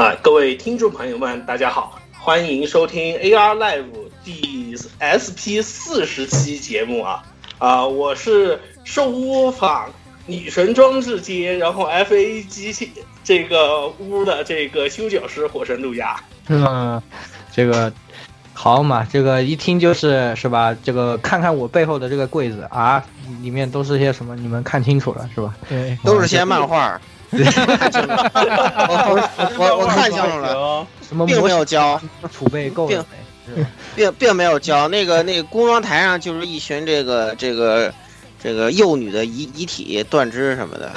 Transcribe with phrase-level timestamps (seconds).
[0.00, 3.84] 啊，各位听众朋友们，大家好，欢迎收听 AR Live
[4.24, 7.22] 第 SP 四十期节目啊
[7.58, 9.90] 啊，我是受访
[10.24, 12.90] 女神装置街，然后 FA 机器
[13.22, 16.18] 这个屋的这个修脚师火神路亚。
[16.48, 17.02] 嗯，
[17.52, 17.92] 这个
[18.54, 20.74] 好嘛，这个一听就是是吧？
[20.82, 23.04] 这个看看我背后的这个柜子啊，
[23.42, 24.34] 里面都是些什么？
[24.34, 25.54] 你们看清楚了是吧？
[25.68, 26.98] 对，都是些漫画。
[28.88, 29.28] 我
[29.58, 32.00] 我我看清楚了，什么并没有交，
[32.32, 33.06] 储备够了
[33.46, 33.64] 并
[33.94, 34.88] 并并没有交。
[34.88, 37.92] 那个那个工装台上就是一群这个这个
[38.42, 40.92] 这个幼女的遗遗体断肢什么的。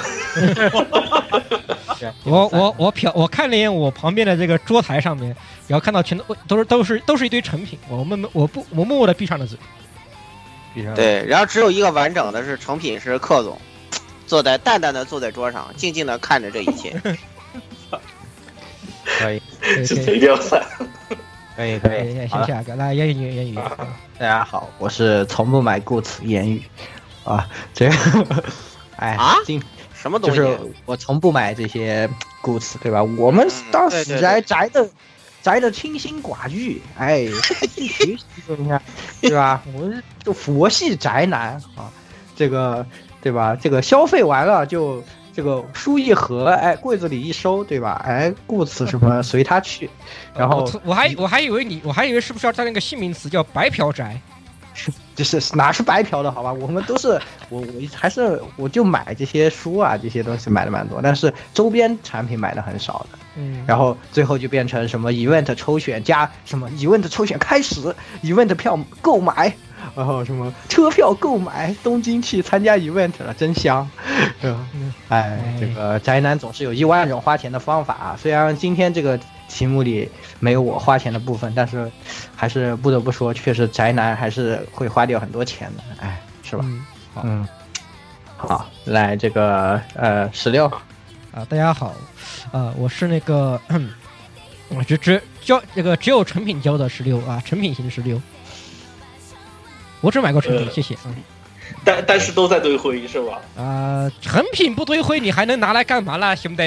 [2.24, 5.34] 我我我瞟我看了一眼我旁边的这个桌台上面，
[5.68, 9.56] 然后看到全都都是都是都是一堆成品，我默默我不我默默的闭上了嘴。
[10.74, 13.56] 闭上对，然后只有一个完整的是成品是克总。
[14.26, 17.00] 坐在淡淡的坐在桌上，静静的看着这一切。
[19.04, 19.40] 可以，
[19.84, 20.64] 谁掉伞？
[21.54, 22.14] 可以可以。
[22.14, 23.54] 先下个，来言语言语。
[23.54, 26.62] 大家好，我是从不买 Goods 言语
[27.22, 27.94] 啊，这个，
[28.96, 29.36] 哎啊，
[29.94, 30.36] 什么东西？
[30.36, 32.08] 就是我从不买这些
[32.42, 33.02] Goods，对吧？
[33.04, 34.88] 我们当死宅宅的
[35.42, 38.82] 宅的清心寡欲，哎，学习一下，
[39.20, 39.62] 对吧？
[39.74, 41.92] 我们就佛系宅男啊，
[42.34, 42.84] 这个。
[43.24, 43.56] 对吧？
[43.58, 45.02] 这个消费完了就
[45.34, 48.02] 这个书一盒，哎，柜子里一收，对吧？
[48.04, 49.88] 哎，故此什么 随他去。
[50.36, 54.20] 然后我还我还以为你我还以为是不是要加那个新名词叫白嫖宅？
[55.16, 56.52] 就是哪是白嫖的好吧？
[56.52, 57.18] 我们都是
[57.48, 63.18] 我我还是我就买这些书啊，这些东西买的蛮多，但是周边产品买的很少的。
[63.36, 63.64] 嗯。
[63.66, 69.54] 然后最后就变成什么 event 抽选加什么 event 抽选开始，event 票购买。
[69.94, 73.88] 然后什么车票购买东京去参加 event 了，真香，
[74.40, 74.68] 是吧？
[75.08, 78.16] 哎，这个宅男总是有一万种花钱的方法啊。
[78.20, 79.18] 虽然今天这个
[79.48, 80.08] 题目里
[80.40, 81.90] 没有我花钱的部分，但是
[82.34, 86.64] 还是不得不说，确实宅男还是会花掉很多钱的，哎，是吧？
[86.66, 86.84] 嗯，
[87.14, 87.48] 好，嗯，
[88.36, 90.66] 好，来这个呃十六
[91.32, 91.94] 啊，大家好，
[92.52, 93.60] 呃，我是那个，
[94.70, 98.20] 我只只交这个只有成品交的十六啊，成品型十六。
[100.04, 100.94] 我只买过成品，谢谢。
[101.06, 101.14] 嗯，
[101.82, 103.40] 但但是都在堆灰是吧？
[103.56, 106.62] 啊，成品不堆灰，你还能拿来干嘛啦，兄弟？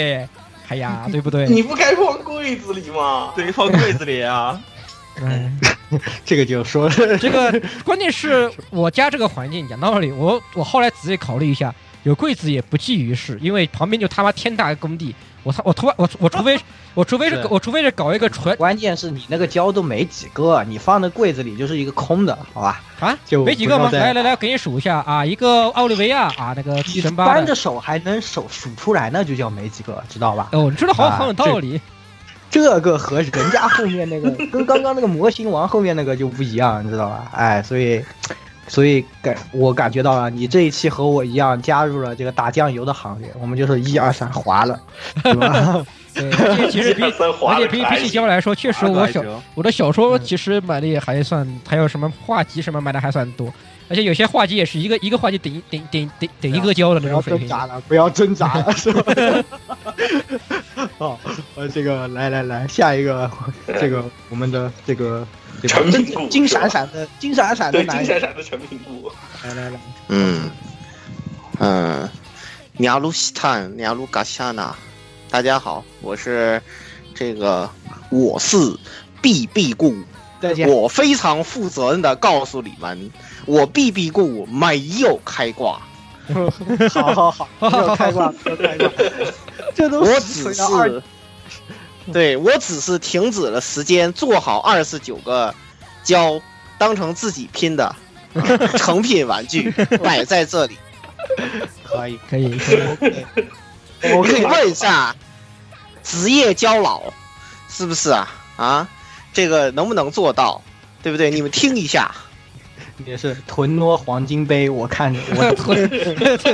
[0.70, 1.48] 哎呀，对不对？
[1.48, 3.32] 你不该放柜子里吗？
[3.36, 4.60] 对，放柜子里啊。
[5.22, 5.60] 嗯
[6.26, 11.74] 这个就说这个，关键是我家这个环境，讲道理，我我后来仔细考虑一下，
[12.04, 16.60] 有柜子也不济于事，因为旁边就他妈天大的工地，我操，我突我我除非。
[16.98, 22.82] 我除非是我除非是搞一个纯，关键是你那个胶都没几个，你放在柜子里就是一个空的，好吧？
[23.00, 23.88] 啊，就没几个吗？
[23.92, 30.50] 来来来，给你数一下啊，一个奥利维亚啊，那个神八，扳着手还能手数出来，那就叫没几个，知道吧？
[30.54, 31.80] 哦，你说的好很有道理。
[32.50, 37.32] 这个和人家后面那个跟刚刚那个模型王后面那个就不一样，你知道吧？
[37.36, 38.04] 哎，所以
[38.68, 44.80] 所以感我感觉到了，你这一期和我一样加入了这个打酱油的行列，我们就是一二三滑了，
[45.24, 45.86] 对吧？
[46.14, 49.22] 对，而且其实比而且比比起胶来说，确实我小
[49.54, 53.54] 我的小说其实买的也还算，还有什么画集什么买的还算多，
[53.88, 57.48] 而且有些画集也是一个一个画集顶顶顶顶顶一个胶的那种水平。
[57.48, 59.14] 不要挣扎了，不要挣扎了，是吧？
[60.98, 61.20] 好，
[61.56, 63.30] 呃，这个来来来，下一个
[63.80, 65.26] 这个我们的这个
[65.62, 69.12] 这个金金闪闪的金闪闪的金闪闪的成品部，
[69.44, 70.50] 来来来，嗯。
[71.60, 72.08] 嗯，
[72.74, 74.76] 鸟鲁西坦鸟鲁嘎夏纳。
[75.32, 76.62] 大家好，我是
[77.16, 77.68] 这个
[78.12, 78.58] 我是
[79.24, 79.96] B B 顾
[80.40, 80.70] 再见。
[80.70, 83.12] 我非常负责任的告诉你们，
[83.48, 85.82] 我 B B 故没有开挂，
[86.94, 88.90] 好好好，没有开挂，没有开挂，
[89.74, 91.04] 这都我实只是，
[92.14, 95.54] 对我只是停止了时间，做好二十九个
[96.04, 96.40] 胶，
[96.78, 97.96] 当成自己拼的
[98.78, 99.72] 成品玩具
[100.04, 100.78] 摆在这里。
[101.84, 105.16] 可以，可以，可以我可以问一下，
[106.04, 107.04] 职业胶老
[107.68, 108.28] 是不是啊？
[108.56, 108.90] 啊，
[109.34, 110.62] 这个能不能做到？
[111.04, 111.30] 对不对？
[111.30, 112.14] 你们听一下，
[113.06, 115.90] 也是屯诺黄金杯，我看着我屯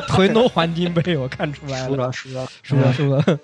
[0.08, 3.40] 屯诺黄金杯，我看出来了输了，了输了输了，输了。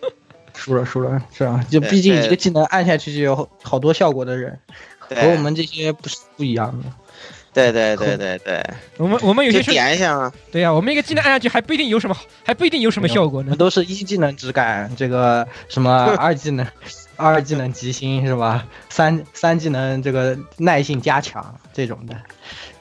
[0.59, 1.63] 输了输了，是吧？
[1.69, 4.59] 就毕竟一个技能按下去就有好多效果的人，
[5.00, 6.89] 和我们这些不是不一样的。
[7.51, 8.63] 对对对对对，
[8.97, 13.56] 我们我们有就些是，点一下啊，对呀，我们一个技能按下去还不一定有什么，还不一定有什么效果呢。
[13.56, 16.65] 都是一技能质感，这个什么 二技能，
[17.15, 18.67] 二技能吉星是吧？
[18.89, 21.44] 三三技能这个耐性加强
[21.74, 22.16] 这种的，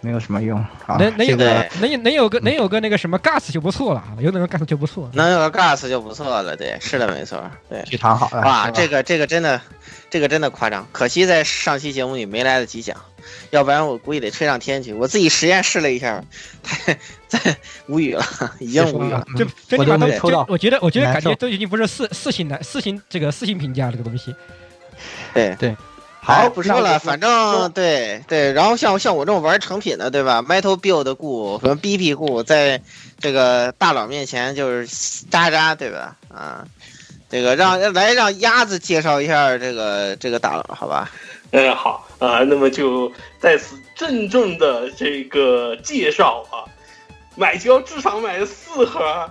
[0.00, 0.64] 没有什么用。
[0.84, 5.08] 好，能能有个能有能有个能有个那个什么 gas 就不错了，有那个 gas 就不错。
[5.12, 6.56] 能有个 gas 就不错了。
[6.56, 7.82] 对，是的，没错，对。
[7.90, 8.42] 非常好了。
[8.42, 9.60] 哇，这个这个真的，
[10.10, 12.96] 这个真的夸张，可惜在上期节目里没来得及讲，
[13.50, 14.92] 要不然我估计得吹上天去。
[14.92, 16.22] 我自己实验试了一下，
[16.62, 16.98] 太
[17.28, 17.56] 在
[17.86, 18.24] 无语了，
[18.58, 19.24] 已经无语了。
[19.36, 19.48] 就嗯
[19.78, 24.34] 我都这你把都抽到我觉得我觉得感觉都已经不是四四星的四星这个四星评价这个东西。
[25.34, 25.78] 对对，好，
[26.20, 32.82] 好不说了，反正对对，然后像像我这种玩成品的，对吧？Metal Build 故和 BP 故，在
[33.18, 34.86] 这个大佬面前就是
[35.30, 36.16] 渣渣，对吧？
[36.28, 36.66] 啊，
[37.30, 41.10] 这个让来让鸭子介绍一下这个这个大佬，好吧？
[41.52, 43.10] 嗯，好啊、那么就
[43.40, 46.68] 在此郑重的这个介绍啊，
[47.36, 49.30] 买胶至少买四盒，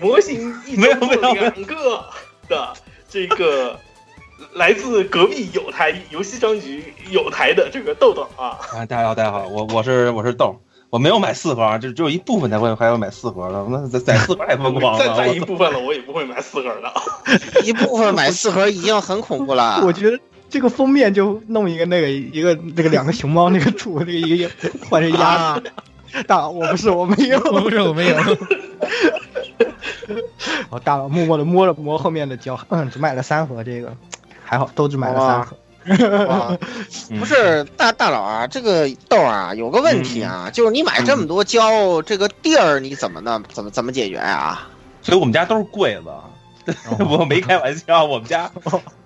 [0.00, 2.02] 模型一周做两个
[2.48, 2.72] 的
[3.10, 3.78] 这个
[4.54, 14.98] 来自隔壁有台游戏张局有台的这个豆豆啊，啊，大家好，大家好，我我是我是豆，我没有买四盒啊，就只有一部分才会还要买四盒的，那在在四盒太疯狂了。
[15.16, 16.92] 再再一部分了，我也不会买四盒的。
[17.64, 19.82] 一部分买四盒已经很恐怖了。
[19.86, 24.50] 我觉得这个封面就弄一个那个一个那个两个熊猫那个图，那个一个
[24.88, 25.70] 换成鸭啊子。
[26.26, 28.16] 大佬，我不是，我没有，我不是我没有。
[30.70, 33.96] 我大佬默默的摸了摸后面的胶，嗯，只买了三盒，这个
[34.50, 35.56] 还好，都只买了三盒。
[36.26, 36.58] 哇，
[37.20, 43.40] 不是大大佬啊，这个豆儿啊有个问题啊，就是你买这么多胶，这个地儿你怎么弄？
[43.52, 44.68] 怎么怎么解决啊？
[45.02, 48.50] 所以我们家都是柜子， 我没开玩笑，我们家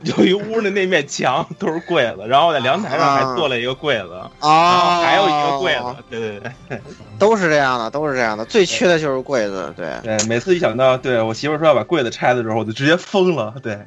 [0.00, 6.80] 有一屋的那面墙都是柜子，然后在阳台上还做了一个柜子，然后哦，还有一个柜子，对对对
[7.18, 9.90] 都是这样的，都是这样的，最缺的就是柜子，对。
[10.02, 13.78] 对，每次一想到对我媳妇说要把柜子拆的时候，我就直接疯了，对。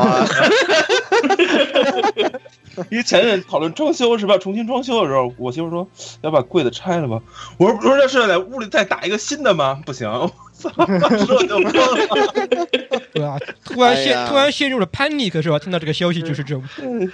[0.00, 0.26] 啊
[2.90, 4.36] 因为前阵讨论装修是吧？
[4.36, 5.88] 重新装修的时候，我媳妇说
[6.20, 7.18] 要把柜子拆了吧。
[7.56, 9.80] 我说不是，这是在屋里再打一个新的吗？
[9.86, 11.70] 不行，我操，当时我就疯了。
[13.14, 13.38] 对吧？
[13.64, 15.58] 突然陷、哎突然陷入了 panic 是吧？
[15.58, 16.62] 听到这个消息就是这种，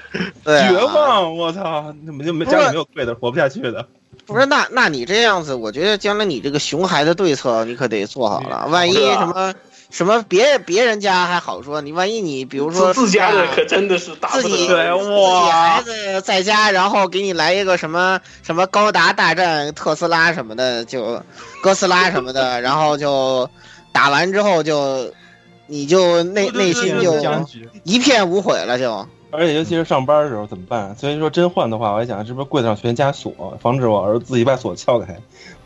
[0.44, 1.36] 啊绝望！
[1.36, 3.86] 我操，怎么就没家里没有柜子，活不下去的。
[4.26, 9.54] 不是，那那你这样子，我觉得将来你这个熊孩子对策你可得做好了，万一什么
[9.92, 14.98] 什么别别人家还好说，你万一你比如说自自家的可真的是打不自己得。
[14.98, 21.22] 自己孩子在家，然后给你来一个什么什么高达大战特斯拉什么的，就
[21.62, 23.48] 哥斯拉什么的，然后就
[23.92, 25.12] 打完之后就
[25.66, 27.12] 你就内内心就。
[27.84, 30.94] 一片无悔了，就而且尤其是上班的时候怎么办？
[30.94, 35.16] 所以说真换的话，我还想是不是柜子上全加锁，防止我儿子自己把锁撬开，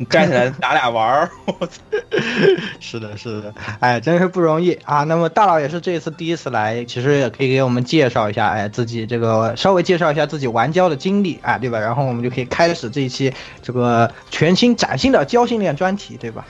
[0.08, 1.30] 摘起来打俩玩儿。
[2.80, 5.02] 是的，是的，哎，真是不容易啊。
[5.04, 11.80] 那么大佬也是这一次第一次来，其实也可以给我们介绍一下，哎，自己这个稍微介绍一下自己玩胶的经历啊，对吧？
[11.80, 13.32] 然后我们就可以开始这一期
[13.62, 16.46] 这个全新崭新的胶训练专题，对吧？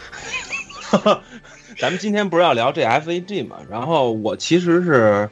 [1.79, 3.57] 咱们今天不是要聊这 FAG 嘛？
[3.71, 5.31] 然后我其实是，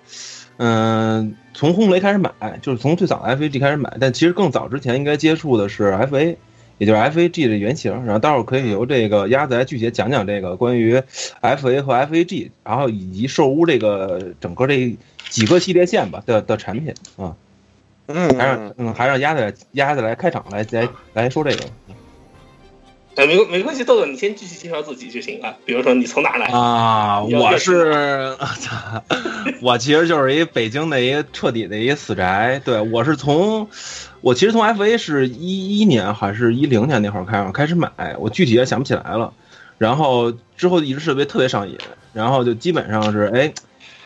[0.59, 2.30] 嗯、从轰雷开始买，
[2.61, 6.37] 就是从最早的 FAG 开始买，但其实更早之前应该接触的是 FA，
[6.78, 7.92] 也就是 FAG 的原型。
[8.04, 11.00] 然后待会儿可以由这个鸭子来具体讲讲这个关于
[11.40, 14.96] FA 和 FAG，然后以及兽屋这个整个这
[15.30, 17.34] 几个系列线吧的的产品啊，
[18.08, 21.64] 嗯还让嗯还让鸭子来鸭子来开场来来来说这个。
[23.16, 25.56] 哎，没没关系，豆豆，你先继续介绍自己就行了。
[25.64, 26.47] 比如说你从哪来？
[26.47, 29.02] 啊，我是，操，
[29.62, 32.61] 我其实就是一北京的一个彻底的一个死宅。
[32.64, 33.68] 对我是从，
[34.21, 39.33] 我其实从 FA 是一一年还是一零年那会儿开始开始买，我具体也想不起来了。
[39.78, 41.78] 然后之后一直特别特别上瘾，
[42.12, 43.52] 然后就基本上是哎，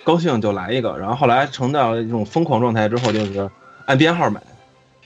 [0.05, 0.99] 高兴就来一个。
[0.99, 3.49] 然后后来成到一种疯狂状态之后，就是
[3.87, 4.43] 按编号买，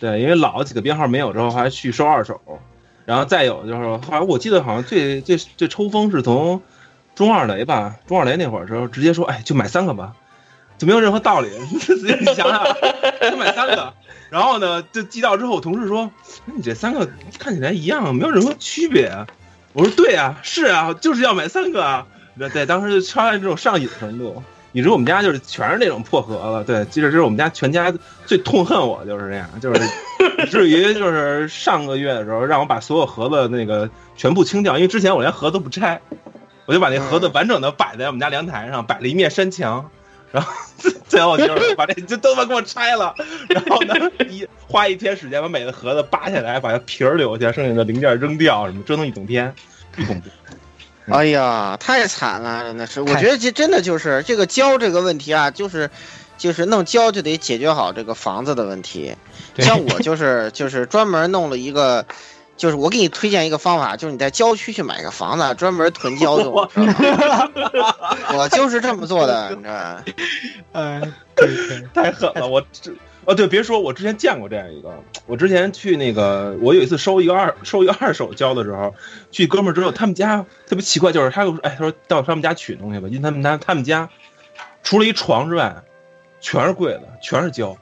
[0.01, 2.41] 对，因为老几个编号没有之后，还去收二手，
[3.05, 6.63] 然后再有就是，好像我记得好像最最最抽风是从
[7.15, 10.13] 中二雷吧，中二雷那会儿时候直接说，哎，就买三个吧，
[10.79, 11.79] 就没有任何道理， 你
[12.35, 12.65] 想想，
[13.31, 13.93] 就买三个。
[14.31, 16.11] 然后呢，就寄到之后，同事说，
[16.47, 19.27] 你这三个看起来一样，没有任何区别。
[19.73, 22.07] 我说对啊，是啊，就是要买三个啊。
[22.53, 24.43] 对，当时就超越这种上瘾程度。
[24.75, 27.93] 以致我们家就是全是那种破盒子，对，其实这是我们家全家
[28.25, 29.79] 最痛恨我就是这样，就是
[30.47, 36.01] 至于就是上个月的时候让我把所有盒子那个全部清掉，因为之前我连盒子都不拆，
[36.67, 39.91] 我就把那盒子完整的摆在我们家阳台上，摆了一面山墙，
[40.31, 40.53] 然后
[41.09, 43.15] 最后就是把这这都他妈给我拆了，
[43.49, 43.95] 然后呢
[44.29, 49.55] 一花一天时间把每个盒子扒下来，把皮儿留下，剩下的零件扔掉，什么折腾一整天，
[49.97, 50.29] 巨恐怖。
[51.09, 53.01] 哎呀，太惨了，真的是。
[53.01, 55.91] 我觉得这真的就是这个胶这个问题啊，就是
[56.39, 59.15] 就是弄胶就得解决好这个房子的问题。
[59.57, 62.07] 像我就是就是专门弄了一个，
[62.57, 66.53] 就是我给你推荐一个方法，就是你在郊区去买个房子，专门囤胶 用。
[66.53, 70.05] 我就是这么做的，你知道吧？
[70.73, 71.15] 嗯
[71.95, 72.93] 太狠了，我这。
[73.25, 74.99] 哦，对，别说，我之前见过这样一个。
[75.27, 78.97] 我之前去那个，我有一次收一个二收一个二手胶的时候，
[79.31, 84.11] 去哥们儿之后，他们家特别奇怪，就是他说，哎，他说到他们家取东西吧，因为他们家他们家
[84.83, 85.85] 除了一床之外，
[86.41, 87.79] 全是柜子，全是胶。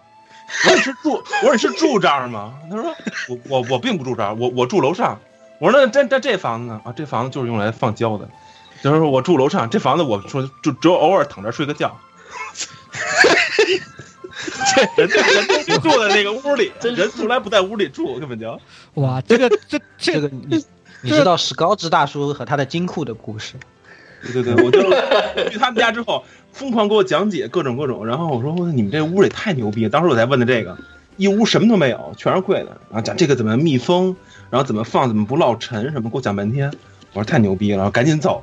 [0.66, 2.54] 我说你是住，我说你是住这儿吗？
[2.70, 2.94] 他说
[3.28, 5.18] 我我我并不住这儿，我我住楼上。
[5.58, 6.80] 我说那这这这房子呢？
[6.84, 8.28] 啊，这房子就是用来放胶的。
[8.82, 11.98] 就是说我住楼上，这房子我说就只有偶尔躺着睡个觉。
[14.96, 15.08] 这人
[15.66, 18.58] 人住在那个屋里，人从来不在屋里住，根本就。
[18.94, 20.64] 哇，这个这这个你
[21.02, 23.54] 你知道史高治大叔和他的金库的故事？
[24.22, 24.82] 对对对，我就
[25.50, 30.76] 去他们家之后，疯狂给我讲解各种各种，然后我说你们这屋里太牛逼，当时我才问的这个，
[31.16, 34.14] 一屋什么都没有，全是柜子，然后讲这个怎么密封，
[34.50, 36.70] 然后怎么放，怎么不落尘什么，给我讲半天，
[37.12, 38.42] 我说太牛逼了，然后赶紧走。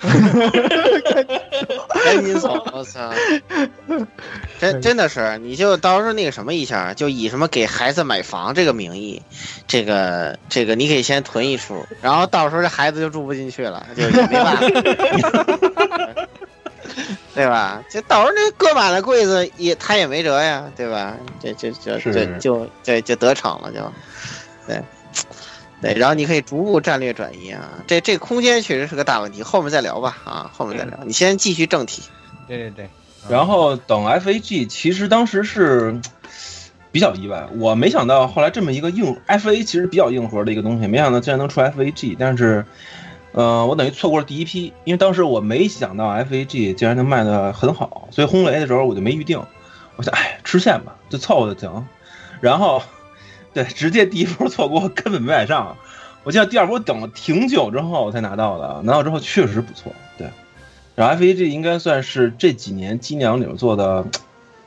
[2.04, 2.64] 赶紧走！
[2.72, 3.10] 我操，
[4.58, 9.22] 真真的是，你就到时候那个什么一下，就以什么给孩子买房这个名义，
[9.66, 14.60] 这个这个你可以先囤一处，然后到时候这孩子就住不进去了，就没办法，
[17.34, 17.82] 对吧？
[17.90, 21.16] 就到时候那搁满了柜子也他也没辙呀，对吧？
[21.40, 23.92] 这这这这就这就得逞了，就
[24.66, 24.82] 对。
[25.80, 32.02] 对，然后你可以逐步战略转移啊，这这空间确实是个大问题，后面再聊吧啊，后面再聊，你先继续正题。
[32.48, 32.88] 对对对，
[33.28, 36.00] 然后等 F A G，其实当时是
[36.90, 42.64] 比较意外，我没想到后来这么一个硬 F A 其实比较硬核的一个东西，没想到竟然能出 F A G，但是，
[43.30, 49.40] 呃，我等于错过了第一批，因为当时我没想到 F A G 竟然能卖的很好，所以轰雷的时候我就没预定，
[49.94, 51.86] 我想哎吃线吧，就凑合就行，
[52.40, 52.82] 然后。
[53.54, 55.76] 对，直接第一波错过，根本没买上。
[56.24, 59.90] 我记得第二波等了挺久之后才拿到的，拿到之后确实不错。
[60.18, 60.28] 对，
[60.94, 64.04] 然后 F A G 应该算是这几年机娘里面做的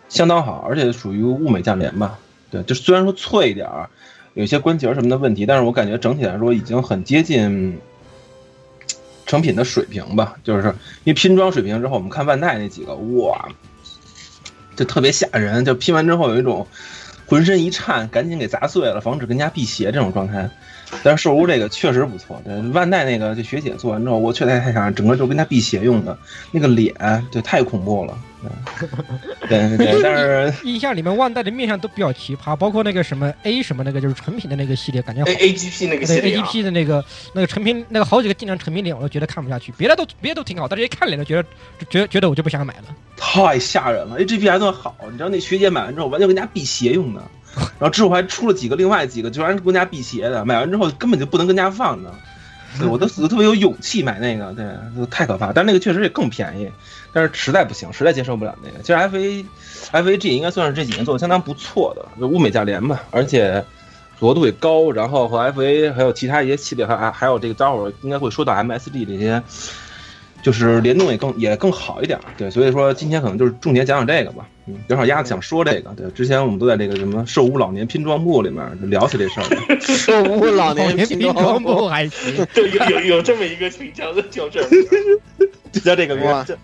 [0.10, 2.18] 相当好，而且属于物美价廉吧。
[2.50, 3.90] 对，就虽然说脆一点儿，
[4.34, 7.78] 有些关节什么的问题，但是我感觉整体来说已经很接近
[9.28, 10.36] 成品的水平吧。
[10.44, 10.68] 就是
[11.04, 13.48] 因为拼装水平之后，我们看万代那几个，哇，
[14.76, 16.66] 就特别吓人，就拼完之后有一种。
[17.32, 20.50] 浑身一颤，赶紧给砸碎了，防止跟家辟邪这种状态。
[21.04, 26.18] 但是兽屋这个确实不错，对万代那个这学姐做完之后，我确实太想整个就跟他辟邪用的，
[26.52, 26.94] 那个脸
[27.32, 28.18] 对太恐怖了。
[29.48, 41.48] 对 对对，但是印象里面万代的面相都比较奇葩，包括那个什么 A 什么那个就是成品的那个系列，感觉 A A G P 那个系列 A G P 的那个那个成品那个好几个经常成品脸我都觉得看不下去，别的都别的都挺好，但是一看脸就觉得
[41.88, 42.96] 觉觉得我就不想买了。
[43.16, 47.22] 太吓人了，A G P 还算好，你知道那学姐买完之后完全跟人家辟邪用的，
[47.80, 52.14] 然后之后还出了几个另外几个居然跟家辟邪的，买完之后根本就不能跟家放的，
[52.80, 54.66] 对我都死特别有勇气买那个，对，
[55.08, 56.72] 太可怕，但那个确实也更便宜，
[57.12, 58.80] 但是实在不行，实在接受不了那个。
[58.80, 59.46] 其实 F A
[59.92, 63.64] F A G 应该算是这几年做的相当不错的，就物美价廉吧，而且
[64.20, 69.44] 组合度也高，然后和 F A 还有其他一些系列，还还还有这个待会儿应该会说到 M S D 这些。
[70.42, 74.48] 就是联动也更也更好一点，对，所以说今天可能就是重点讲讲这个吧。
[74.68, 79.80] 嗯，正好鸭子想说这个，对，之前我们都在这个什么寿屋老年拼装部里面聊起这事儿。
[79.80, 84.64] 寿屋老年拼装部还行， 对，有有有这么一个群叫叫这，
[85.72, 86.58] 就叫这个名字，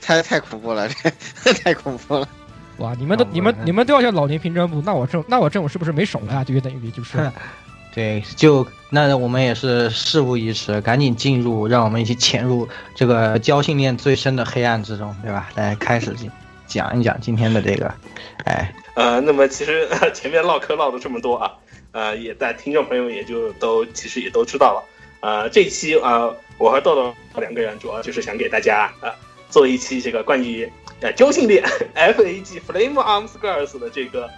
[0.00, 0.88] 太太恐怖了，
[1.42, 2.28] 这 太恐怖了。
[2.78, 6.44] 哇，你们都你们你们都要叫老年拼装部，那我这那我这我是不是没手了呀？
[6.44, 7.18] 就等于就是。
[7.92, 15.48] 对，就那我们也是事不宜迟，赶紧进入，让我们一起潜入这个交信链最深的黑暗之中，对吧？
[15.56, 16.14] 来开始
[16.66, 17.92] 讲一讲今天的这个，
[18.44, 21.52] 哎，呃，那么其实前面唠嗑唠了这么多啊，
[21.90, 24.84] 呃，也在听众朋友也就都其实也都知道了。
[25.20, 29.12] 呃，这期啊、呃，我和豆豆两个人主要就是想给大家啊、呃、
[29.48, 30.70] 做一期这个关于
[31.00, 31.62] 呃交性恋
[31.94, 34.30] FAG Flame Arms Girls 的这个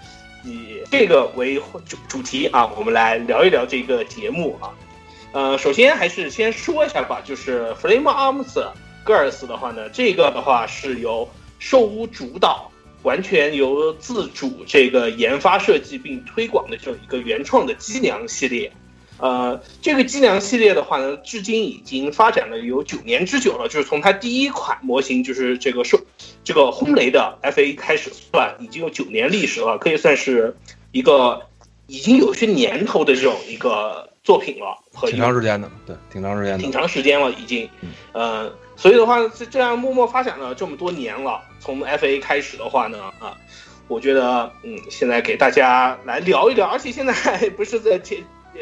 [0.44, 1.56] 以这个为
[1.86, 4.70] 主主题啊，我们来聊一聊这个节目啊。
[5.32, 8.62] 呃，首先还是先说一下吧，就是 Flame Arms
[9.04, 12.70] Girls 的话呢，这个的话是由兽屋主导，
[13.02, 18.70] 完全由自主这个研发设计并推广的这种一个原创的机娘系列。
[19.22, 26.00] 呃，这个机娘系列的话呢，至今已经发展了有九年之久了，就是从它第一款模型就是这个受
[26.42, 30.56] 这个轰雷的 FA 开始算，已经有九年历史了，可以算是
[30.90, 31.40] 一个
[31.86, 37.70] 已经有些年头的这种一个作品了，和挺长时间的，对，挺长时间的，挺长时间了已经，
[38.10, 43.38] 呃，所以的话，这这样默默发展了这么多年了，从 FA 开始的话呢，啊，
[43.86, 47.12] 我觉得，嗯，现在给大家来聊一聊，而且现在
[47.56, 48.18] 不是在前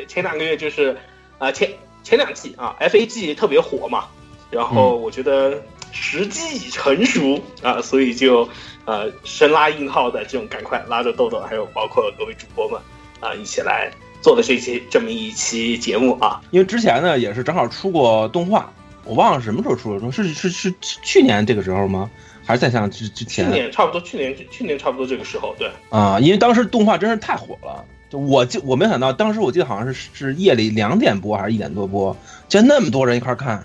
[0.06, 0.96] 前两个月就是，
[1.38, 1.70] 啊、前
[2.02, 4.04] 前两季啊，FAG 特别火嘛，
[4.50, 8.48] 然后我觉得时机已成熟啊，所以就
[8.84, 12.80] 呃深拉硬号的这种，赶快拉着豆豆，还有包括各位主播们
[13.20, 16.40] 啊，一起来做的这期这么一期节目啊。
[16.50, 18.72] 因为之前呢也是正好出过动画，
[19.04, 22.10] 我忘了什么时候出的，是是是去年这个时候吗？
[22.46, 23.44] 还是在像之之前？
[23.46, 27.84] 去年差不多，去年去年差不多这个时候，对啊，因为当时动画真是太火了。
[28.10, 32.16] 就我就我没想到，当时我记得好像是是夜里两点播还是一点多播，
[32.48, 33.64] 竟然那么多人一块看。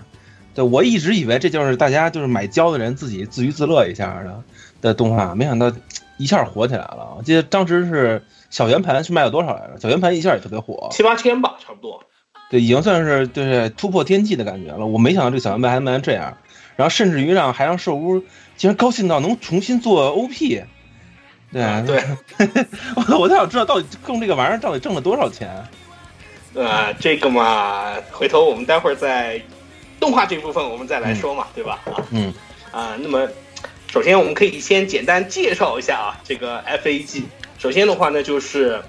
[0.54, 4.42] 对我一直以为这就是大家就是买胶的人自己自娱自乐一下的
[4.80, 5.70] 的动画，没想到
[6.16, 7.14] 一下火起来了。
[7.18, 9.78] 我记得当时是小圆盘是卖了多少来着？
[9.78, 12.02] 小圆盘一下也特别火，七八千吧，差不多。
[12.48, 14.86] 对，已经算是就是突破天际的感觉了。
[14.86, 16.38] 我没想到这小圆盘还卖成这样，
[16.76, 18.20] 然后甚至于让还让兽屋
[18.56, 20.62] 竟然高兴到能重新做 OP。
[21.52, 22.02] 对、啊、对，
[22.96, 25.48] 我我都想知道到底用这个玩意儿到底挣了多少钱。
[26.54, 29.40] 呃，这个嘛，回头我们待会儿在
[30.00, 31.80] 动画这部分我们再来说嘛，嗯、对吧？
[31.86, 32.34] 啊，嗯，
[32.72, 33.28] 啊，那么
[33.90, 37.22] 首先我们可以先简单介绍一下啊，这个 FAG。
[37.58, 38.80] 首先的话呢，就是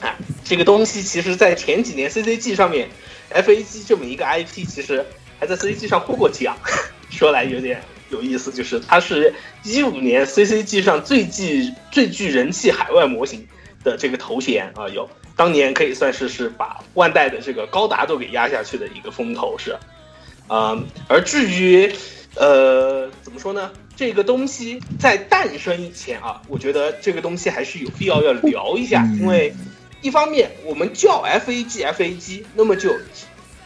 [0.00, 2.88] 啊，这个东西其实在前几年 CCG 上面
[3.32, 5.04] ，FAG 这么一个 IP 其实
[5.38, 6.56] 还在 CCG 上获过奖，
[7.10, 7.82] 说来有点。
[8.10, 9.32] 有意思，就是它是
[9.64, 13.46] 一五年 CCG 上最具最具人气海外模型
[13.82, 19.76] 的这个头衔啊，有当年可以算是是把万代的这个高达都给压下去的一个风头是，
[20.48, 21.92] 嗯，而至于
[22.34, 23.70] 呃怎么说呢？
[23.96, 29.54] 这个东西在诞生以前啊，我觉得这个东西还是有必要要聊一下，因为
[30.02, 32.92] 一方面我们叫 FAG FAG，那么就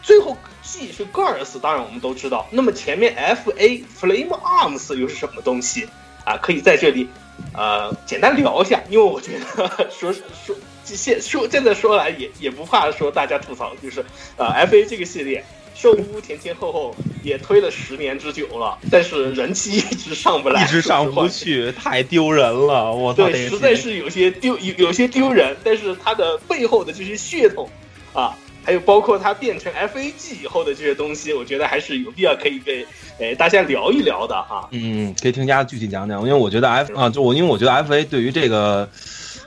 [0.02, 0.36] 最后。
[0.74, 2.48] G 是 Girls，当然我们都知道。
[2.50, 5.86] 那么前面 F A Flame Arms 又是什么东西
[6.24, 6.36] 啊？
[6.36, 7.08] 可以在这里
[7.52, 14.04] 呃简单聊一下，因为我觉得 说说现说现在说来也也不怕说大家吐槽，就是
[14.36, 15.44] 呃 F A 这个系列，
[15.76, 22.92] 兽屋前前后后也推了十年之久了，但是人气一直上不来，一直上不去，太丢人了。
[22.92, 25.56] 我操，对，实在是有些丢有有些丢人。
[25.62, 27.70] 但是它的背后的这些血统
[28.12, 28.36] 啊。
[28.64, 32.86] 还有包括它变成 FAG 以后的这些东西，我觉得还是有必要可以被
[33.18, 34.68] 诶大家聊一聊的哈。
[34.72, 38.88] 嗯，可以听家具体讲讲，因为我觉得 F 啊，就我因为我觉得 FA 对于这个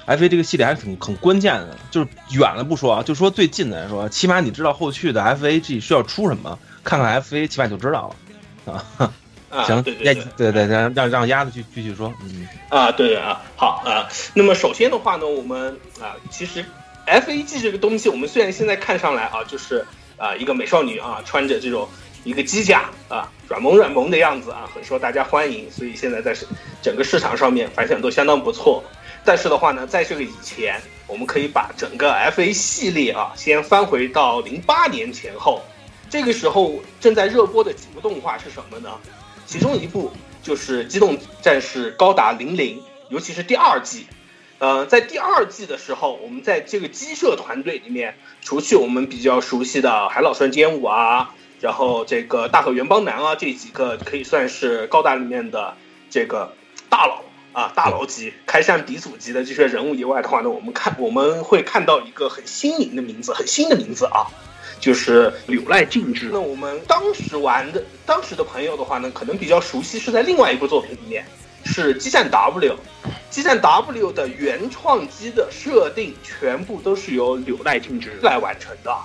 [0.06, 1.75] FA 这个系列还是很很关键的。
[1.89, 8.13] 就是远了不说啊，就说最近的来说，起码你知道后续的 FAG 需要出什么，看看 FA 起码就知道
[8.65, 9.13] 了啊。
[9.63, 12.13] 行，对对对对，让让让鸭子去继续说。
[12.21, 14.08] 嗯啊，对啊，好啊。
[14.34, 16.63] 那么首先的话呢，我们啊，其实。
[17.08, 19.86] FAG 这个东西，我们虽然现在看上来啊，就是
[20.17, 21.88] 啊一个美少女啊，穿着这种
[22.26, 26.36] 一个机甲啊，软萌软萌的样子啊，很受大家欢迎，所以现在在
[26.82, 28.84] 整个市场上面反响都相当不错。
[29.24, 35.63] 但是的话呢，在这个以前，我们可以把整个 FA 系列啊，先翻回到零八年前后，
[36.10, 38.89] 这个时候正在热播的几部动画是什么呢？
[39.46, 40.12] 其中一部
[40.43, 44.08] 就是《机动战士高达零零》，尤其是第二季。
[44.60, 55.76] 呃，在第二季的时候，我们在这个机社团队里面，除去我们比较熟悉的海老川兼武啊，然后这个大和原邦男啊这几个可以算是高达里面的
[56.10, 56.56] 这个
[56.89, 57.22] 大佬
[57.54, 64.26] 啊大佬级开山鼻祖级的这些人物以外的话呢，我们看我们会看到一个很新颖的名字，很新的名字啊，
[64.80, 66.30] 就是柳赖静之。
[66.34, 71.24] 那我们当时玩的当时的朋友的话呢，可能比较熟悉是在另外一部作品里面。
[71.67, 72.75] 是基站 W，
[73.30, 78.95] 基站 W 的原创机的设定全部都是由柳赖静之来完成的，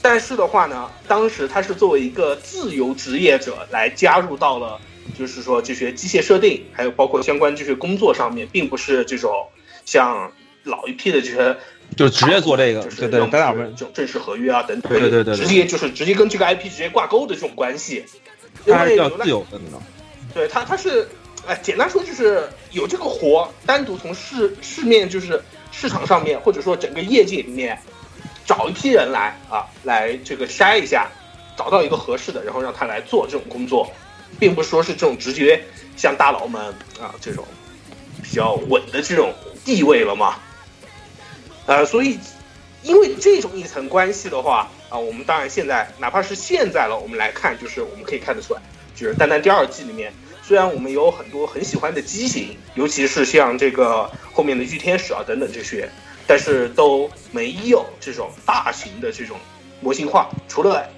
[0.00, 4.80] 但是的话呢，当时他是作为一个自由职业者来加入到了，
[5.18, 9.48] 就是说这些机械设定，还有包括相关这些工作上面，并不是这种
[9.84, 10.32] 像
[10.64, 11.56] 老一批的这些
[11.96, 15.46] 就直接做这个，就是对对，要么咱俩们是这种正式合约啊等等，对对对对对。
[15.46, 18.04] 直接就是直接跟这个 IP 直接挂钩的这种关系，
[18.64, 19.82] 因它还是自由的，你知道？
[20.34, 21.08] 对他，他是，
[21.48, 27.80] 哎，简单说就是有这个活，单独从市市面就是市场上面，或者说整个业界里面
[28.44, 31.08] 找一批人来啊，来这个筛一下，
[31.56, 33.90] 找到一个合适的，然后让他来做这种工作，
[34.38, 35.64] 并不是说是这种直接
[35.96, 36.62] 像大佬们
[37.00, 37.42] 啊这种
[38.22, 39.32] 比较稳的这种
[39.64, 40.34] 地位了嘛。
[41.64, 42.18] 呃，所以
[42.82, 48.60] 因为这种一层关系的话啊，我们当然现在哪怕是现在了，我们来看，就是我们可以看得出来。
[48.94, 50.12] 就是单单第二季里面，
[50.48, 55.86] 虽然我们有很多很喜欢的机型，尤其是像这个后面的御天使啊等等这些，
[56.26, 59.36] 但是都没有这种大型的这种
[59.82, 60.30] 模型化。
[60.48, 60.88] 除了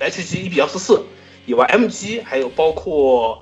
[0.00, 1.04] HG 一比幺四四
[1.46, 3.40] 以外，MG 还有包括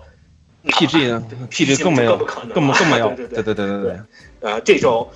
[0.65, 3.97] PG 呢？PG 更没有，不可能，更更没有，对对对对对对。
[4.41, 5.09] 呃，这种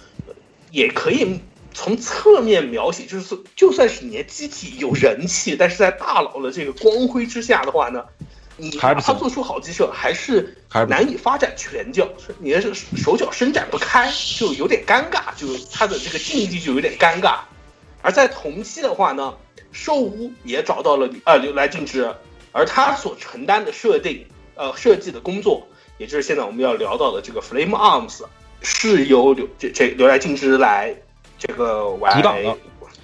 [0.70, 1.40] 也可以
[1.74, 8.06] 从侧面描写，就是就算是你的机体有人气，但是在大佬的这个光辉之下的话呢，
[8.58, 10.54] 你哪怕做出好机设，还是
[10.88, 12.06] 难以发展拳脚，
[12.38, 17.38] 你的手脚伸展不开，就有点尴尬，就他的这个境地就有点尴尬。
[18.02, 19.34] 而在同期的话呢，
[19.72, 22.14] 兽屋也找到了呃刘来静之，
[22.52, 25.66] 而他所承担的设定呃设计的工作，
[25.96, 28.24] 也就是现在我们要聊到的这个 Flame Arms。
[28.60, 30.92] 是由刘这这刘来静之来
[31.38, 32.58] 这个主导的，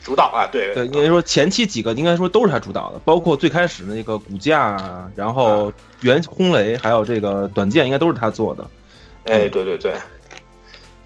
[0.05, 8.71] 主导啊，对对，应该说前期几个应该说都是他主导的，包括最开始那个骨架，然后原轰雷，还有这个短剑，应该都是他做的。
[9.25, 9.95] 哎，对对对，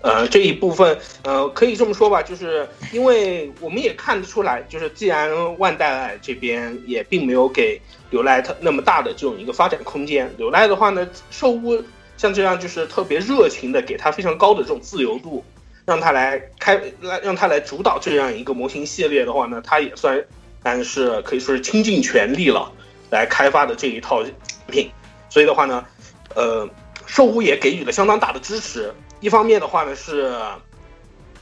[0.02, 7.80] 呃，这一部分呃可以这么说吧，就是因为我们也看得出来，就是既然万代这边也并没有给
[8.10, 11.80] 刘赖特那么大的这种一个发展空间，刘赖的话呢，受屋。
[12.16, 15.44] 像这样就是特别热情的，给他非常高的这种自由度，
[15.88, 20.22] 让他来开来让他来主导这样一个模型系列的话呢，他也算
[20.62, 22.70] 但是可以说是倾尽全力了
[23.08, 24.22] 来开发的这一套
[24.66, 24.90] 品。
[25.30, 25.82] 所以的话呢，
[26.34, 26.68] 呃，
[27.06, 28.92] 兽屋也给予了相当大的支持。
[29.20, 30.30] 一方面的话呢是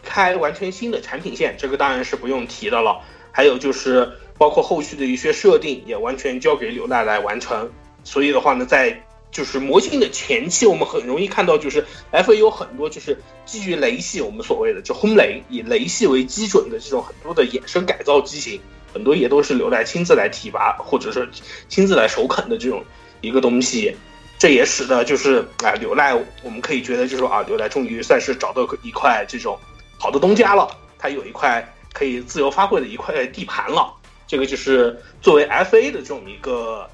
[0.04, 3.00] 开完全新的产品线，这个当然是不用提的了。
[3.32, 7.68] 还有就是包括后续的一些设定也完全交给柳奈来完成。
[8.04, 8.96] 所以的话呢，在
[9.32, 18.58] 就是模型的前期，我们很容易看到，就是 F A 有很多就是基于雷系，我们所谓的就轰雷，以雷系为基准的这种很多的衍生改造机型，
[18.94, 21.28] 很多也都是刘赖亲自来提拔，或者是
[21.68, 22.82] 亲自来首肯的这种
[23.20, 23.94] 一个东西。
[24.38, 29.58] 这也使得就是啊，刘赖我们可以觉得就是说啊，刘赖终于算是找到一块这种
[29.98, 30.66] 好的东家了，
[30.98, 33.92] 他有一块可以自由发挥的一块地盘了。
[34.26, 36.88] 这个就是作为 F A 的这种一个。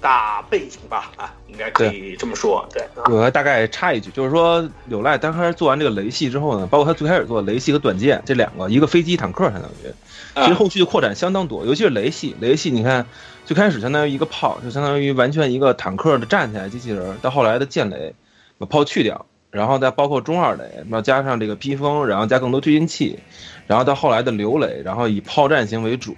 [0.00, 2.66] 大背景吧，啊，应该可以这么说。
[2.72, 2.82] 对，
[3.12, 9.92] 我还大概插一句，就是说柳赖刚开始做完这个雷系之后呢，包括他最开始做雷系和短剑这两个，一个飞机坦克相当于，
[10.34, 12.34] 其实后续的扩展相当多，尤其是雷系。
[12.40, 13.04] 雷系你看，
[13.44, 18.14] 最开始相当于一个炮，就相当于完全一个坦克的站起来机器人，到后来的剑雷
[18.56, 23.18] 把炮去掉，然后再包括中二雷，然后加上这个披风，然后加更多推进器，
[23.66, 26.16] 然后到后来的流雷，然后以炮战型为主，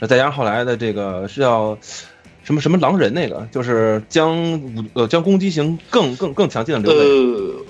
[0.00, 1.76] 再加上后来的这个是要。
[2.42, 7.64] 什么什么狼人那个，就是将武呃将攻击型更更更强劲的流雷，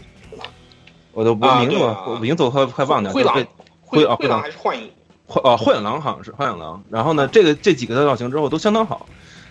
[1.12, 3.44] 我都我名字我名字我快快忘掉，灰狼
[3.82, 4.90] 灰啊灰狼还是幻影，
[5.26, 9.06] 幻啊幻影狼好像是幻影狼，然后呢这个这几个造型之后都相当好，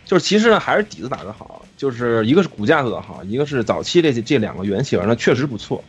[0.06, 5.84] 就是其实呢还是底子打得好，就是一个是骨架做得好，一个是早期这这两个原型呢确实不错。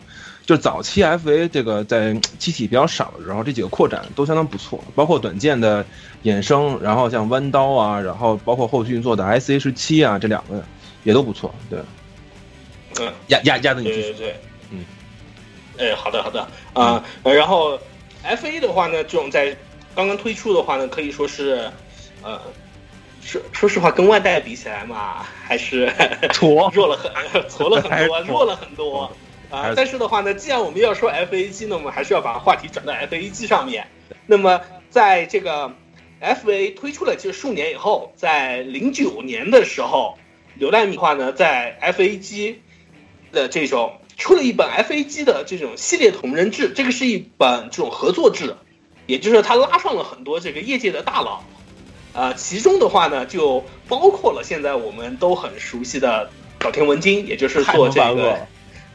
[0.51, 5.87] 就是早期 FA 这个在机体比较少的时候，这几个扩展都相当不错，包括短剑的
[6.25, 10.61] 衍生，然后像弯刀啊，然后包括后续做的 SH 七啊，这两个
[11.05, 11.55] 也都不错。
[11.71, 11.79] 对，
[12.99, 14.41] 嗯，压压压的你对对对，
[14.73, 14.85] 嗯，
[15.79, 17.79] 哎，好的好的啊，然后
[18.25, 19.57] FA 的话呢，这种在
[19.95, 21.71] 刚刚推出的话呢，可以说是，
[22.23, 22.41] 呃，
[23.23, 25.93] 说说实话，跟万代比起来嘛，还是
[26.33, 27.13] 挫弱了很，
[27.49, 29.09] 挫了很多，弱了很多。
[29.51, 33.89] 啊，但是的话呢，既然我们要说 F A 机那，我们还是要把话题转到 F A 机上面。
[34.27, 34.61] 那么，
[34.91, 35.75] 在这个
[36.21, 40.17] F A 推出了其实数年以后，在零九年的时候，
[40.55, 42.63] 流浪米话呢，在 F A 机
[43.33, 48.55] 的这种出了一本 F A 机的这种系列同人志，这个是一本这种合作志，
[49.07, 51.43] 也就是他拉上了很多这个业界的大佬，
[52.13, 58.47] 啊，其中的话呢，就包括了现在我们都很熟悉的岛田文金，也就是做这个。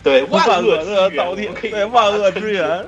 [0.05, 2.85] 对万恶之源，可以对万恶之源，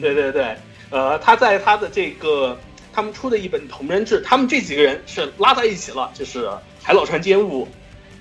[0.00, 0.56] 对对对，
[0.88, 2.58] 呃，他在他的这个
[2.90, 6.50] 他们出的一本同人志，他们这几个人是拉在一起了，就是
[6.82, 7.68] 海老川兼务、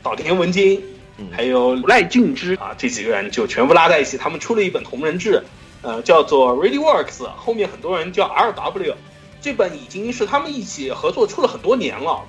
[0.03, 0.84] 岛田文金，
[1.32, 5.41] 还有赖俊之啊，这几个人就全部拉在一起，他们出了一本同人志，
[5.82, 8.93] 呃，叫做 ReadyWorks，后面很多人叫 RW。
[9.39, 12.25] 这本已经是他们一起合作出了很多年了，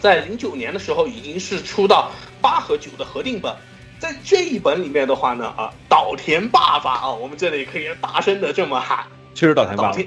[0.00, 3.54] 在零九年的时候已经是出到八和九的合订本。
[3.98, 9.98] 在这一本里面的话呢，啊，岛田爸爸啊，我们这里可以大声的这么喊，确实岛田爸爸。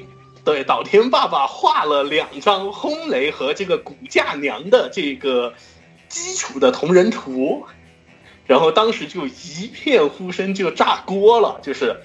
[0.46, 5.54] 对岛田爸爸画了两张轰雷和这个骨架娘的这个
[6.08, 7.66] 基础的同人图，
[8.48, 11.98] 然后当时就一片呼声就炸锅了，就是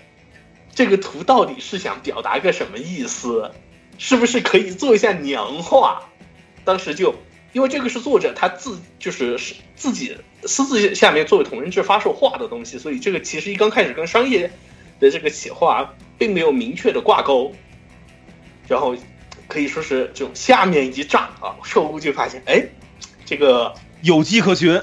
[0.75, 3.51] 这个图到底是想表达个什么意思？
[3.97, 6.03] 是不是可以做一下娘化？
[6.65, 7.15] 当时就
[7.53, 14.51] 因为这个是作者他自就是是自己私自下面作为同人志发售画的东西，所以这个其实一刚开始跟商业
[15.01, 17.53] 的这个企划并没有明确的挂钩。
[18.67, 18.97] 然后
[19.47, 22.67] 可以说是就下面一炸啊，售屋就发现哎，
[23.27, 24.81] 这个有机可循，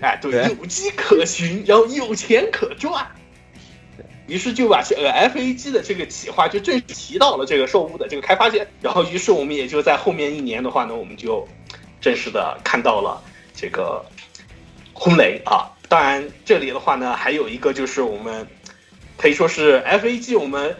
[0.00, 3.08] 哎对，有机可循，然后有钱可赚。
[4.26, 11.46] 于是就把这个 FAG 的这个企划就正式提到了这个售屋的这个开发线，然后于是我们也就在后面一年的话呢，我们就
[12.00, 13.20] 正式的看到了
[13.54, 14.02] 这个
[14.94, 15.70] 轰雷啊。
[15.88, 18.46] 当然这里的话呢，还有一个就是我们
[19.18, 20.74] 可以说是 FAG 我们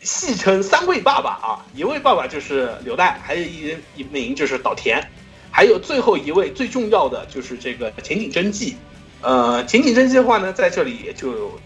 [0.00, 5.02] 戏称三位爸爸啊，一位爸爸就是刘代，还有一一名就是岛田，
[5.50, 8.76] 还有最后一位最重要的就是这个前景真纪。
[9.22, 11.58] 呃，前景真纪的话呢，在这里也就。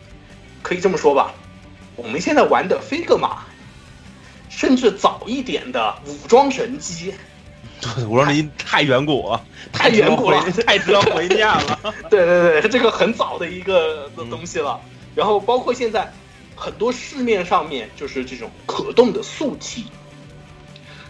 [0.63, 1.33] 可以这么说吧，
[1.97, 3.47] 我们现在玩的飞格玛，
[4.51, 7.15] 甚至早一点的武装神机，
[8.09, 9.37] 武装神机太远古，
[9.73, 11.79] 太远古了，太值得回念了。
[12.11, 14.81] 对对对，这个很早的一个的东西了。
[15.15, 16.13] 然后包括现在
[16.55, 19.87] 很多市面上面就是这种可动的素体，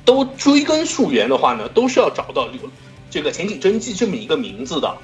[0.04, 2.70] 都追根溯源的话呢，都是要找到有
[3.11, 4.96] 这个前景真迹这么一个名字的。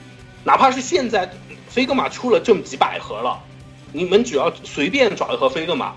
[0.44, 1.32] 哪怕是现在
[1.68, 3.42] 飞格玛出了这么几百盒了。
[3.92, 5.94] 你们只要随便找一盒飞格玛，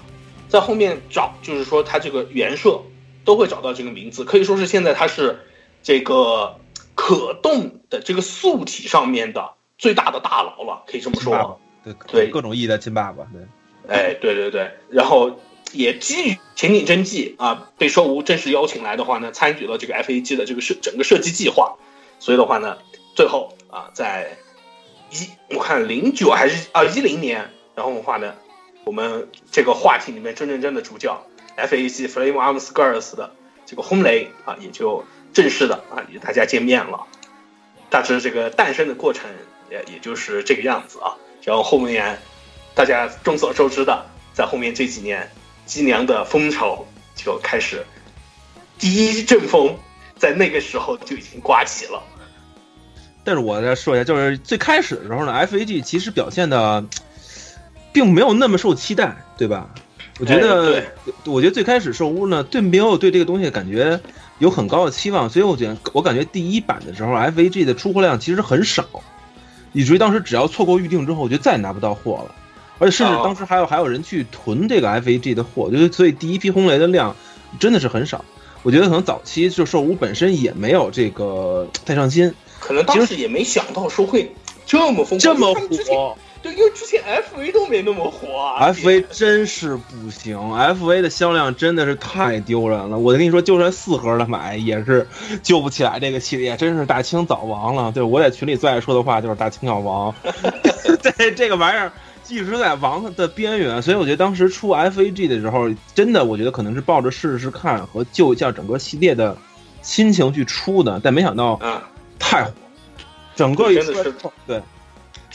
[0.48, 2.82] 在后面找，就是说它这个原设
[3.26, 5.40] 都会找到这个名字，可以说是现在它是
[5.84, 6.60] 这个
[6.96, 11.60] 可动的这个素体上面的最大的大佬了，可以这么说。
[11.84, 13.26] 对对，各种意义的亲爸爸。
[13.34, 13.42] 对，
[13.88, 15.40] 哎，对对对，然后
[15.72, 21.78] 也基于前景真纪啊，被说无正式邀请来的话呢，参与了这个 FAG 的这个设整个设计计划，
[22.20, 22.78] 所以的话呢，
[23.16, 24.38] 最后啊，在
[25.12, 27.50] 一我看零九还是啊一零年。
[27.76, 28.36] 然后的话呢，
[28.84, 33.32] 我们这个话题里面真正真的主角 F A G Flame Arms Girls 的
[33.66, 37.06] 这个轰雷啊，也就正式的啊与大家见面了。
[37.90, 39.30] 大致这个诞生的过程
[39.72, 41.16] 也也就是这个样子啊。
[41.44, 42.20] 然后后面
[42.76, 45.30] 大家众所周知的，在后面这几年，
[45.66, 47.86] 机娘的风潮就开始，
[48.78, 49.78] 第一阵风
[50.18, 52.04] 在那个时候就已经刮起了。
[53.24, 56.86] 但是我再说一下，就是最开始的时候呢，F A G 其实表现的。
[57.92, 59.68] 并没有那么受期待，对吧？
[60.20, 60.84] 我觉得，
[61.26, 64.00] 我觉得最开始兽屋呢，对没有对这个东西感觉
[64.40, 68.86] 有很高的期望，所以我觉得我感觉第一版的时候，FAG 的出货量其实很少，
[69.74, 72.36] 以至于当时只要错过预定之后，我就再也拿不到货了，
[72.80, 77.16] 而且甚至当时还有还有人去囤这个 FAG 的货，就是所以第一批轰雷的量
[77.60, 78.26] 真的是很少。
[78.64, 84.34] 我觉得可能早期就兽屋本身也没有这个太上心，可能当时也没想到说会
[84.66, 86.18] 这么疯狂这么火。
[86.42, 92.98] 对，因为之前 F A 都没那么火啊，F A 真是不行，F A 的销量真的是太丢人了。
[92.98, 95.06] 我跟你说，就算四盒的买也是
[95.44, 97.92] 救不起来这个系列，真是大清早亡了。
[97.92, 100.16] 对我在群里最爱说的话就是大清要亡，
[101.18, 101.92] 对这个玩意儿
[102.30, 103.82] 一直在亡的边缘。
[103.82, 109.36] 所以我觉得当时出 F A G 的时候，真的我觉得可能是抱着试试看和救一下整个系列的
[109.82, 111.60] 心情去出的，但没想到
[112.18, 112.52] 太火，
[113.36, 114.14] 整个真的是
[114.48, 114.62] 对。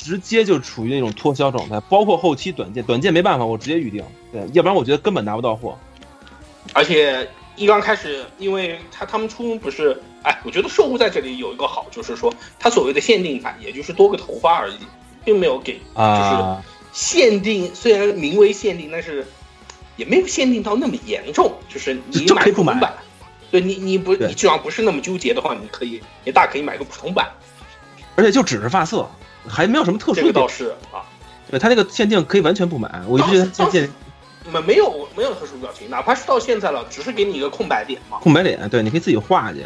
[0.05, 5.79] 直接就处于那种脱销状态，包括后期短件，短件没办法，我直接预定，对，要不然我觉得根本拿不到货。
[6.75, 14.77] 而且一刚开始，因为他他们出不是，哎，我觉得售物在这里有一个好，就是说他所谓的限定版，也就是多个头发而已，
[15.25, 16.63] 并没有给，就是
[16.93, 19.27] 限定，虽然名为限定，但是
[19.97, 22.93] 也没有限定到那么严重，就是你买普通版，
[23.51, 27.31] 对你你不你只要不是那么纠结的话，你可以你大可以买个普通版，
[28.17, 29.09] 而且就只是发色。
[29.49, 31.05] 还没有什么特殊的，这个倒是啊，
[31.51, 33.93] 对他那个限定可以完全不买，我一直觉得限定
[34.53, 39.61] 没没有没有特殊表情，哪怕是到现在了，只是给你一个空白脸嘛，空白脸，对，你可以自己画去，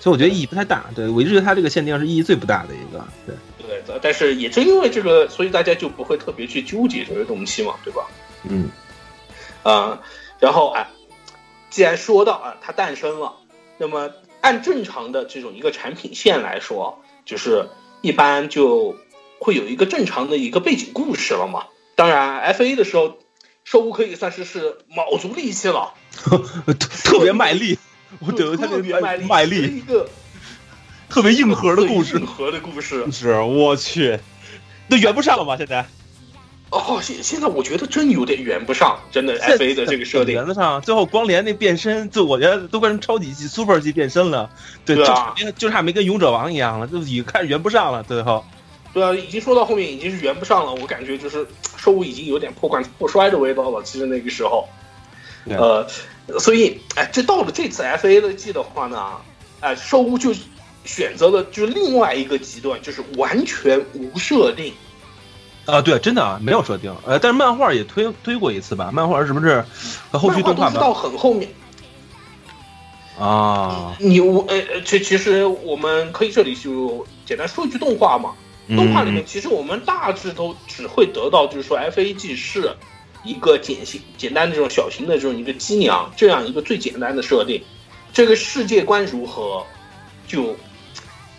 [0.00, 3.34] 所以我觉得意义不太大，对我一直觉得他这个限定是意义最不大的一个，对。
[3.86, 8.06] 对，但是也正因为这个，所以大家就不会特别去纠结这个东西嘛，对吧？
[8.44, 8.68] 嗯，
[9.62, 9.98] 啊，
[10.38, 10.86] 然后哎，
[11.70, 13.32] 既然说到啊，它诞生了，
[13.78, 17.68] 那么按正常的这种一个产品线来说，就是
[18.02, 18.94] 一般就。
[19.42, 21.64] 会有一个正常的一个背景故事了嘛？
[21.96, 23.18] 当然，F A 的时候，
[23.64, 25.92] 兽屋可以算是是卯足力气了，
[26.24, 26.38] 特
[26.76, 27.78] 特别卖力，
[28.20, 30.08] 我觉得他特别卖力，卖力，一个
[31.08, 32.26] 特别硬核的故事硬。
[32.26, 33.10] 核的故事。
[33.10, 34.18] 是，我去，
[34.88, 35.56] 那圆不上了吧？
[35.56, 35.84] 现在
[36.70, 40.46] 哦，现现在我觉得真有点圆不上，真的 F A 的这个设定圆。
[40.46, 44.48] 得上，最后光连那变身，就我觉得都变成超级级、super 级变身了。
[44.86, 48.02] 对，对啊就差就差没跟勇者王一样了，就已经开始圆不上了。
[48.02, 48.42] 最后，
[48.92, 51.46] 对啊，已经说到后面已经是圆不上了，我感觉就是
[51.78, 53.82] 兽屋已经有点破罐子破摔的味道了。
[53.82, 54.68] 其实那个时候，
[55.48, 55.86] 呃，
[56.38, 59.12] 所以哎，这到了这次 F A 的季的话呢，
[59.60, 60.34] 哎，兽屋就
[60.84, 64.74] 选择了就是另外一个极端，就是完全无设定。
[65.64, 66.94] 啊，对，真的啊，没有设定。
[67.06, 68.90] 呃，但是漫画也推推过一次吧？
[68.92, 69.64] 漫画是不是
[70.10, 70.92] 和后续动画到？
[70.92, 71.48] 很后面，
[73.18, 78.32] 啊，你我呃呃，其其实我们可以这里就简单说一句动画嘛。
[78.68, 82.74] 动画里面嗯其实我们大致都只会得到，就是说 F A G 是
[83.24, 87.62] 一个简型简单的这种小型的这种一个机娘这样一个最简单的设定，
[88.12, 89.64] 这个世界观如何
[90.26, 90.56] 就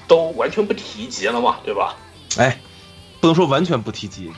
[0.07, 1.95] 都完全不提及了嘛，对吧？
[2.37, 2.59] 哎，
[3.19, 4.31] 不能说完全不提及。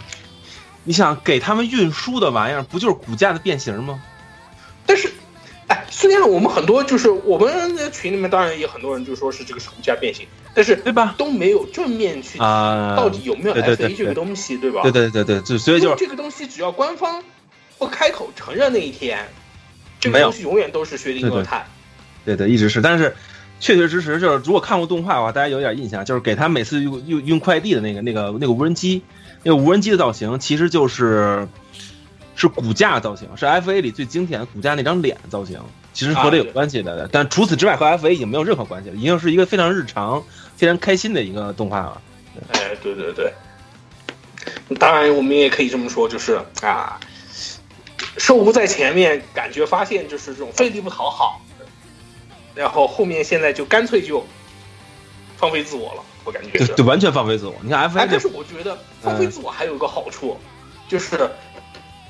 [0.84, 4.02] 你想给他们运输的玩意儿，不就是骨架的变形吗？
[4.86, 5.12] 但是，
[5.68, 11.14] 哎，虽然我们很多就是我们的群里面当然也很多人就说是这个是骨架变形，但是对吧？
[11.18, 14.82] 都没有正面去到底有没有 F 对 A 这个东西，对吧？
[14.84, 17.22] 对对对对，就所以就是这个东西只要官方
[17.78, 19.28] 不开口承认那一天，
[20.00, 21.68] 这个东西永远都是薛定谔态。
[22.24, 23.14] 对对，一直是，但是
[23.60, 29.04] 确确实实就是，如果看过动画的话，大家有点印象，就是给他每次用用运快递的那个那个那个无人机，
[29.44, 31.48] 那个无人机的造型其实就是
[32.36, 35.60] 是骨架造型，是 F A 里最经典的骨架那张脸造型，
[35.96, 37.10] 其实和这有关系的。
[37.12, 40.24] 但除此之外，和 F A 已经没有任何关系了，已经是一个非常日常、
[40.56, 42.02] 非常开心的一个动画了。
[42.52, 43.34] 哎，对对对。
[44.78, 47.00] 当然，我们也可以这么说，就是啊，
[48.18, 51.42] 兽无在前面感觉发现就是这种费力不讨好，
[52.54, 54.24] 然后后面现在就干脆就
[55.38, 56.68] 放飞自我了，我感觉是。
[56.68, 57.56] 就就完全放飞自我。
[57.62, 60.38] 你看 F 哎，A 但是我觉得放飞自我还有一个好处，
[60.90, 61.18] 就是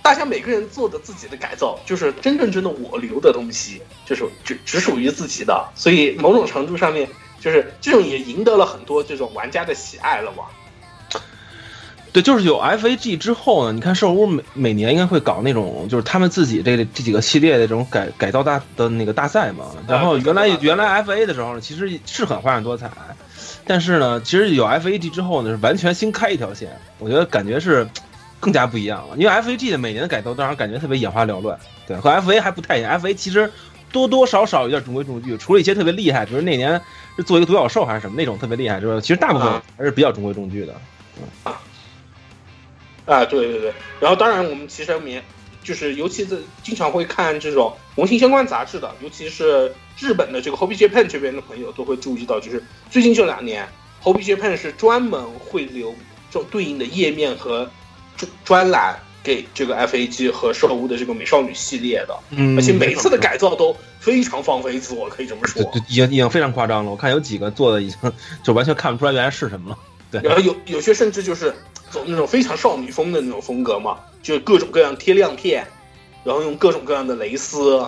[0.06, 7.10] 大家每个人做的自己的改造，就是真正真的我留的东西，就是只只属于自己的，所以某种程度上面，
[7.42, 10.44] 就是这种也赢得了很多这种玩家的喜爱了嘛。
[12.14, 19.66] 对，就是有 F A G 之后呢，你看兽屋每每年应该会搞那种，就是他们自己这这几个系列的这种改改造大的那个大赛嘛。
[19.88, 22.92] 然后原来原来 F A 的时候呢，其实是很花样多彩，
[23.66, 27.88] 但是呢，其实有 F A G 之后呢，是完全新开一条线，我觉得感觉是
[28.46, 29.18] 更加不一样了。
[29.18, 32.92] 因为 F A G 的每年的改造都让人感觉特别眼花缭乱，对，和 F A 还不太一样。
[32.92, 33.52] F A 其实
[33.92, 36.80] 多多少少有点中规中矩，除了一些特别厉害，比如那年
[37.18, 40.76] 是做一个独角兽还是什么那种特别厉害之外，其实大部分还是比较中规中矩的。
[43.06, 45.24] 啊，对对对，然后当然我们其实也
[45.64, 53.68] 就是尤其是经常会看这种模型相关杂志的，尤其是日本的这个 Hobby Japan 这边的朋友都会注意到，就是最近这两年
[54.04, 55.96] Hobby Japan 是专门会留
[56.30, 57.70] 这种对应的页面和
[58.18, 65.72] 专专栏给这个 FAG 和兽屋的这个美少女系列的，嗯而且每次的改造都非常放飞自我，可以这么说对。
[65.72, 66.92] 对，已经已经非常夸张了。
[66.92, 69.78] 我看有几个做的已经就完全看不出来原来是什么了。
[70.12, 71.54] 对，然后有有些甚至就是
[71.90, 75.66] 走那种非常少女风的那种风格嘛，就各种各样贴亮片，
[76.24, 77.84] 然后用各种各样的蕾丝，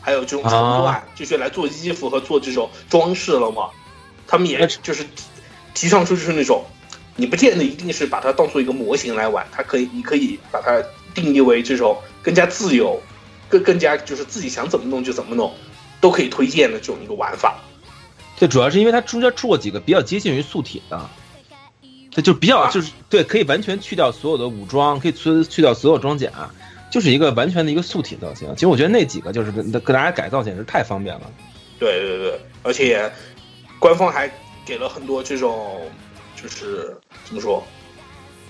[0.00, 3.70] 还有这种绸缎，啊就是来做衣服和做这种装饰了嘛。
[4.26, 5.10] 他们也就是提
[5.74, 6.64] 提倡出就是那种，
[7.16, 10.82] 你不见得一定是把它当做一个模型来玩，它可以你可以把它
[11.14, 13.00] 定义为这种更加自由，
[13.48, 15.52] 更更加就是自己想怎么弄就怎么弄，
[16.00, 17.58] 都可以推荐的这种一个玩法。
[18.36, 21.10] 这主要是因为它中间出过几个比较接近于素体的，
[22.14, 26.30] 它就比较就是对，可以完全去掉所有的武装，可以去去掉所有装甲，
[26.90, 28.48] 就是一个完全的一个素体造型。
[28.54, 31.30] 其实我觉得那几个就是跟跟大家改造简直太方便了。
[31.78, 33.12] 对对对，而且
[33.78, 34.30] 官方还
[34.64, 35.80] 给了很多这种，
[36.42, 37.62] 就是怎么说，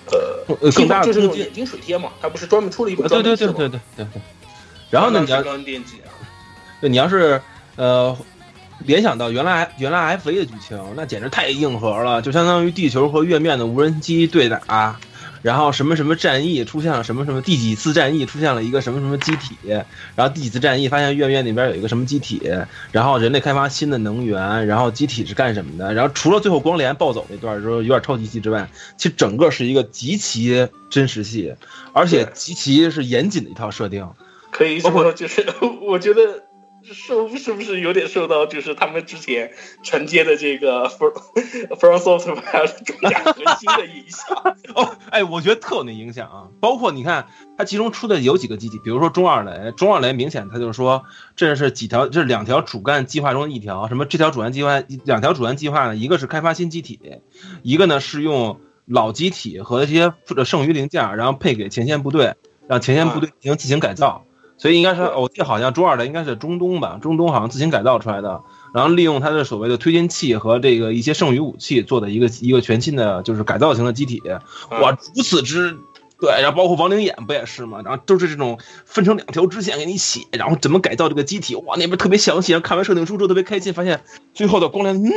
[0.07, 4.23] 呃，呃更大的就是那种眼睛水贴嘛，它不是专门出了一本啊对对对对对对对。
[4.91, 6.11] 然后呢，你要电击啊，
[6.81, 7.41] 对你要是
[7.77, 8.17] 呃
[8.81, 14.99] 联想到原来原来 F A 的剧情，那简直太硬核了，就相当于地球和月面的无人机对打，
[15.43, 19.57] 然后什么什么战役出现了什么什么第几次战役出现了一个什么什么机体，
[20.15, 22.51] 然后第几次战役发现月面那边有一个什么机体，
[22.93, 31.55] 然后人类开发新的能源，然后机体是干什么的，然后除了最后光联暴走那段时候有点超级戏之外，其实整个是一个极其真实戏，
[31.93, 34.09] 而且极其是严谨的一套设定。
[34.51, 34.91] 可以就
[35.29, 35.45] 是
[35.81, 36.43] 我觉得
[36.83, 39.53] 是是不是有点受到就是他们之前
[39.83, 41.13] 承接的这个 From
[41.79, 44.57] From Software 主打核心的影响？
[44.75, 46.49] 哦，哎，我觉得特有那影响啊。
[46.61, 47.27] 包括你看，
[47.59, 51.05] 它其中出的有几个机体，比如说中二雷，中二雷明显它就是说
[51.37, 53.89] 这是几条，这是两条主干计划中的一条。
[53.89, 55.97] 什么这条主干计划，两条主干计划呢？
[55.97, 57.01] 一个是开发新机体，
[57.63, 60.13] 一个呢是用老机体和一些
[60.45, 62.35] 剩余零件，然后配给前线部队，
[62.69, 64.25] 让前线部队进行自行改造。
[64.61, 68.43] 所以应该是，我记得好像中二的应该是中东吧，中东好像自行改造出来的，
[68.75, 74.21] 然后利用它的所谓的推进器和这个一些剩余武器做的一个一个全新的就是改造型的机体，
[74.83, 75.79] 哇，如此之。
[76.21, 77.81] 对，然后包括亡灵眼不也是吗？
[77.83, 82.53] 然后都是这种分成两条支线给你写，然后怎么改造这个机体，哇，那边特别详细。
[82.53, 84.03] 然后看完设定书之后特别开心，发现
[84.35, 85.11] 最后的光良，嗯，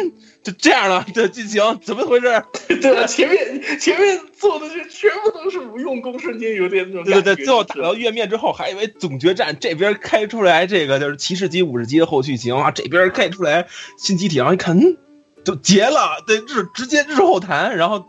[0.43, 2.43] 就这样了，这剧情怎么回事？
[2.81, 14.95] 对了，前面前面做的这全部都是无用功，瞬间有点那种对对对，最后打到月面之后，还以为总决战这边开出来这个就是骑士级、武士级的后续型啊，这边开出来新机体，然后一看，嗯，
[15.43, 18.05] 就结了，对，日直接日后谈，然后。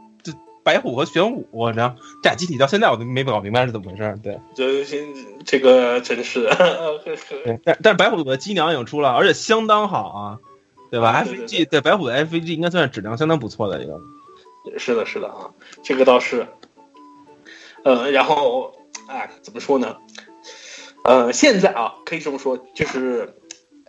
[0.64, 4.18] 白虎和玄武，然后这俩机体到现在我都没搞明白是怎么回事。
[4.22, 4.84] 对，这
[5.44, 6.48] 这个真是，
[7.62, 10.38] 但但是白虎的机娘已经出了，而且相当好啊，
[10.90, 14.00] 对吧对对？FG 对白虎的 FG 应该算是质量相当不错的一个。
[14.78, 15.50] 是的，是的啊，
[15.82, 16.46] 这个倒是。
[17.84, 18.74] 呃，然后
[19.06, 19.98] 哎，怎么说呢？
[21.04, 23.36] 呃，现在啊，可以这么说，就是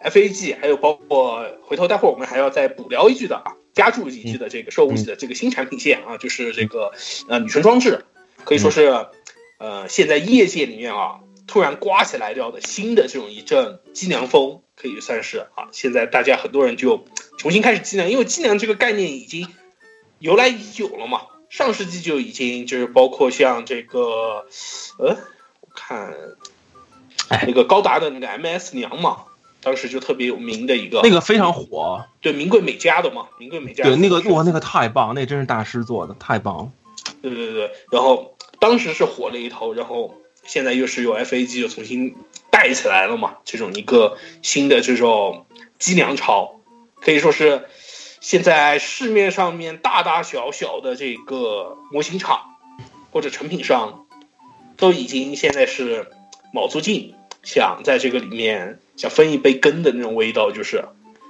[0.03, 3.53] FAG 还有包括回头待会儿我们还要再补聊一句的啊。
[3.75, 6.93] 加注进去的这个兽物系的这个新产品线啊，就是这个
[7.27, 8.05] 呃女神装置，
[8.45, 9.07] 可以说是
[9.59, 17.05] 呃现在业界里面啊突然刮起来掉的新的这种一阵机娘风，可以算是啊现在大家很多人就
[17.37, 19.47] 重新开始机娘，因为机娘这个概念已经
[20.19, 24.47] 由来已久了嘛，上世纪就已经就是包括像这个
[24.97, 25.17] 呃
[25.59, 26.15] 我看
[27.45, 29.25] 那个高达的那个 MS 娘嘛。
[29.65, 36.71] 当时就特别有名的一个，那个非常火，对名贵美家的嘛，名贵美家，对那个哇，那个太棒，那真是大师做的，太棒了。
[37.23, 40.13] 对对对，然后当时是火了一头，然后
[40.43, 42.15] 现在又是有 FAG 又重新
[42.51, 45.47] 带起来了嘛，这种一个新的这种
[45.79, 46.59] 机娘潮，
[47.01, 47.65] 可以说是
[48.21, 52.55] 现在市面上面大大小小的这个模型厂
[53.09, 54.05] 或者成品商
[54.77, 56.11] 都已经现在是
[56.53, 58.77] 卯足劲想在这个里面。
[58.95, 60.85] 想分一杯羹的那种味道，就是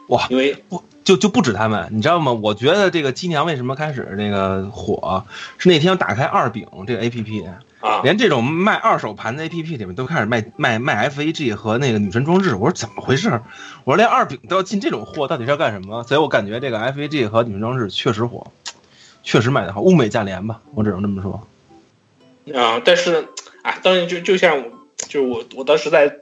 [0.07, 2.31] 哇，因为不就就不止他们，你知道吗？
[2.31, 5.25] 我觉得这个机娘为什么开始那个火，
[5.57, 7.43] 是那天我打开二饼这个 A P P
[7.79, 13.41] 啊，连这种卖二手盘的 A P P 里面都开始卖卖卖 F A G 和那个女神装置，我说怎么回事？
[13.83, 16.03] 我说连二饼都要进这种货，到底是要干什么？
[16.03, 18.51] 所以我感觉这个 F A G 和女神装置确实火，
[19.23, 21.47] 确实卖的好，物美价廉吧，我只能这么说。
[22.59, 23.27] 啊，但是
[23.63, 24.65] 啊，当然就就像我，
[25.07, 26.19] 就我我当时在。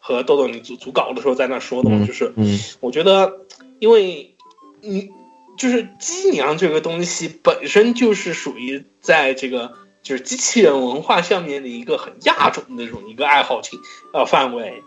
[0.00, 2.32] 和豆豆你组组稿的时候在那说的嘛，就是，
[2.80, 3.46] 我觉得，
[3.78, 4.34] 因为
[4.80, 5.10] 你
[5.58, 13.78] 就是机娘这个东西本身就是属于在这个就是机器人文化下面的一个很亚种的这种一个爱好情
[14.14, 14.82] 呃范围，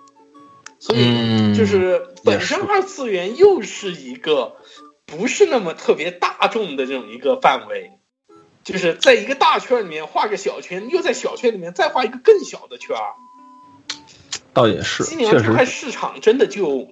[0.80, 4.55] 所以就是本身二次元又是一个
[5.05, 7.91] 不是那么特别大众的这种一个范围，
[8.64, 13.14] 就是在一个大圈里面画个小圈，又在小圈里面再画一个更小的圈儿。
[14.53, 16.87] 倒也是，今年这块市场真的就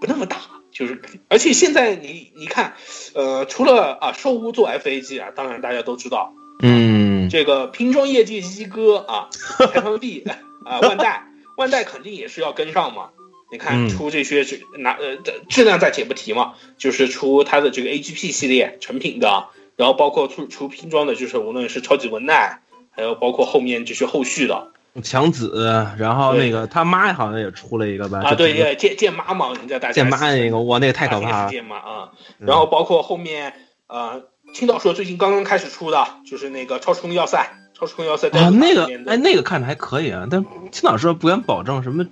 [0.00, 0.36] 不那么大，
[0.70, 2.74] 就是而且现在你你看，
[3.14, 9.30] 呃，除了啊兽屋做 FAG 啊，当然大家都知道，嗯，这个拼装业界一哥啊，
[9.72, 10.24] 台方 B
[10.64, 13.10] 啊，万代，万代肯定也是要跟上嘛。
[13.50, 15.16] 你看出这些质拿呃
[15.48, 19.46] 质量暂且不提嘛，就是出它的这个 AGP 系列成品的，
[19.76, 24.72] 然后包括出出拼装的，就是无论是超级文奈，还有包括后面这些后续的。
[25.02, 25.52] 强子，
[25.98, 28.20] 然后那个他妈好像也出了一个吧？
[28.24, 31.50] 啊，对，剑剑妈嘛，人家大家剑妈那个，哇，那个太可怕了。
[31.50, 33.54] 剑妈啊，然后包括后面
[33.86, 34.24] 呃，
[34.54, 42.04] 青岛社最近刚刚开始出的，就是那个超时空要塞，超时空要塞啊，那个哎，那个看着还可以啊，但青岛社不敢保证什么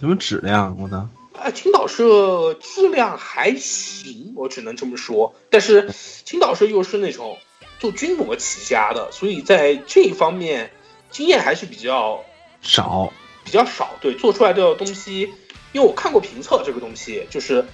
[0.00, 1.08] 什么质量，我操！
[1.38, 5.34] 啊，青岛社质量还行，我只能这么说。
[5.50, 5.90] 但是
[6.24, 7.38] 青岛社又是那种
[7.80, 10.70] 做军模起家的，所以在这一方面
[11.10, 12.24] 经验还是比较。
[12.64, 13.12] 少，
[13.44, 15.32] 比较少，对，做出来的东西，
[15.70, 17.64] 因为我看过评测，这个东西就是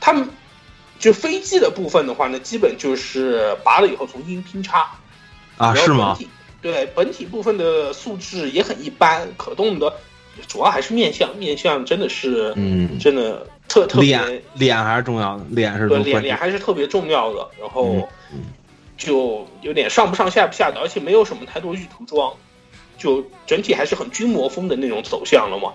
[0.00, 0.28] 他们
[0.98, 4.90] 就飞机的部分的话呢，基本就是拔了以后重新拼插
[5.56, 6.18] 啊，是吗？
[6.60, 9.92] 对，本体部分的素质也很一般，可动的
[10.48, 18.08] 主要还是面相，面相真的是，嗯，真的特特别脸脸还是重要的，脸是对脸脸还是特别重要的，然后
[18.96, 22.32] 就有点上不上下不下的，而且没有什么太多预涂装。
[22.98, 25.72] 就整体还是很军模风的那种走向了嘛，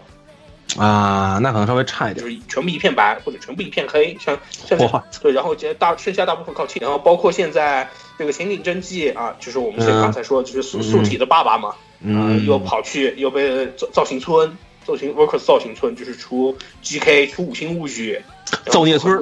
[0.78, 2.24] 啊，那可能稍微差一点。
[2.24, 4.78] 就是全部一片白或者全部一片黑，像像
[5.22, 18.22] 对，然后接大剩下大部分靠气，然后包括现在这个刑警真纪啊，就是我们刚才说就是素素体的爸爸嘛，啊、嗯，又跑去又被造造型村造型 Workers 造型村就是出 GK 出五星物语，
[18.66, 19.18] 造孽村。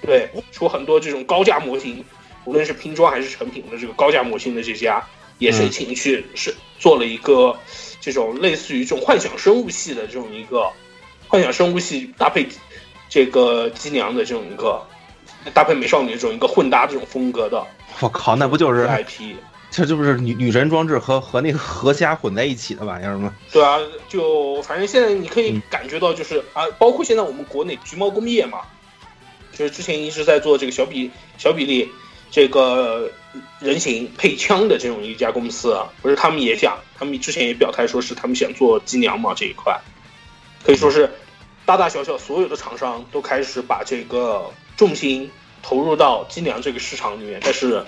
[0.00, 2.04] 对，出很多这种高价模型，
[2.44, 5.04] 无论是拼装还是成品的这个高价模型的这家，
[5.38, 7.56] 也是嗯请去是做了一个
[8.00, 10.70] 这种类似于这种幻想生物系的这种一个
[11.26, 12.48] 幻想生物系搭配
[13.08, 14.86] 这个机娘的这种一个
[15.54, 17.66] 搭配美少女这种一个混搭这种风格的
[18.00, 19.34] 我靠，那不就是 IP。
[19.70, 23.34] 这这不是女女神装置和和那个河虾混在一起的玩意儿吗？
[23.52, 23.78] 对啊，
[24.08, 28.62] 就反正现在你可以嗯感觉到，就是、啊，包括现在我们国内橘猫工业嘛，
[29.52, 31.86] 就是之前一直在做这个小比小比例
[32.30, 33.10] 这个
[33.60, 39.80] 人形配枪的这种一家公司啊，不是他们也讲，他们之前也表态说是他们想做机娘嘛这一块，
[40.64, 41.10] 可以说是
[41.64, 45.30] 大大小小所有的厂商都开始把这个重心
[45.62, 47.84] 投入到机娘这个市场里面，但是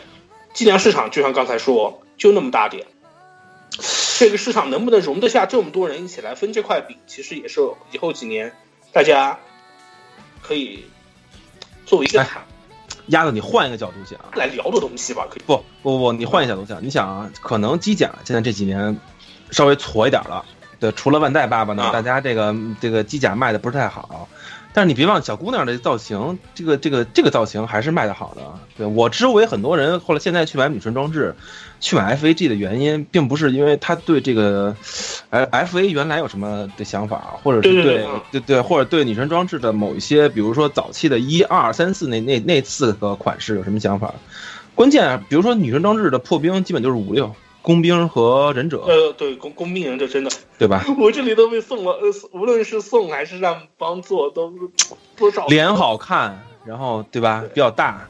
[0.53, 2.87] 机娘市场就像刚才说，就那么大点。
[4.19, 7.61] 这个市场能不能容得下这么多人一起来分这块饼，其实也是
[7.93, 8.53] 以后几年
[8.93, 9.39] 大家
[10.43, 10.85] 可以
[11.87, 12.29] 作为一个哎
[13.11, 15.43] 谈鸭子，你换一个角度讲，来聊这东西吧，可以。
[15.47, 18.97] 不不不，你换一个角度讲，你想啊，可能机甲现在这几年
[19.51, 20.45] 稍微矬一点了，
[20.79, 24.29] 对，除了万代爸爸呢，啊大家这个这个机甲卖的不是太好。
[24.73, 28.43] 但是你别忘，小姑娘的造型，这个这个这个造型还是卖的好的。
[28.77, 31.35] 对我周围很多人后来现在去买女神装置，
[31.81, 34.77] 去买 FAG 的原因，并不是因为他对这个，
[35.31, 44.15] 呃，FA 原来有什么的想法，或者是对对对对嗯对对，或者对女神装置的某一些，比如说早期的一二三四那那那四个款式有什么想法？
[44.75, 50.85] 关键，比如说女神装置的破冰，基本就是五六工兵和忍者，呃，对，工工兵忍者真的，对吧？
[50.99, 54.53] 我这里都被送了，呃，无论是送还是让帮做，都
[55.17, 57.45] 多少脸好看，然后对吧？
[57.53, 58.09] 比较大，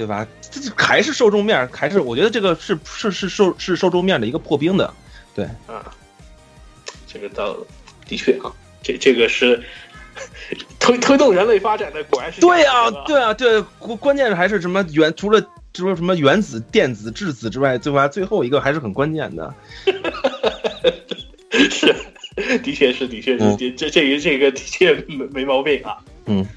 [0.00, 0.26] 对吧？
[0.50, 4.90] 这这还是受众面，还是我觉得这个是是是受是受众面的一个破冰的，
[5.34, 5.94] 对，啊，
[7.06, 7.54] 这个倒
[8.08, 8.50] 的确啊，
[8.82, 9.62] 这这个是
[10.78, 18.08] 推推动人类发展的，果然是对啊、对啊，对，关关键是还是什么原除了除了什么原子、电子、质子之外，对吧？
[18.08, 19.54] 最后一个还是很关键的。
[21.52, 21.94] 是，
[22.62, 25.98] 的确是，的确是，嗯这这这个这个的确没没毛病啊。
[26.24, 26.48] 嗯，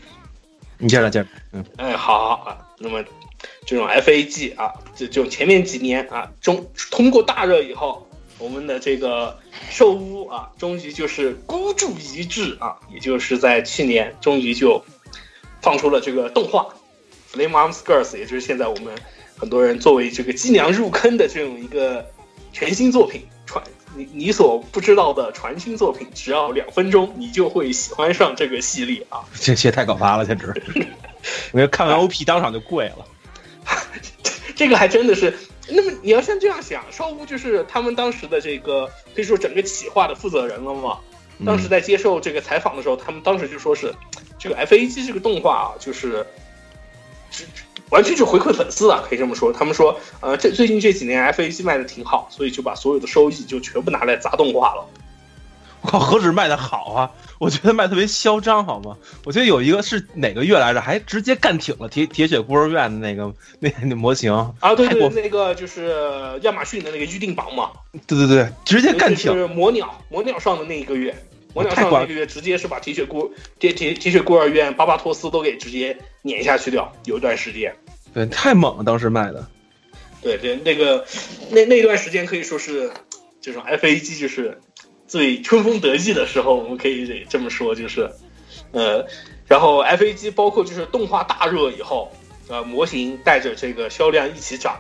[0.77, 3.03] 你接着接着，嗯，哎，好好啊，那么
[3.65, 8.07] 这种 FAG 啊，就就前面几年啊，中通过大热以后，
[8.37, 9.39] 我们的这个
[9.69, 14.83] 兽屋啊，终于就是孤注一掷啊，也就是在去年终于就
[15.61, 16.67] 放出了这个动画
[17.35, 18.93] 《Flame Arms Girls》，也就是现在我们
[19.37, 22.05] 很多人作为这个机娘入坑的这种一个
[22.51, 23.63] 全新作品传。
[23.95, 29.23] 你你所不知道的传新作品，只要两分钟，你就会喜欢上这个系列啊！
[29.39, 30.47] 这些太可怕了，简直！
[31.53, 33.05] 我觉得看完 OP 当场就跪了。
[34.55, 35.33] 这个还真的是。
[35.69, 38.85] 那么你要像这样想，邵乌就是他们当时的这个
[39.15, 40.99] 可以说整个企划的负责人了嘛。
[41.45, 43.93] 当时在接受这个采访的时候，他们当时就说是
[44.37, 46.25] 这个 FAG 这个动画啊，就是
[47.31, 47.45] 只
[47.89, 49.53] 完全是回馈粉丝啊，可以这么说。
[49.53, 54.85] 他们说，呃，这最近这几年 FAG 卖的挺好，所以就把所有的收益就全部拿来砸动画了。
[55.83, 57.11] 我靠，何止卖的好啊！
[57.39, 58.97] 我觉得卖特别嚣张，好吗？
[59.25, 67.71] 我觉得有一个是哪个月来着，还直接干挺了铁铁血孤儿院的那个那那模型啊，对对，太过那个就是亚马逊的那个预定榜嘛，
[68.07, 69.25] 对对对，直接干挺。
[69.25, 71.13] 就是魔鸟，魔鸟上的那一个月，
[71.53, 77.75] 魔鸟上的那个月，直接是把铁血孤铁铁铁血孤儿院巴巴托斯都给直接碾下去掉，有一段时间。
[78.13, 79.45] 对，太猛了，当时卖的。
[80.21, 81.05] 对对，那个
[81.49, 82.89] 那那段时间可以说是
[83.41, 84.57] 这种 FAG 就是
[85.13, 88.09] 最春风得意的时候，我们可以这么说，就是
[88.71, 89.05] 呃，
[89.47, 92.11] 然后 FAG 包括就是动画大热以后，
[92.47, 94.75] 呃，模型带着这个销量一起涨，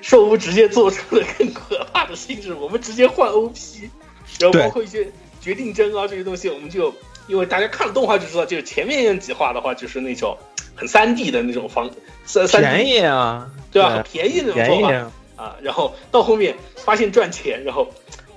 [0.00, 3.90] 兽屋直接做出了更可怕的性质，我们直接换 OP，
[4.38, 5.10] 然后包括一些
[5.40, 6.94] 决定帧啊这些东西，我们就
[7.26, 10.38] 因为大家看了动画就知道，就是前面几话的话就是那种
[10.76, 11.90] 很三 D 的那种方
[12.24, 13.96] 三三便宜啊，对吧？
[13.96, 15.12] 很便宜的那种做法啊。
[15.36, 17.92] 啊，然后到后面发现赚钱，然后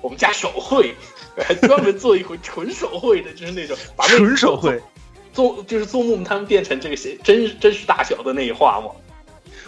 [0.07, 0.95] 我们家手绘，
[1.35, 4.81] 还 专门做一回纯手绘的，就是那种纯手绘，
[5.33, 8.91] 做就是做梦他们变成这个些真真实大小的那一画嘛。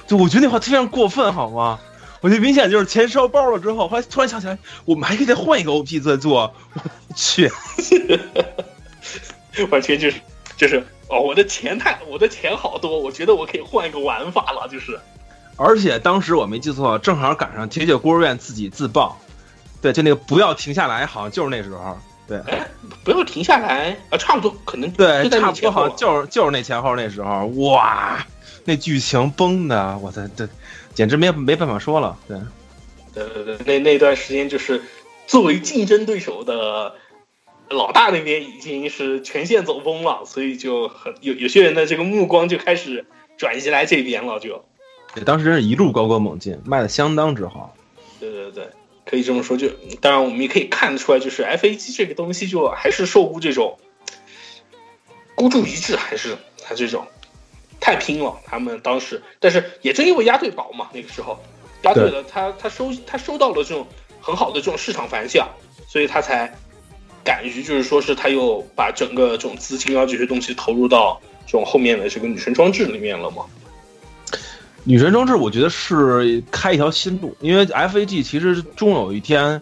[0.08, 1.78] 就我觉得那话非常过分，好吗？
[2.22, 6.54] 我觉得明显就是钱烧包了之后，后来突然想起来，我们还可以再换一个 OP 再做。
[6.74, 6.82] 我
[7.18, 7.52] 去，
[9.70, 10.22] 完全就是
[10.56, 14.98] 就是哦，我的钱太我的钱好多，我觉得我可以换一个玩法了，就是。
[15.58, 19.20] 而且当时我没记错，正好赶上铁血孤儿院自己自爆，
[19.82, 21.98] 对，就那个不要停下来，好像就是那时候。
[22.28, 22.40] 对，
[23.04, 28.24] 不要停下来啊，差不多可能对，就差不多好像就是就是那前后那时候，哇，
[28.66, 30.48] 那剧情崩的，我操，这
[30.94, 32.16] 简直没没办法说了。
[32.28, 32.38] 对，
[33.16, 34.80] 对对对，那那段时间就是
[35.26, 36.94] 作为竞争对手的
[37.72, 43.08] 老大那边已经是全线走崩了，所以就很有有些人的这个目光就开始
[43.40, 44.64] 转移来这边了，就
[45.16, 47.74] 对，当时真是一路高歌猛进，卖的相当之好。
[48.20, 48.70] 对对对，
[49.10, 49.58] 可以这么说。
[49.58, 49.70] 就
[50.02, 53.80] 当然我们也可以看得出来，就是 F A 机这个东西就还是受雇这种
[55.34, 57.08] 孤注一掷，还是他这种
[57.80, 58.38] 太拼了。
[58.46, 61.40] 他们当时，但是也正因为押对宝嘛，那个时候
[61.82, 63.88] 押对了，他他收他收到了这种
[64.22, 65.50] 很好的这种市场反响，
[65.88, 66.54] 所以他才
[67.24, 73.46] 敢于就是说是他又把整个这种资金啊这些东西投入到这种后面的这个女神装置里面了嘛。
[74.84, 79.62] 女神装置，我觉得是开一条新路，因为 FAG 其实终有一天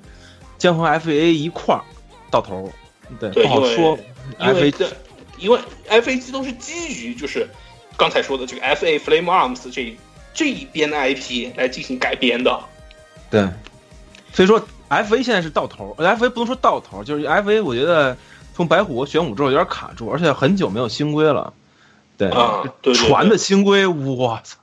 [0.57, 1.81] 将和 FA 一块儿
[2.29, 2.71] 到头，
[3.19, 3.97] 对，对，不好说。
[4.39, 4.87] 因为 FA
[5.39, 5.59] 因为
[5.89, 7.47] FAG 都是基于就是
[7.97, 9.95] 刚才说的这个 FA Flame Arms 这
[10.33, 12.59] 这一边的 IP 来进行改编的。
[13.29, 13.47] 对，
[14.33, 18.15] 所以说 FA 现在是到头，FA 不能说到头，就是 FA 我觉得
[18.55, 21.53] 从白虎和玄武之后有点卡住，而且很久没有新规了。
[22.17, 24.57] 对，啊对对对传的新规，我操！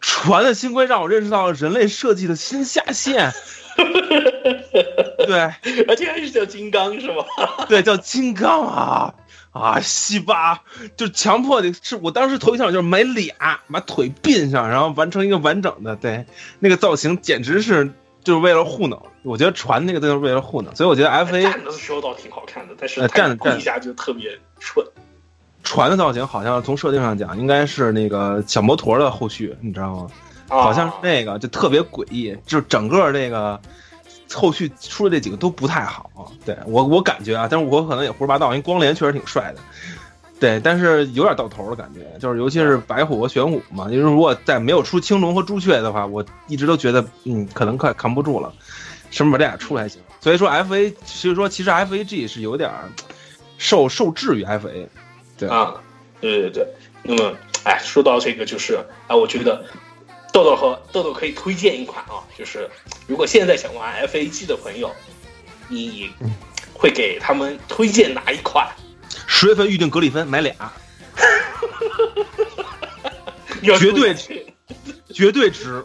[0.00, 3.32] 传的新规让我认识到了人类设计的新下限。
[5.26, 5.38] 对，
[5.86, 7.24] 而且还是叫金刚是吗？
[7.68, 9.14] 对，叫金刚啊
[9.50, 10.62] 啊，西巴
[10.96, 16.24] 就强迫的是我当时头一想就是买俩，把腿并上，然后完成一个完整的，对，
[16.58, 17.90] 那个造型简直是
[18.22, 19.02] 就是为了糊弄。
[19.22, 24.86] 我觉得船那个就是为了糊弄，所以我觉得 F A 站的时候倒挺好看的，但是呃站着他跪一下就特别蠢。
[25.66, 30.10] 传的造型好像从设定上讲应该是那个小摩托的后续，你知道吗？
[30.48, 33.60] 啊好像是那个就特别诡异，就整个这个
[34.32, 36.30] 后续出的这几个都不太好。
[36.44, 39.60] 对我我感觉啊，但是我可能也胡说八道，因为光联确实挺帅的。
[40.38, 48.52] 对，但是有点到头的感觉，就是尤其是白虎和玄武嘛，因为如果在没有出青龙和朱雀的话，我一直都觉得嗯可能快扛不住了，
[49.10, 50.00] 什么把这俩出来还行。
[50.20, 52.70] 所以说 F A，所以说其实 F A G 是有点
[53.58, 54.88] 受受制于 F A。
[55.38, 55.74] 对啊，
[56.20, 56.66] 对对对。
[57.02, 58.74] 那么，哎，说到这个，就是
[59.06, 59.64] 啊，我觉得
[60.32, 62.68] 豆豆和豆豆可以推荐一款啊，就是
[63.06, 64.90] 如果现在想玩 FAG 的朋友，
[65.68, 66.10] 你
[66.74, 68.68] 会给他们推荐哪一款？
[69.26, 70.54] 十月份预定格里芬买俩，
[73.62, 74.36] 要绝对说
[75.12, 75.84] 绝对值。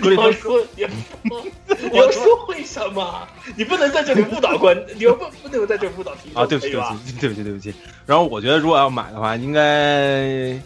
[0.00, 1.44] 格里你要说，你要说，
[1.90, 3.28] 你要说为什么？
[3.56, 7.74] 你不能在这里误导观，你要不不能在这里误导听众，啊，对不起，对不起，对不起，对不起。
[8.06, 10.58] 然后我觉得如果要买的话，应该，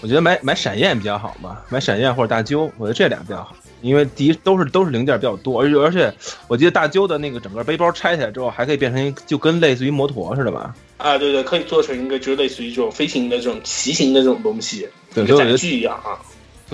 [0.00, 3.54] 我觉得买买闪焰比较好嘛，买闪焰或者大鸠，我觉得这俩比较好。
[3.82, 6.14] 因为第一都是都是零件比较多，而且而且
[6.48, 10.74] 我记得大鸠的那个整个背包拆下来之后，还可以变成一就跟类似于摩托似的吧？
[10.96, 16.16] 啊，对对，可以做成一个就类似于这种飞行的这种骑行的这种东西，对，所以我觉得一个载具一样啊。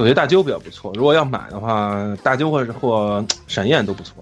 [0.01, 0.91] 我觉得大鸠比较不错。
[0.95, 4.15] 如果要买的话，大鸠或者或闪焰都不错。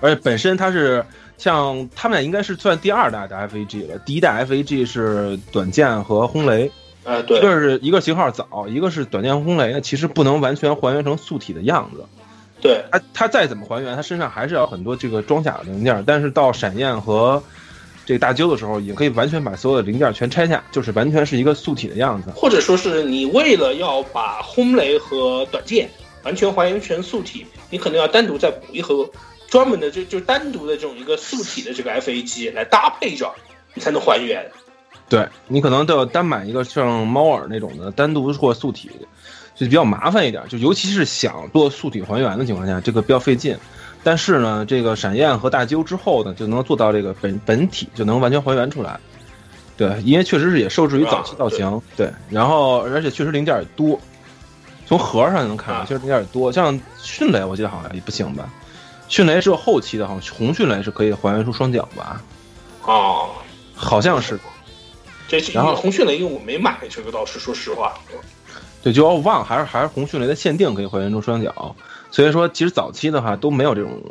[0.00, 1.04] 而且本身它是
[1.38, 6.70] 像他们俩应该是算第二代的 FAG 了，第一代 FAG 是短剑和轰雷。
[7.04, 12.04] 呃，对一个是一个型号早，一个是短剑轰雷，那其实不能完全还原成素体的样子。
[12.60, 16.02] 对，它它再怎么还原，它身上还是要很多这个装甲零件。
[16.06, 17.42] 但是到闪焰和
[18.06, 22.30] 这个大揪的时候，也可以完全把所有的零件全拆下，就是完全是一个素体的样子。
[22.36, 25.90] 或者说是你为了要把轰雷和短剑
[26.22, 29.10] 完全还原成素体，你可能要单独再补一盒
[29.48, 33.28] 专门的就就单独的这种一个素体的这个 FA 机来搭配着，
[33.74, 34.48] 你才能还原。
[35.08, 38.88] 对你可能都要单买一个像猫耳那种的单独或素体，
[39.56, 40.42] 就比较麻烦一点。
[40.48, 43.56] 就尤其是想做素体还原的情况下，这个比较费劲。
[44.06, 49.00] 但是呢，这个闪焰和大鸠之后呢，就能做到这个本本体就能完全还原出来。
[49.76, 53.98] 对，因为确实是也受制于早期造型，对，然后而且确实零件也多，
[54.86, 56.52] 从盒上就能看出来，确实零件也多。
[56.52, 58.48] 像迅雷，我记得好像也不行吧？
[59.08, 62.22] 迅雷是后期的，好像红迅雷是可以还原出双脚吧？
[62.84, 63.30] 哦，
[63.74, 64.38] 好像是。
[65.26, 67.92] 这是然后红迅雷，因为我没买这个，倒是说实话。
[68.84, 71.74] 对，就要忘了还是还是红迅雷的限定可以还原出双脚，
[72.10, 74.02] 所以说其实早期的话都没有这种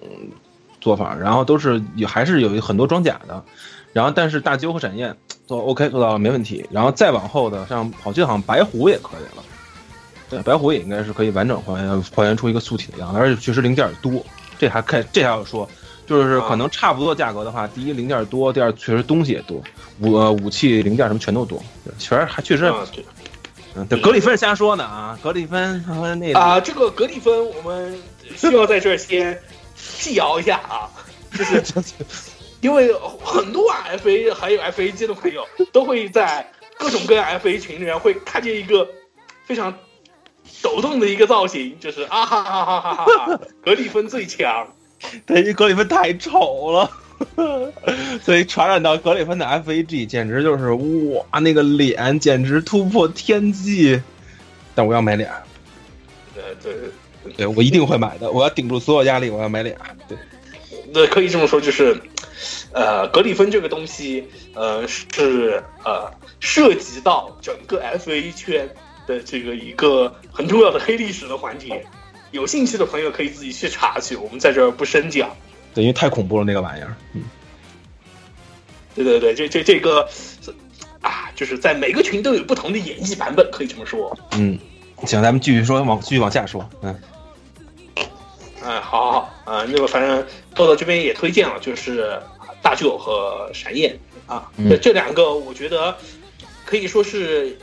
[0.79, 3.43] 做法，然后都是有还是有很多装甲的，
[3.93, 5.15] 然后但是大鸠和闪焰
[5.47, 9.43] 做 OK 做到了没问题，然后再往后的像我记得好像白虎也可以了，
[10.29, 14.23] 对，白虎也应该是可以完整还原还原出一个素体的样子，而且确实零件多，
[14.59, 15.67] 这还看这还要说。
[16.07, 19.59] 就是可能差不多价格的话，第一零件多，第二确实东西也多，
[20.01, 22.71] 武呃武器零件什么全都多，对，确实还确实，
[23.75, 27.99] 嗯，对，格里芬是瞎说呢啊，格里芬和那个啊，这个格里芬我们
[28.35, 29.41] 需要在这儿先
[29.99, 30.89] 辟谣一下啊，
[31.37, 31.63] 就是
[32.61, 33.71] 因为很多
[34.03, 38.87] FA 还有 FA 机的朋友都会在各种各样 FA 群里面会看见一个
[39.45, 39.77] 非常
[40.61, 44.67] 抖动的一个造型，就是啊哈哈哈哈哈哈，格里芬最强。
[45.27, 46.89] 对，因为格里芬太丑了，
[48.21, 54.01] 所以传染到格里芬的 FAG 简直就是哇，那个脸简直突破天际。
[54.73, 55.41] 但我要买俩，
[56.33, 56.73] 对对
[57.37, 59.73] 对，我一定会买的，我要顶住所有压力，我要买俩。
[60.07, 60.17] 对，
[60.93, 61.97] 那，可以这么说，就是，
[62.73, 66.11] 呃，格里芬这个东西，呃，是呃
[66.41, 68.69] 涉及到整个 FA 圈
[69.07, 71.85] 的这个一个很重要的黑历史的环节。
[72.31, 75.33] 有兴趣的朋友可以自己去查去，我们在这儿不深讲。
[75.75, 76.95] 对，因为太恐怖了那个玩意儿。
[77.13, 77.23] 嗯，
[78.95, 80.09] 对对对，这这这个
[81.01, 84.17] 啊，就是在每个群都有不同的演绎版本，可以这么说。
[84.31, 84.57] 嗯，
[85.05, 86.67] 行，咱们继续说，往继续往下说。
[86.81, 86.99] 嗯，
[88.63, 92.19] 哎，好好好啊，那个反正豆豆这边也推荐了，就是
[92.61, 95.95] 大舅和闪焰啊，嗯这这两个我觉得
[96.65, 97.57] 可以说是，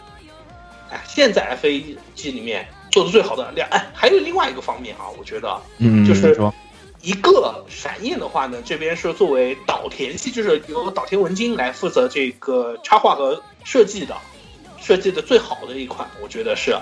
[0.91, 6.55] 哎，现在 FA G 里面做的最好的两，哎，还有另外一个方面啊，我觉得，嗯就是说
[7.03, 14.17] 一个闪焰的话呢，这边是作为岛田系，就是由岛田文京来负责这个插画和设计的，
[14.81, 16.75] 设计的最好的一款，我觉得是。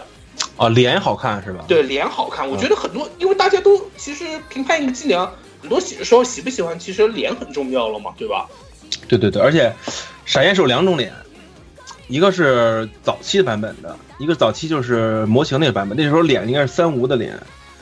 [0.56, 1.64] 哦，脸好看是吧？
[1.66, 8.46] 对，脸好看，我觉得很多，因为大家都其实评判一个伎俩，很多喜时候喜不喜欢，其实脸很重要了嘛，对吧？
[9.08, 9.74] 对对对，而且
[10.24, 11.12] 闪焰是有两种脸，
[12.08, 17.38] 一个是早期的版本的，一个早期就是模型那个版本，那时候脸应该是三无的脸。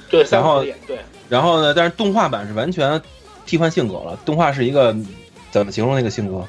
[0.08, 0.98] 对，然后三脸，对，
[1.28, 3.00] 然后呢，但是动画版是完全
[3.46, 4.96] 替换性格了，动画是一个
[5.50, 6.46] 怎么形容那个性格？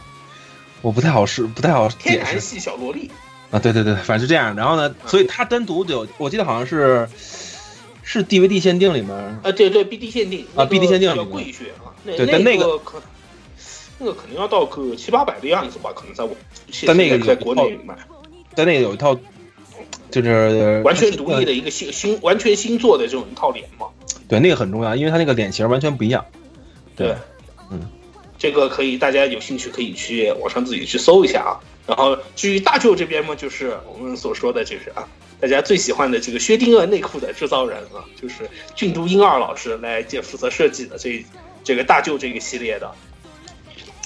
[0.81, 3.11] 我不太好是不太好解释天然系小萝莉，
[3.51, 4.55] 啊，对对对，反正是这样。
[4.55, 7.09] 然后呢，所以它单独有，我记得好像是
[8.01, 9.13] 是 DVD 限定里面
[9.43, 13.01] 啊，对对，BD 限定啊，BD 限定里面比较贵血啊，那对但那个个可
[13.97, 16.33] 那个肯定要到个七八百的样子吧，可能在我
[16.87, 17.93] 但那个在在国内买，
[18.55, 19.13] 在那个有一套
[20.09, 23.87] 就是完全独立的一个新新完全新做的这种一套脸嘛，
[24.29, 26.23] 对，那个很重要，因为他那个脸型完全不一样。
[26.95, 27.15] 对，
[27.71, 27.81] 嗯，
[28.37, 31.59] 这个可以大家有兴趣可以去网上自己去搜一下啊。
[31.87, 35.07] 然后至于大舅这边嘛，就是我们所说的就是啊，
[35.41, 41.25] 大家最喜欢的这个薛定谔内裤的制造人啊，就是俊都英二老师来接负责设计的这
[41.63, 42.91] 这个大舅这个系列的。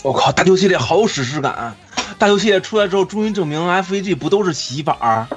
[0.04, 1.52] 我靠，大舅系列好有史诗感！
[1.54, 1.78] 啊
[2.20, 5.28] 大舅系列出来之后，终于证明 FAG 不都是洗衣板儿。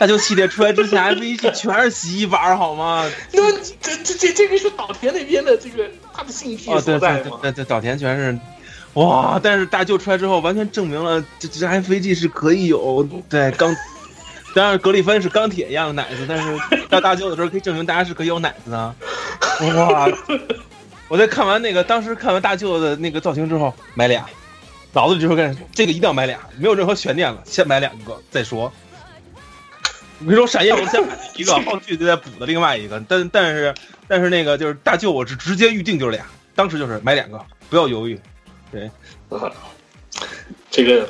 [0.00, 3.06] 大舅系列出来之前，FAG 全是洗衣板，好吗？
[3.32, 7.38] 那这这这这个是岛田那边的这个他的性癖哦，对所在嘛？
[7.42, 8.38] 对对对，岛田全是，
[8.94, 9.38] 哇！
[9.42, 13.76] 但是大舅出来之后，完全证明了这这 FAG 是可以有对钢，
[14.54, 18.94] 当然格里芬是钢铁一样的奶子，但是到大舅的时候可以证明大家是可以有奶子的。
[19.76, 20.08] 哇！
[21.08, 24.24] 我在看完那个，当时看完大舅的那个造型之后，买俩，
[24.94, 28.72] 脑子里就说干这个一定要买俩，没有任何悬念了，先买两个再说。
[30.20, 33.74] 我跟你说，闪夜我先买了一个，后续就再补的另外一个，但但是
[34.06, 38.20] 但是那个就是大舅，我是直接预定就是俩，当时就是买两个，不要犹豫。
[38.70, 38.90] 对，
[40.70, 41.08] 这个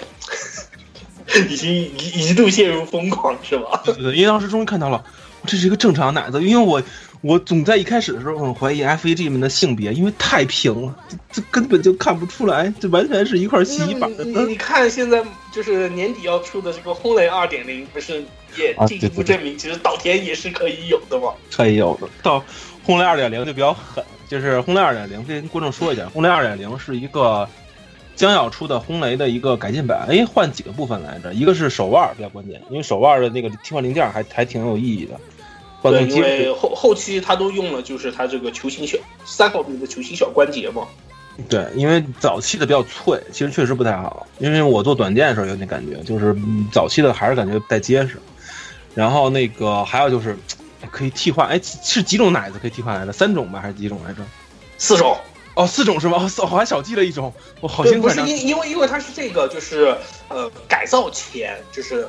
[1.49, 3.83] 已经一一度陷入疯狂是吧？
[3.85, 5.05] 对对对，因为当时终于看到了，
[5.45, 6.81] 这是一个正常奶子，因为我
[7.21, 14.09] 我总在一开始的时候很怀疑 FAG 们的性别，因为太平了，这这根本就看不出来，这完全是一块洗衣板。
[14.19, 18.25] 你你你看现在就是年底要出的这个轰雷二点零，不是
[18.57, 21.33] 也啊进一步证明，其实稻田也是可以有的嘛？
[21.51, 22.09] 可以有的。
[22.23, 22.43] 到
[22.85, 27.49] 轰雷二点零就比较狠，就是轰雷二点零跟观众说一下，轰雷二点零是一个
[28.17, 30.07] 将要出的轰雷的一个改进版。
[30.09, 31.33] 哎，换几个部分来着？
[31.33, 35.21] 一个是手腕比较关键，因为手腕的那个替换零件还还挺有意义的，
[35.81, 36.53] 换对，因为。
[36.53, 40.87] 后后期他都用了，就是他这个球形小三毫米的球形小关节嘛。
[41.49, 44.27] 对，因为早期的比较脆，其实确实不太好。
[44.39, 48.21] 因为我做短剑的时候有点感觉，就是嗯早期的还是感觉不太结实。
[49.01, 50.37] 然后那个还有就是
[50.91, 53.13] 可以替换，哎，是几种奶子可以替换来的？
[53.15, 54.23] 三种吧，还是几种来着？
[54.77, 55.17] 四种。
[55.55, 56.19] 哦，四种是吗？
[56.19, 57.33] 哦，我还少记了一种，
[57.63, 58.21] 我好像，不是！
[58.21, 59.97] 因因为因为它是这个，就是
[60.29, 62.07] 呃改造前，就是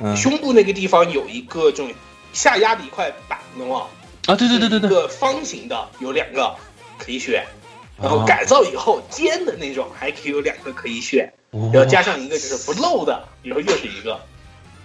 [0.00, 1.92] 嗯胸部那个地方有一个这种
[2.32, 3.82] 下压的一块板的嘛。
[4.26, 6.54] 啊，对对对对对，一个方形的有两个
[6.96, 7.44] 可以选，
[8.00, 14.18] 然后哦改造以后尖的那种还可以有两个可以选，哦然后加上一个就是不漏的，然后又是一个。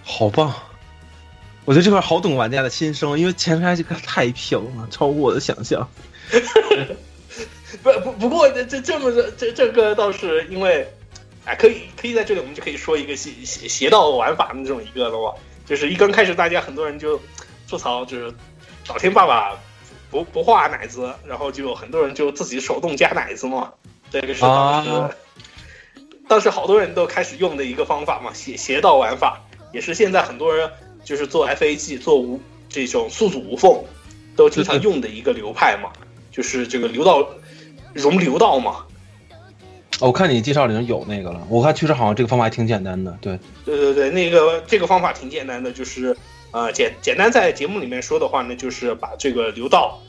[0.04, 0.52] 好棒！
[1.64, 5.88] 我觉得这块好懂玩家的心声，因为前排这个太平了，超乎我的想象。
[7.82, 10.86] 不不不过这这这么这这个倒是因为，
[11.44, 15.32] 哎，可以可以在这里我们就可以说一个邪邪邪道玩法的那种一个了嘛，
[15.64, 17.18] 就是一刚开始大家很多人就
[17.68, 18.34] 吐槽，就是
[18.88, 19.56] 老天爸爸
[20.10, 23.72] 不不画奶子，然后就很多人就自己手动加奶子嘛。
[24.10, 24.42] 这个是、
[26.28, 29.40] 当时好多人都开始用的一个方法嘛，邪邪道玩法，
[29.72, 30.70] 也是现在很多人
[31.04, 33.82] 就是做 FAG 做无这种速组无缝
[34.36, 35.90] 都经常用的一个流派嘛，
[36.30, 37.28] 就是这个流道
[37.92, 38.84] 融流道嘛。
[40.00, 46.16] 哦我看你介绍里面有那个了，我看确实好像这个方法还挺简单的，对，对对对，那个这个方法挺简单的，就是
[46.50, 50.00] 呃简简单在节目里面说的话呢，就是把这个流道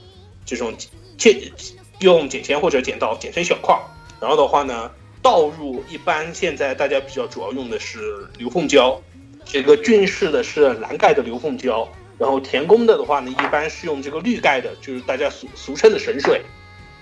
[0.45, 0.73] 这种
[1.17, 1.51] 切
[1.99, 3.81] 用剪钳或者剪刀剪成小块儿，
[4.19, 4.89] 然后的话呢
[5.21, 8.99] 倒入一般现在大家比较主要用的是流缝胶，
[9.45, 11.87] 这个俊士的是蓝盖的流缝胶，
[12.17, 16.41] 然后田宫的的话呢一般是用这个绿盖的，就是大家俗俗称的神水。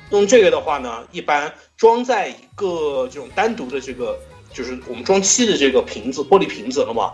[0.09, 4.19] 用这个的话呢，一般装在一个这种单独的这个，
[4.51, 7.13] 就是我们装漆的这个瓶子，玻璃瓶子了嘛，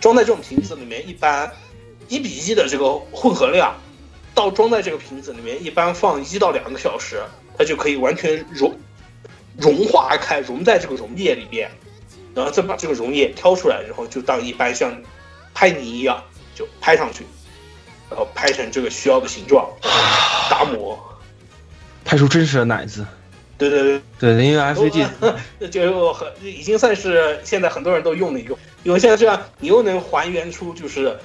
[0.00, 1.50] 装在这种瓶子里面，一般
[2.06, 3.74] 一比一的这个混合量，
[4.32, 7.20] 到装在这个瓶子里面，一般放一到两个小时，
[7.58, 8.72] 它就可以完全融
[9.58, 11.68] 融化开，融在这个溶液里面，
[12.36, 14.94] 然后再把这个溶液挑出来，然后就当一般像
[15.54, 16.22] 拍泥一样
[16.54, 17.24] 就拍上去，
[18.10, 19.66] 然后拍成这个需要的形状，
[20.50, 21.02] 打磨。
[22.04, 23.06] 拍出真实的奶子。
[23.58, 23.82] 对对
[24.18, 25.08] 对，对，因为 FAG
[25.58, 31.18] 那 就很已经算是现在很多人都用的一个，因为现在这样你又能还原出就是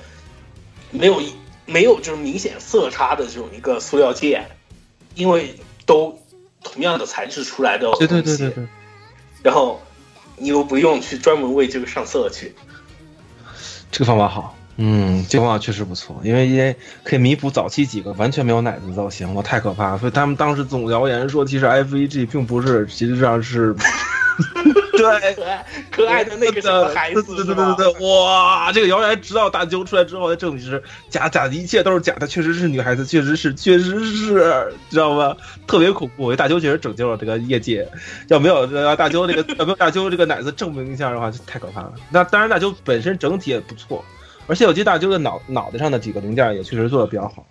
[0.92, 1.22] 没有
[1.66, 4.50] 没有就是明显色差的这种一个塑料件，
[5.14, 5.54] 因为
[5.86, 6.18] 都
[6.64, 8.68] 同样的材质出来的对对对对对，
[9.44, 9.82] 然后
[10.42, 12.54] 你又不用去专门为这个上色去，
[13.92, 14.58] 这个方法好。
[14.78, 19.98] 嗯，这个方法确实不错，因为因为可以弥补早期几个完全没有奶子的造型，我太可怕了。
[20.00, 23.76] 所以他们当时总谣言说，其实 FEG 并不是，实际上是
[25.02, 28.72] 对可爱可爱的那个什么孩子，对对对对对，哇！
[28.72, 35.36] 这个谣言直到大揪出来之后才证明是假假的，一切都是假的，确实是女孩子，确实是确实是，知道吗？
[35.68, 36.36] 特别恐怖。
[36.36, 37.88] 大揪确实拯救了这个业界，
[38.28, 41.94] 要没有要大揪这个要没有大揪这个奶子证明一下的话，就太可怕了。
[42.10, 44.04] 那当然，大揪本身整体也不错。
[44.48, 47.46] 而且我记得大揪的脑脑袋上的几个零件也确实做的比较好。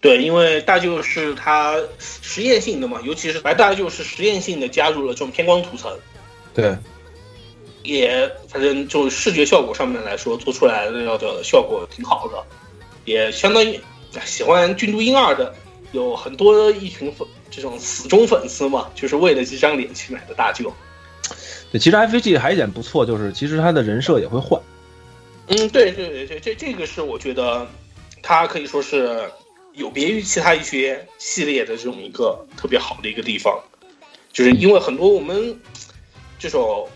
[0.00, 5.90] 对，因为大舅是他实验性的嘛，尤其是白大舅是实验性的加入了这种偏光涂层。
[6.54, 6.76] 对，
[7.86, 12.44] 也反正就视觉效果上面来说，做出来的的效果挺好的，
[13.04, 13.80] 也相当于
[14.24, 15.54] 喜欢军都鹰二的
[15.92, 20.72] 有很多一群粉这种死忠粉丝嘛，就是为了这张脸去买的大舅。
[21.70, 24.60] 对，其实 FAG 还有一点不错，就是其实他的人设也会换。
[25.48, 27.66] 嗯，对对对对，这这个是我觉得，
[28.22, 29.30] 他可以说是
[29.74, 33.60] 有别于其他一些系列的这种一个特别好的一个地方，
[34.32, 35.60] 就是因为很多我们
[36.38, 36.88] 这种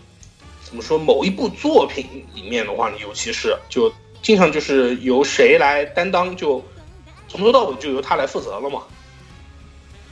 [0.71, 6.63] 怎么说某一部作品里面的话呢，尤其是就经常就是由谁来担当，就
[7.27, 8.81] 从头到尾就由他来负责了嘛。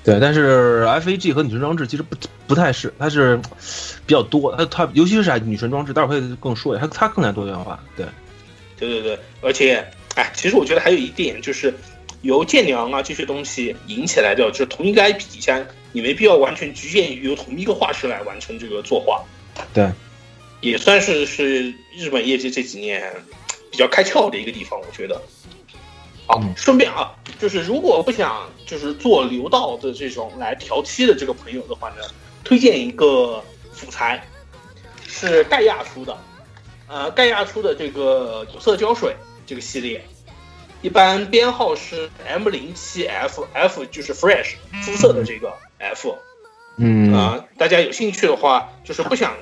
[0.03, 2.13] 对，但是 FAG 和女神装置其实不
[2.45, 3.39] 不太是，它是
[4.05, 8.05] 比较多，它它尤其是女神装置，待会儿会更说一下，它它更加多元化，对。
[8.77, 9.85] 对对对，而且，
[10.15, 11.73] 哎，其实我觉得还有一点就是，
[12.21, 15.61] 由剑娘啊这些东西引起来的，就是同一个 IP 底下，
[15.93, 19.21] 你没必要完全局限于由同一个画师来完成这个作画。
[19.73, 19.89] 对，
[20.61, 23.13] 也算是是日本业界这几年
[23.71, 25.21] 比较开窍的一个地方，我觉得。
[26.27, 32.03] 好，顺便啊，就是如果不想就是做流道的这种来调漆的这个朋友的话呢，
[32.43, 33.43] 推荐一个
[33.73, 34.23] 辅材，
[35.07, 36.15] 是盖亚出的。
[36.87, 39.15] 呃，盖亚出的这个有色胶水
[39.47, 40.03] 这个系列，
[40.81, 46.15] 一般编号是 M 零七 F，F 就是 Fresh 肤色的这个 F。
[46.77, 49.35] 嗯啊、呃，大家有兴趣的话，就是不想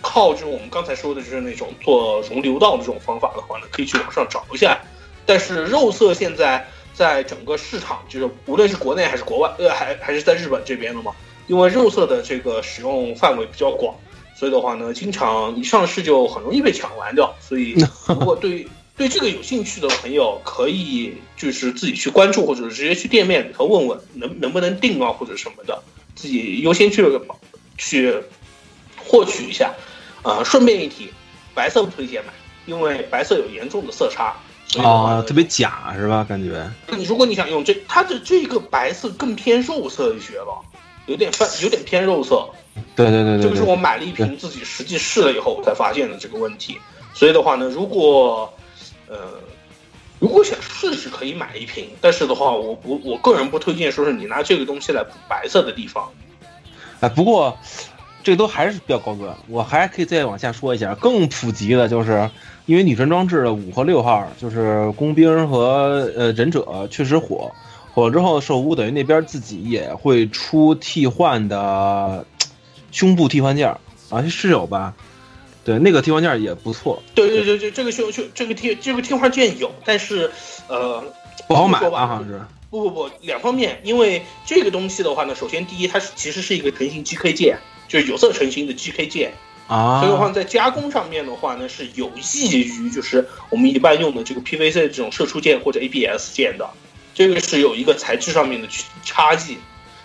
[0.00, 4.78] 靠就是我们刚才说的，就是那种做熔流道的这种方法的话呢，可以去网上找一下。
[5.26, 11.12] 但是肉色现在在整个市场，就是无论是国内还是国外，呃，还还是在日本这边的嘛，
[11.46, 13.94] 因为肉色的这个使用范围比较广。
[14.34, 17.34] 所以的话呢，经常一上市就很容易被抢完掉。
[17.40, 17.74] 所以，
[18.06, 25.82] 如果对对这个有兴趣的朋友，可以就是自己去关注，或者直接去店面里头问问能能不能订啊，或者什么的，
[26.14, 27.04] 自己优先去
[27.76, 28.14] 去
[28.96, 29.74] 获取一下。
[30.28, 31.10] 啊、呃，顺便一提，
[31.54, 32.32] 白色不推荐买，
[32.66, 34.34] 因为白色有严重的色差。
[34.76, 36.24] 哦，特别假是吧？
[36.28, 36.70] 感觉。
[36.94, 40.60] 你如果你想用这，它的这个白色更偏肉色一些了，
[41.06, 42.46] 有点泛，有点偏肉色。
[42.94, 46.78] 对对对对，这个是我买了一瓶，自己实际试了以后才发现的这个问题。
[47.14, 48.52] 所以的话呢，如果
[49.08, 49.16] 呃
[50.18, 56.12] 如果想试试，可以买一瓶，但是的话，我不我个人不推荐说是你拿这个东西来补白色的地方。
[57.00, 57.56] 哎，不过
[58.28, 62.28] 这个都还是比较高端，我还可以再往下说一下，更普及的就是
[62.66, 67.50] 因为女神装置的五和六号，就是工兵和呃忍者确实火，
[67.94, 72.26] 火了之后兽屋等于那边自己也会出替换的。
[72.92, 74.92] 胸部替换件儿啊，是有吧？
[75.64, 80.30] 对，那个替换件儿也不错，对对对对，这个胸胸这个替这个替换件有，但是
[80.68, 81.02] 呃
[81.46, 82.06] 不好买吧？
[82.06, 82.42] 好像是。
[82.70, 87.56] 不不不，两方面，因为这个东西的话呢，首先第一，它是其实是一个成型 GK 件，
[87.88, 89.32] 就是有色成型的 GK 键，
[89.66, 96.68] 啊，所以的话在加工上面的话呢，是有益于就是我们一般用的这个 PVC 的这种射出键或者 ABS 键的，
[97.14, 99.56] 这个是有一个材质上面的区差异。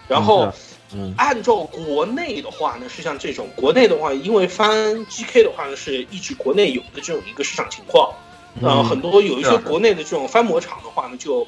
[0.07, 0.51] 然后
[0.93, 8.13] 嗯按照国内的话呢，是像这种国内的话，因为翻 GK 的话呢，是一直国内有的这种一个市场情况，
[8.61, 11.47] 呃，嗯很多有一些国内的这种翻模厂的话呢，就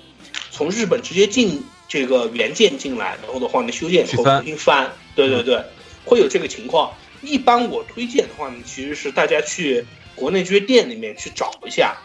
[0.51, 5.61] 从日本直接进这个原件进来，然后的话呢修建以后重新翻，对对对，
[6.05, 6.93] 会有这个情况。
[7.21, 9.85] 一般我推荐的话呢，其实是大家去
[10.15, 11.97] 国内这些店里面去找一下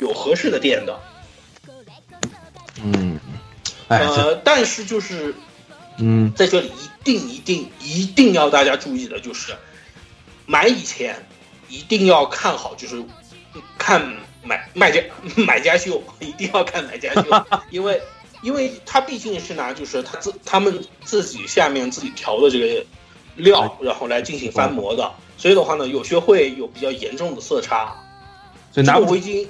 [0.00, 1.00] 有合适的店的，
[2.82, 3.18] 嗯，
[3.88, 5.34] 哎，呃，但是就是
[5.98, 6.32] 嗯。
[6.34, 9.52] 在这里一定一定一定要大家注意的就是，
[10.46, 11.26] 买以前
[11.68, 13.02] 一定要看好，就是
[13.76, 14.14] 看
[14.44, 15.02] 买卖家
[15.36, 18.00] 买家秀，一定要看买家秀， 因为
[18.42, 22.86] 因为他毕竟是拿就是他自他们自己下面自己调的这个
[23.36, 27.94] 料，然后来进行翻模的，所以的话呢，有些会有比较严重的色差。
[28.72, 29.48] 所以拿不准，这个我已经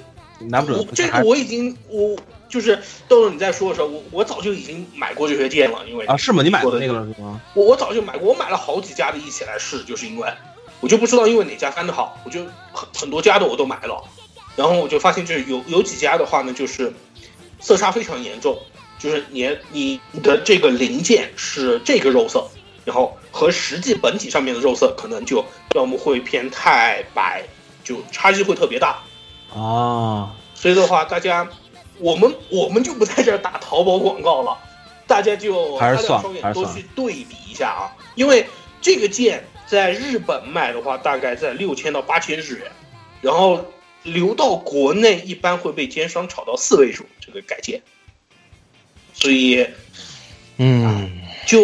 [0.49, 0.85] 拿不准我。
[0.93, 2.17] 这个我已经我
[2.49, 2.75] 就是
[3.07, 6.43] 豆豆你在说的时候，我我早就已经买过这些店了，因为啊，是吗？
[6.43, 7.41] 你买过的的那个了是吗？
[7.53, 10.27] 我我早就买过，我买了好几家的一起来试，就是因为
[10.81, 12.41] 我就不知道因为哪家翻的好，我就
[12.73, 14.03] 很很多家的我都买了，
[14.57, 16.93] 然后我就发现就是有有几家的话呢，就是
[17.61, 18.59] 色差非常严重，
[18.99, 22.49] 就是你你你的这个零件是这个肉色，
[22.85, 25.43] 然后和实际本体上面的肉色可能就
[25.75, 27.43] 要么会偏太白，
[27.83, 28.99] 就差距会特别大。
[29.53, 31.47] 啊，所以的话，大家
[31.99, 34.57] 我们我们就不在这儿打淘宝广告了，
[35.05, 38.47] 大家就还是算擦亮双眼多去对比一下啊，因为
[38.81, 42.71] 这个剑在日本卖的话，大概在六千到八千日元，
[43.21, 43.65] 然后
[44.03, 47.81] 流到国内一般会被奸商炒到四位数这个改件，
[49.13, 49.67] 所以
[50.57, 51.61] 嗯，就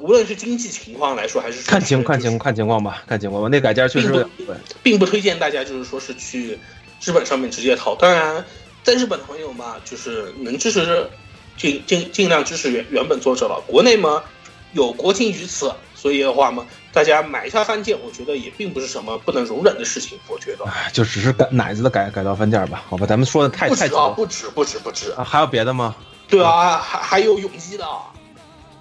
[0.00, 3.48] 无论是经济情况来说，还是看情是看情看情况吧，看情况吧。
[3.50, 4.56] 那改件确实有点贵。
[4.82, 6.58] 并不推荐大家就是说是去
[7.02, 7.94] 日本上面直接淘。
[7.96, 8.44] 当然，
[8.82, 11.08] 在日本的朋友嘛，就是能支持
[11.56, 13.60] 尽尽尽量支持原原本作者了。
[13.66, 14.22] 国内嘛，
[14.72, 20.16] 有国情于此，所以的话嘛，大家买一下翻件，我觉得也并不是什么不能容忍的事情。
[20.28, 25.10] 我觉得哎就只是改奶子的改改造翻件吧，好吧，咱们说的太不止啊，太久了不止，不止，不止。
[25.12, 25.96] 啊，还有别的吗？
[26.28, 27.84] 对啊，还还有泳衣的，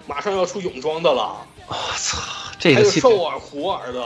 [0.07, 1.35] 马上要出泳装的了，
[1.67, 2.17] 我操，
[2.59, 4.01] 这还有个系列兽耳、虎耳的。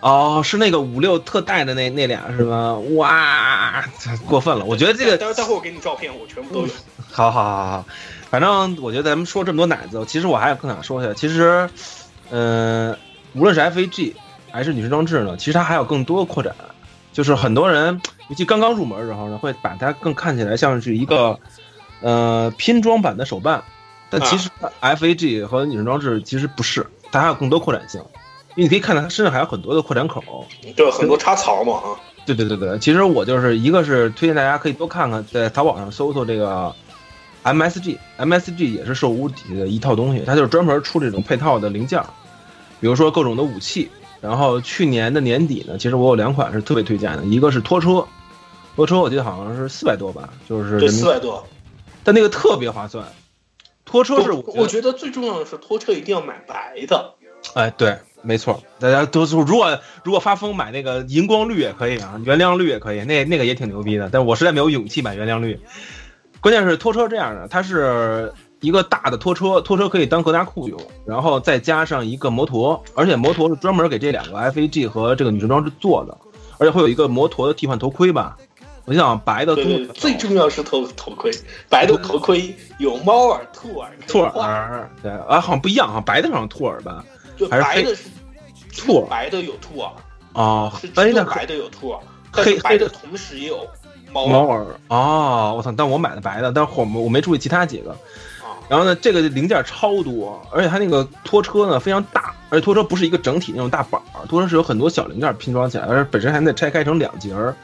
[0.00, 2.78] 哦，是那个五六特带的那那俩是吗？
[2.94, 3.84] 哇，
[4.28, 4.64] 过分了！
[4.64, 6.72] 我觉得这个待会待会儿我给你照片，我全部都有。
[7.10, 7.84] 好好好好，
[8.30, 11.68] 反正我觉得咱们说这么多奶子，其实我还有更想说一下，其实，
[12.30, 12.96] 嗯、
[13.34, 14.14] 无论是 FAG
[14.52, 16.54] 还是女士装置呢，其实它还有更多扩展，
[17.12, 21.40] 就是很多人尤其刚刚入门的时候呢，会把它更看起来像是一个
[22.02, 23.64] 呃拼装版的手办，
[24.10, 24.48] 但其实
[24.80, 28.00] FAG 和女士装置其实不是，它还有更多扩展性，
[28.56, 30.46] 因为你可以看到它身上还有很多的扩展口，
[30.76, 31.96] 对，很多插槽嘛啊。
[32.26, 36.74] 对对对对，其实我就是一个是推荐大家可以多看看，在淘宝上搜搜这个
[37.44, 42.02] MSG，MSG 也是兽屋底下的一套东西，它就是专门出这种配套的零件，
[42.80, 43.90] 比如说各种的武器。
[44.20, 48.04] 然后去年的年底呢，其实我有两款是特别推荐的，一个是拖车，
[48.74, 51.46] 拖车我记得好像是四百多吧，就是对，四百多。
[52.02, 53.04] 但那个特别划算。
[53.88, 57.14] 拖车是我我觉得最重要的是拖车一定要买白的。
[57.54, 65.58] 哎，对，没错，大家都说，如果如果发疯买那个荧光绿也可以啊，原谅绿也可以，那那个也挺牛逼的，但我实在没有勇气买原谅绿。
[66.40, 76.18] 关键是拖车这样的，它是一个大的拖车，拖车可以当格纳库用，然后再加上一个摩托，而且摩托是专门给这两个 FAG 和这个女神装置做的，
[76.58, 78.36] 而且会有一个摩托的替换头盔吧。
[78.88, 81.30] 我想白的对对，棕的最重要是头头盔，
[81.68, 87.04] 白的头盔有猫耳、兔耳、兔耳，对啊，好像不一样，哈白的好像兔耳吧，
[87.36, 88.04] 就还是黑白的是
[88.74, 89.92] 兔耳白的有兔耳，
[90.32, 92.00] 哦是，哎那只有白的有兔耳，
[92.32, 93.66] 但是白的同时也有
[94.10, 95.70] 猫猫耳哦，我操！
[95.76, 97.94] 但我买的白的，但是我我没注意其他几个。
[98.70, 107.54] 然后呢，这个零件超多，而且它那个拖车呢非常大，而且拖车不是一个整体那种大板儿，拖车是有很多小零件拼装起来，而且本身还得拆开成两节儿。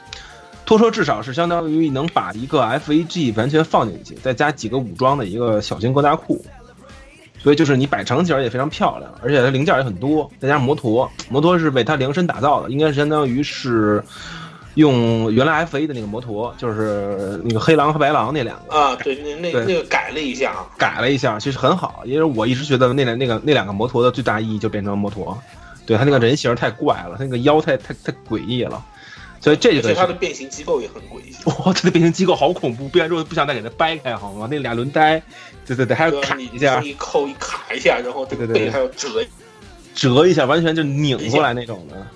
[0.65, 6.43] 拖车至少是相当于能把一个 FAG 完全放进去，再加几个武装的一个小型格纳库，
[7.37, 14.03] 所以就是你摆成起来也非常漂亮，而且它零件也很多，再加上摩托，摩托是为它量身打造的，应该是相当于是
[14.73, 18.75] 用原来 FA 的那个摩托，就是那个黑狼和白狼那两个。
[18.75, 20.51] 啊，对，那那那个改了一下。
[20.51, 25.37] 啊，改了一下，其实很好，因为我一直觉得那两那个那两个摩托的最大意义就变成摩托，
[25.85, 28.83] 对它那个人形太怪了，它那个腰太太太诡异了，
[29.45, 31.35] 所以这而个且它的变形机构也很诡异。
[31.45, 34.47] 哇，它的变形机构好恐怖，变完之后不想再给它掰开，好吗？
[34.49, 35.21] 那俩轮胎，
[35.67, 39.23] 对对对，还要卡一下，一扣一卡一下，然后这个对对对背还要折
[39.93, 42.07] 折一下，完全就拧过来那种的。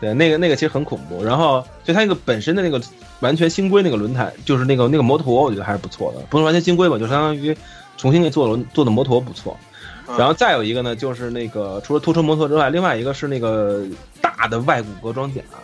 [0.00, 1.22] 对，那个那个其实很恐怖。
[1.22, 2.80] 然后就它那个本身的那个
[3.20, 6.20] 完全新规那个轮胎，就是那个那个摩托，我觉得还是不错的。
[6.30, 7.54] 不是完全新规吧，就相当于
[7.98, 9.54] 重新给做轮做的摩托不错。
[10.16, 13.84] 然后再有一个呢，就是那个除了拖车摩托之外，另外一个是那个
[14.22, 15.42] 大的外骨骼装甲。
[15.52, 15.60] 啊，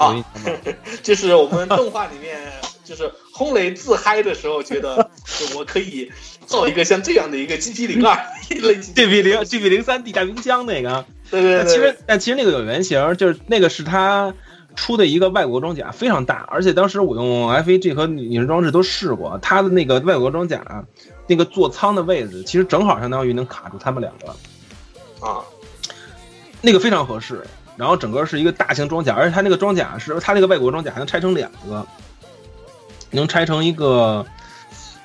[1.02, 2.38] 就是我们动画里面，
[2.84, 5.10] 就是轰雷自嗨的时候，觉得
[5.56, 6.10] 我可以
[6.46, 8.16] 造一个像这样的一个 GT 零二
[8.50, 11.04] 类型 GP 零 GP 零三 D 大冰箱那个。
[11.30, 14.34] 对对对，但其实但其实那个有原型，就是那个是他
[14.74, 20.84] 出的一个外国装甲，非常大，而且当时我用 FAG 和隐身装置都试过，它的那个外国装甲
[21.28, 25.38] 那个座舱的位置，其实正好相当于能卡住他们两个啊，
[26.60, 27.44] 那个非常合适。
[27.80, 31.86] 然后整个是一个大型装甲，而且它那个装甲是它那个外国装甲还能拆成两个，
[33.10, 34.22] 能拆成一个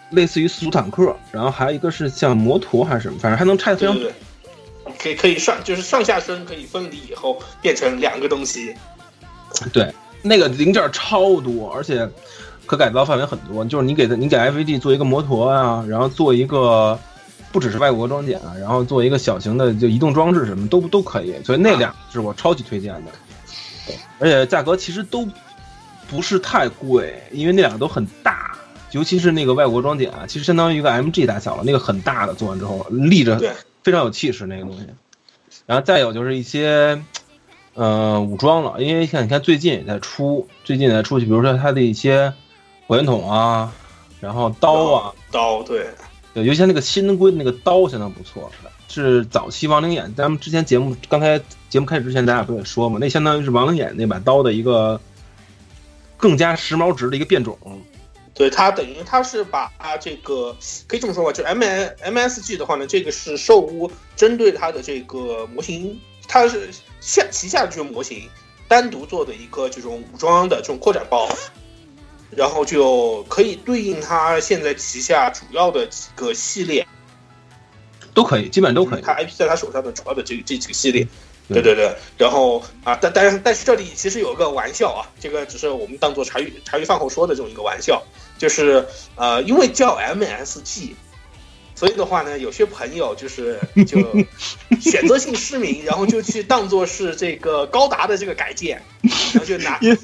[0.09, 4.13] 类似于速坦克，然后还有一个是像摩托还是什么，反正还能拆的非常对对
[4.83, 8.75] 对，可以可以上就是上下身可以分离以后变成两个东西。
[9.71, 9.89] 对，
[10.21, 12.05] 那个零件超多，而且
[12.65, 13.63] 可改造范围很多。
[13.63, 16.99] 就是你给它，你给 FVD 做一个摩托啊，然后做一个
[17.51, 21.33] 不只是外国装甲，然后做一个小型的就移动装置，什么都都可以。
[21.43, 23.11] 所以那俩是我超级推荐的，
[23.87, 25.27] 对，而且价格其实都
[26.07, 28.57] 不是太贵，因为那两个都很大。
[28.91, 33.37] 尤其是那个外国装甲，其实相当于一个 MG 大小了，那个很大的，做完之后立着
[33.83, 34.87] 非常有气势那个东西。
[35.65, 37.01] 然后再有就是一些。
[37.77, 42.33] 呃，武装了，因为像你看最近也在出，最近也在出去，比如说它的一些
[42.87, 43.69] 火箭筒啊，
[44.21, 45.85] 然后刀啊，刀对，
[46.35, 48.51] 对，尤其那个新规的那个刀相当不错，
[48.89, 54.99] 是早期亡灵眼，咱们之前节目刚才节目开始之前，咱俩不也说嘛，那相当于是亡灵眼那把刀的一个
[56.17, 57.57] 更加时髦值的一个变种。
[58.33, 60.53] 对，它等于它是把它这个
[60.87, 66.69] 可以这么说吧，就 M M S G 的话呢，这个是兽屋针对它的这个模型，它是
[66.99, 68.29] 下旗下的这个模型
[68.67, 71.29] 单独做的一个这种武装的这种扩展包，
[72.31, 76.87] 然后就可以对应它现在旗下主要的几个系列，
[78.13, 79.01] 都可以，基本都可以。
[79.01, 81.07] 它 IP 在它手上的主要的这这几个系列。
[81.47, 81.61] 对。
[81.61, 88.01] 对对，然后啊，但但是但是这里其实有个玩笑啊，这个只是我们当做茶余茶余饭后说的这种一个玩笑，
[88.39, 88.83] 就是
[89.15, 90.93] 呃，因为叫 MSG，
[91.75, 93.99] 所以的话呢，有些朋友就是就
[94.81, 99.95] 选择性失明，然后就去当做是这个高达的这个改建，然后就拿 因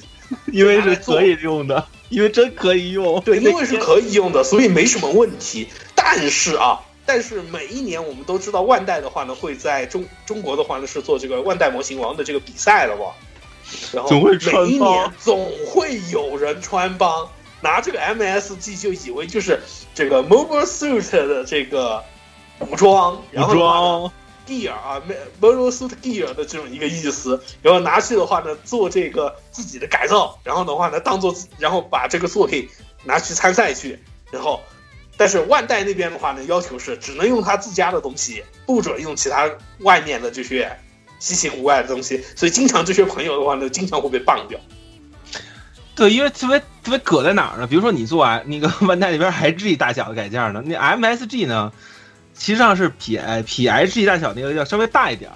[0.53, 5.67] 因为是可以用的，因为真可以用，对， 因为是可以用的，所以没什么问题。
[5.95, 6.81] 但是啊。
[7.03, 13.05] 但是每一年我们都知道万代的话呢，会在中中国的话呢是做这个万代模型王的这个比赛了吧？
[13.91, 17.27] 然后每一年总会有人穿帮，
[17.59, 19.59] 拿这个 MSG 就以为就是
[19.95, 22.03] 这个 Mobile Suit 的这个
[22.59, 24.11] 武装，然后
[24.51, 25.01] Gear 啊
[25.39, 32.67] ，Mobile Suit Gear 的这种一个意思，然后拿去的话呢做这个自己的改造，然后的话呢当做，然后把这个作品
[33.05, 33.97] 拿去参赛去，
[34.29, 34.59] 然后。
[35.17, 39.47] 但是万代那边的话呢，要求是只能用他自家的东西，不准用其他
[39.79, 40.75] 外面的这些
[41.19, 44.59] 稀奇古怪的东西，所以经常这些朋友的话呢，经常会被棒掉。
[45.93, 47.67] 对，因为特别特别搁在哪儿呢？
[47.67, 51.71] 比如说你做啊那个 万代那边 HG 大小的改件呢，那 MSG 呢，
[52.41, 55.29] 其实上是比比 HG 大小那个要稍微大一点。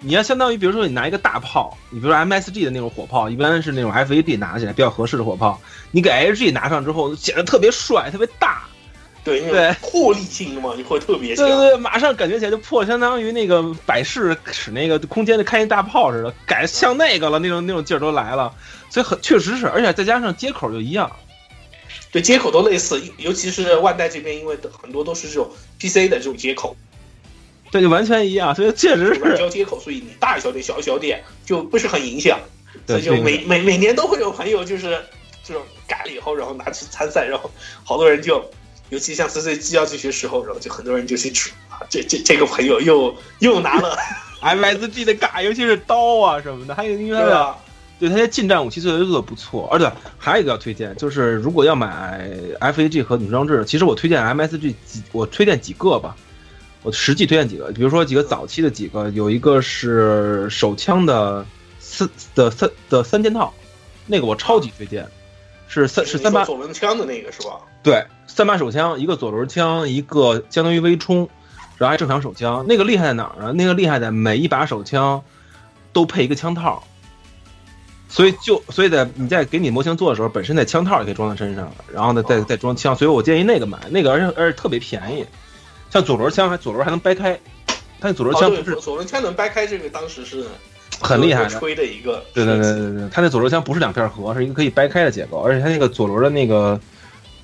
[0.00, 5.58] 你要相当于，比如说你拿一个大炮，你比如说 MSG 的那种火炮，一般是那种 FAD 拿起来比较合适的火炮，
[5.90, 8.64] 你给 HG 拿上之后，显得特别帅，特别大。
[9.24, 18.52] 对对，魄力性嘛，你会特别对对对，马上感觉起来就破，相当于那个百事使那个空间的开一大炮似的，改像那个了，那种那种劲儿都来了，
[18.90, 21.10] 所以很确实是，而且再加上接口就一样，
[22.12, 25.50] 对，接口都类似，尤其是万代这边，因为很多都是这种
[25.88, 26.76] PC 的这种接口，
[27.70, 32.40] 这，就完全一样，所以确实是交接口，所以你大一小点，小一小点就不是很影响，
[32.86, 35.04] 所以就每每每年都会有朋友就是
[35.42, 37.50] 这种改了以后，然后拿去参赛，然后
[37.84, 38.44] 好多人就。
[38.90, 43.98] 尤其像 C C G 要这些时候，然后就很多人就去吃啊，这这这个朋友又又拿了
[44.42, 47.56] M S G 的嘎，尤其是刀啊什么的，还有因为它的
[47.98, 52.30] 对它的近战武器做的做的不错，而且还有一个要推荐，就是如果要买
[52.60, 56.16] F A G 和女装置，其实我推荐 M S G 几，我推荐几个吧，
[56.82, 61.46] 我实际推荐几个，比如说几个早期的几个，有一个是手枪的
[61.78, 63.52] 三的三的三件套，
[64.06, 65.06] 那个我超级推荐，
[65.68, 67.60] 是三是三把左轮枪的那个是吧？
[67.82, 68.04] 对。
[68.26, 71.28] 三把手枪，一个左轮枪，一个相当于微冲，
[71.78, 72.64] 然然后还正常手枪。
[72.66, 73.52] 那个厉害在哪儿呢？
[73.52, 75.22] 那个厉害在每一把手枪
[75.92, 76.82] 都配一个枪套，
[78.14, 82.94] 所以就所以在你在给你模型做的时候，本身在枪套也可以装在身上，然后呢再再装枪。
[82.94, 85.26] 所以我建议那个买那个，而且而且特别便宜，
[85.90, 87.36] 像左轮枪还左轮还能掰开，
[87.98, 90.44] 它那左轮枪不是左左轮枪能掰开，这个当时是
[91.00, 91.48] 很厉害的。
[91.48, 92.22] 吹的一个。
[92.32, 96.80] 对对对对对，它那左轮枪不是两片合，是一个可以掰开的结构，而且它那个左轮的那个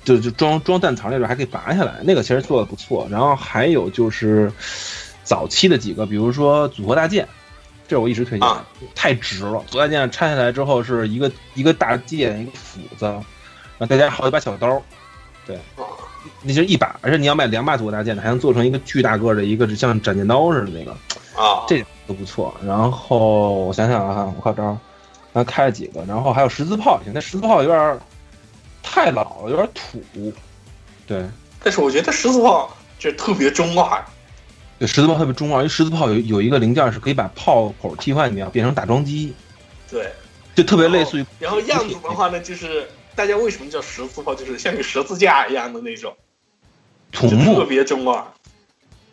[0.05, 3.05] 就就装装弹槽那种还可以拔下来，那个其实做的不错。
[3.11, 4.49] 然后还有就是
[5.25, 7.27] 早期的几个，比如说组合大剑，
[7.91, 8.65] 这我一直推荐的，
[8.95, 9.61] 太值了。
[9.67, 14.81] 组合大剑拆下来之后是一个一个大剑，一个斧子，然后再加上好几把小刀，
[15.45, 15.59] 对，
[16.41, 20.91] 那就是一把，而且你要买两把左大剑的，还能做成一个巨大个的一个像斩剑刀似的那个。
[21.35, 22.55] 啊，这都不错。
[22.65, 24.67] 然后我想想啊，我靠这儿，
[25.33, 27.99] 然后开了几个，然后还有十字炮也行，但十字炮有点
[28.81, 30.01] 太老了，有点土。
[31.05, 31.25] 对，
[31.61, 34.01] 但是我觉得十字炮就特别中二。
[34.81, 39.31] 对，十字炮特别中二，因为十字炮有有一个零件是可以把炮口替换掉，变成打桩机，
[39.87, 40.11] 对，
[40.55, 41.25] 就特别类似于。
[41.37, 46.11] 然后样子的话呢，就是大家为什么叫十字炮，就是像个十字架一样的那种，
[47.11, 48.25] 土木特别中二。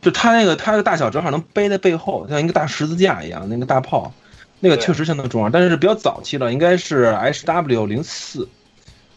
[0.01, 4.15] 就它那个它的大小正好能背在背后，像一个大十字架一样，那个大炮，
[4.61, 8.49] 那个确实相当重要，但是是比较早期了，应该是 H W 零四，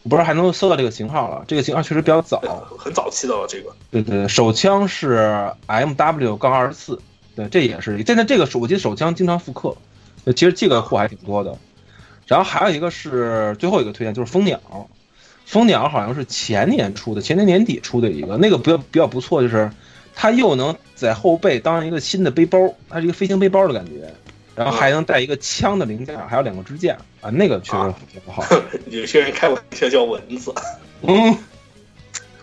[0.02, 1.44] 我不知道还能搜到这个型号了。
[1.46, 2.40] 这个型号确实比较早，
[2.78, 3.46] 很早期的了。
[3.48, 7.00] 这个对对对，手枪是 M W 杠二十四，
[7.36, 9.76] 对，这也是现在这个手我记得手枪经常复刻，
[10.34, 11.56] 其实这个货还挺多的。
[12.26, 14.60] 然后还有一个是最后一个推荐就是蜂鸟，
[15.44, 19.70] 蜂鸟好像是前年出的，前年年底出的一个，那个比较比较不错，就是。
[20.14, 22.58] 它又能在后背当一个新的背包，
[22.90, 24.12] 它是一个飞行背包的感觉，
[24.54, 28.44] 然后还能带一个枪的零件，还有两个支架啊，那个确实挺不好。
[28.90, 30.52] 有些人开玩笑叫蚊子，
[31.02, 31.36] 嗯，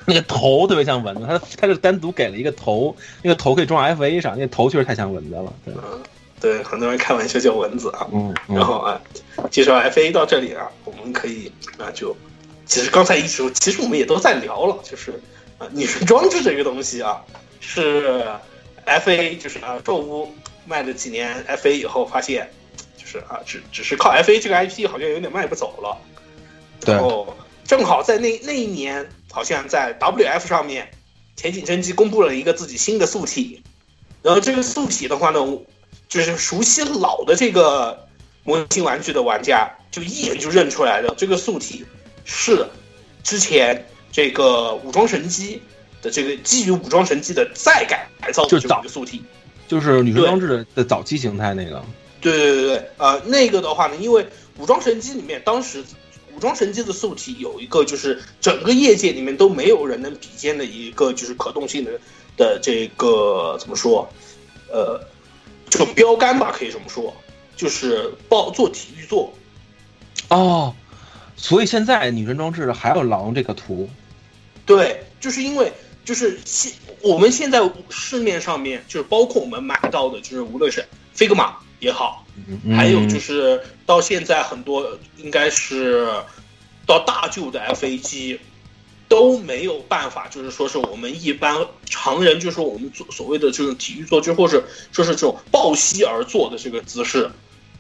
[0.06, 5.54] 那个头特别像蚊子，他他是单独给了一个头，那个头可以装 FA 上，那个头确实太像蚊子了。
[5.64, 5.74] 对，
[6.40, 8.08] 对，很多人开玩笑叫蚊子啊。
[8.12, 9.00] 嗯，然后啊，
[9.52, 12.16] 介绍 FA 到这里啊，我们可以啊就，
[12.66, 15.12] 其实刚才一直其实我们也都在聊了，就是
[15.58, 17.22] 啊，女神装置这个东西啊。
[17.62, 18.26] 是
[18.86, 20.34] F A，就是啊，宙屋
[20.70, 22.50] 卖了几年 F A 以后，发现
[22.96, 25.98] 就是啊，只只是靠 F A 这个 I P 好像有点卖不走了。
[26.80, 26.94] 对。
[26.94, 27.36] 然后
[27.66, 30.92] 正好在那那一年，好像在 W F 上面，
[31.36, 33.64] 前景真纪公布了一个自己新的素体。
[34.22, 35.40] 然后这个素体的话呢，
[36.08, 38.08] 就是熟悉老的这个
[38.44, 41.84] 模型玩具的玩家，就一眼就认出来了，这个素体
[42.26, 42.68] 是
[43.24, 45.62] 之前这个武装神机。
[46.02, 49.22] 的这个基于武装神机的再改改造的这个素体，
[49.70, 51.82] 就是女神装置的的早期形态那个。
[52.20, 54.28] 对对对对，呃，那个的话呢，因为
[54.58, 55.82] 武装神机里面当时
[56.36, 61.92] 武装神机的素体有一个就是整个业界里面都没有人能比肩的一个就是可动性的
[62.36, 64.10] 的这个怎么说，
[64.70, 65.00] 呃，
[65.70, 67.14] 这个标杆吧，可以这么说，
[67.56, 69.32] 就是报做体育做。
[70.30, 70.74] 哦，
[71.38, 73.88] 所以现在女神装置还要狼这个图。
[74.66, 75.72] 对，就是因为。
[76.10, 76.74] 就是现
[77.04, 80.84] 我们现在市面上面就是包括我们买到的，就是无论是
[81.14, 82.26] 飞格玛也好，
[82.76, 86.10] 还有就是到现在很多应该是
[86.88, 88.40] 到大旧的 F A 机
[89.08, 97.30] 都没有办法，就是说是我们一般常人，就是说我们做所谓的这种体育坐姿，或者说是这种抱膝而坐的这个姿势，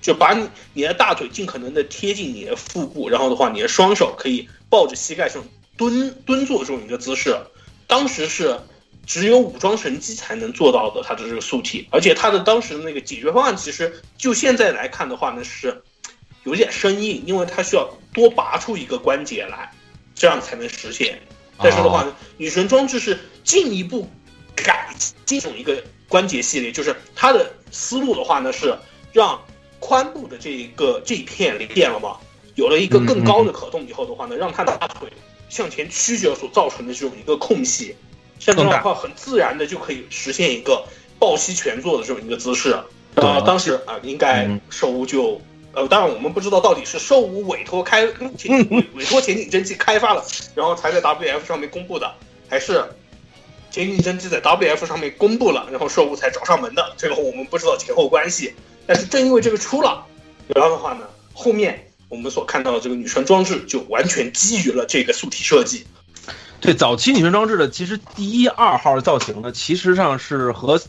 [0.03, 5.45] 就把你你的大腿尽可能的贴近你的腹部，然后的话，你的双手可以抱着膝盖这种
[5.75, 7.35] 蹲蹲坐这种一个姿势。
[7.89, 8.55] 当时是
[9.07, 15.81] 只有武装神机才能做到的，它的这个素体，而且它的当时的那个解决方案，其实就现在来看的话呢，是
[16.43, 19.71] 有点生硬，因为它需要多拔出一个关节来，
[20.13, 21.19] 这样才能实现。
[21.57, 24.07] 但是的话呢，女神装置是进一步
[24.55, 24.93] 改
[25.25, 28.77] 进这种一个关节系列，就是它的思路的话呢，是
[29.11, 29.41] 让
[29.81, 32.17] 髋部的这一个这一片零件了嘛，
[32.53, 35.09] 有了一个更高的可动以后的话呢，让它的大腿。
[35.49, 37.95] 向前曲折所造成的这种一个空隙，
[38.39, 40.85] 像这样的话，很自然的就可以实现一个
[41.17, 42.71] 抱膝全坐的这种一个姿势。
[43.15, 45.41] 啊，当时啊，应该兽屋就
[45.73, 48.05] 呃，当然我们不知道到底是兽屋委托开
[48.93, 50.23] 委托前景真纪开发了，
[50.55, 52.13] 然后才在 WF 上面公布的，
[52.47, 52.85] 还是
[53.71, 56.93] 前景真纪在 WF 上面公布了，然后兽屋才找上门的。
[56.95, 58.53] 这个我们不知道前后关系。
[58.85, 60.05] 但是正因为这个出了，
[60.47, 61.88] 然后的话呢，后面。
[62.09, 65.85] 我们所看到的这个女神装置就完全基于了这个素体设计。
[66.59, 70.81] 对，早期女神装置的其实第一二号造型呢，其实上是和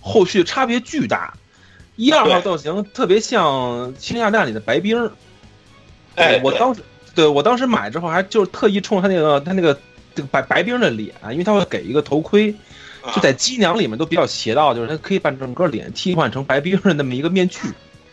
[0.00, 1.34] 后续差别巨大。
[1.96, 3.44] 一二号造型特别像
[3.98, 5.10] 《星亚战》里的白冰。
[6.14, 6.82] 哎，我当时
[7.14, 9.78] 对我当时买之后还就是特意冲他那个他那个
[10.14, 12.54] 这个白白冰的脸，因为他会给一个头盔，
[13.02, 17.58] 啊就在机娘里面都比较邪道，就是它可以把整个脸替换成白冰的那么一个面具。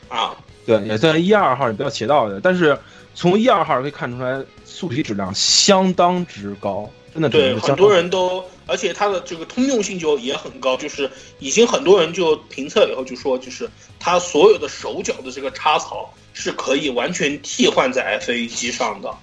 [0.09, 0.35] 啊，
[0.65, 2.77] 对，也算一二号也比较邪道的，但是
[3.13, 11.09] 从一二号可以看出来，素体质量相当之高，真的对，很多人都，而且它的这个通用性就也很高，就是
[11.39, 13.69] 已经很多人就评测以后就说，就是
[13.99, 19.13] 它所有的手脚的这个插槽是可以完全替换在 F A 机上的。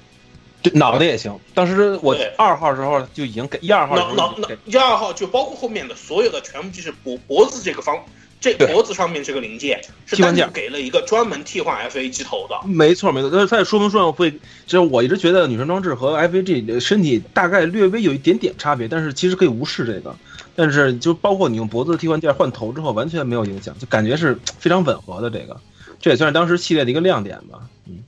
[0.63, 1.41] 对脑袋也行。
[1.55, 7.99] 当时我对二号时候就已经给一二号脑脑脑一二号就包括后面的所有的全部就是脖脖子这个方，
[8.41, 12.67] 这脖子上面这个零件是单独给了一个专门替换 F A 机头的。
[12.67, 14.39] 没错没错，但是它也说明书上会，就
[14.69, 20.17] 是我一直觉得女神装置和 FAG 的身体大概略微有一点点差别，但是其实可以无视这个。
[20.57, 25.61] 但是就包括你用脖子的替换件换头之后，完全没有影响，就感觉是非常吻合的这个，
[26.01, 27.61] 这也算是当时系列的一个亮点吧。
[27.87, 28.03] 嗯，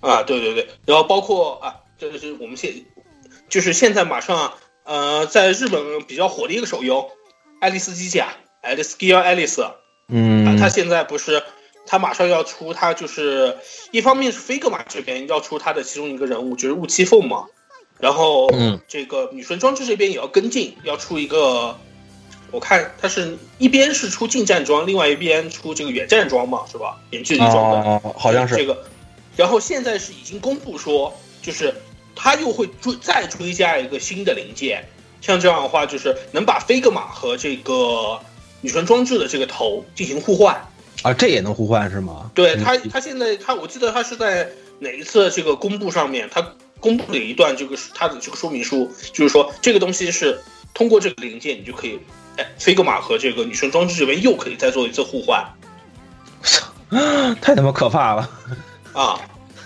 [0.00, 2.84] 啊，对对对，然后包括啊，这就是我们现
[3.48, 4.52] 就是现在马上
[4.84, 6.96] 呃，在日本比较火的一个手游
[7.60, 8.28] 《爱丽丝机甲》
[8.62, 9.70] （Alice Gear Alice），
[10.08, 11.42] 嗯啊，它现在不是
[11.86, 13.56] 他马上要出，他就是
[13.90, 17.46] 一方面是飞格玛这边要出他的其中一个人物，就是雾七凤嘛，
[17.98, 21.78] 然后嗯这个女神装置这边也要跟进，要出一个。
[22.52, 26.98] 我看他是一边是出近战装，另外一边出这个远战装嘛，是吧？
[27.10, 27.78] 远距离装的。
[27.78, 28.86] 哦，好像是这个，
[29.36, 31.72] 然后现在是已经公布说，就是
[32.16, 34.84] 他又会追再追加一个新的零件，
[35.20, 38.20] 像这样的话，就是能把飞格玛和这个
[38.60, 40.60] 女神装置的这个头进行互换。
[41.02, 42.24] 啊，这也能互换是吗？
[42.24, 44.50] 嗯对他，他现在他我记得他是在
[44.80, 46.46] 哪一次这个公布上面，他
[46.78, 50.38] 公布了一段这个他的这个说明书，就是说这个东西是
[50.74, 51.98] 通过这个零件，你就可以，
[52.36, 55.42] 哎，飞格玛和这个女神装置这边又可以再做一次互换。
[57.40, 58.28] 太他妈可怕了。
[58.92, 59.20] 啊，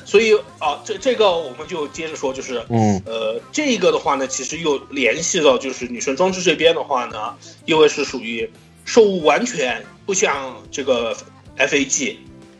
[0.04, 7.34] 所以啊，这这个我们就接着说，就是嗯呃，这个的话呢，其实又联系到就是女神装置这边的话呢，
[7.64, 8.48] 因为是属于
[8.84, 11.16] 受完全不像这个
[11.56, 12.16] FAG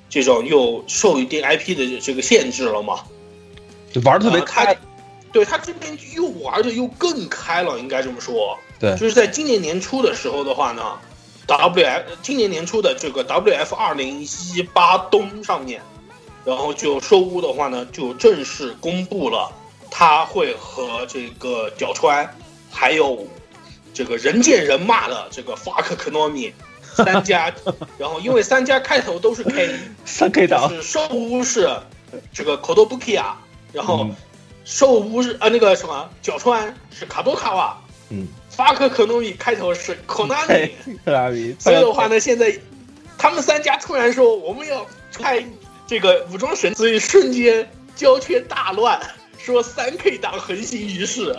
[0.09, 3.01] 这种又受一定 IP 的这个限制了嘛，
[3.93, 4.77] 就玩的特别开。
[5.33, 8.57] 对他这边又玩的又更开了，应该这么说。
[8.79, 10.97] 对就是在今年年初的时候的话呢
[11.49, 15.83] ，WF 今年年初的这个 WF 二零一八冬上面，
[16.45, 19.51] 然后就收屋的话呢，就正式公布了，
[19.91, 22.33] 他会和这个角川，
[22.71, 23.27] 还有
[23.95, 26.53] 这个人见人骂的这个 Fuck Konami
[26.95, 27.53] 三家，
[27.97, 31.71] 然后因为三家开头都是 K，三 K 党是收屋是
[32.33, 33.25] 这个 Kodobukiya，
[33.73, 34.15] 然后嗯
[34.65, 37.77] 受屋是呃那个什么角川是卡多卡瓦，
[38.11, 40.71] 嗯，法克可诺米开头是 Konami。
[41.59, 42.59] 所以的话呢，现在
[43.17, 45.45] 他们三家突然说我们要开
[45.87, 49.01] 这个武装神，所以瞬间胶圈大乱，
[49.39, 51.37] 说三 K 党横行于世。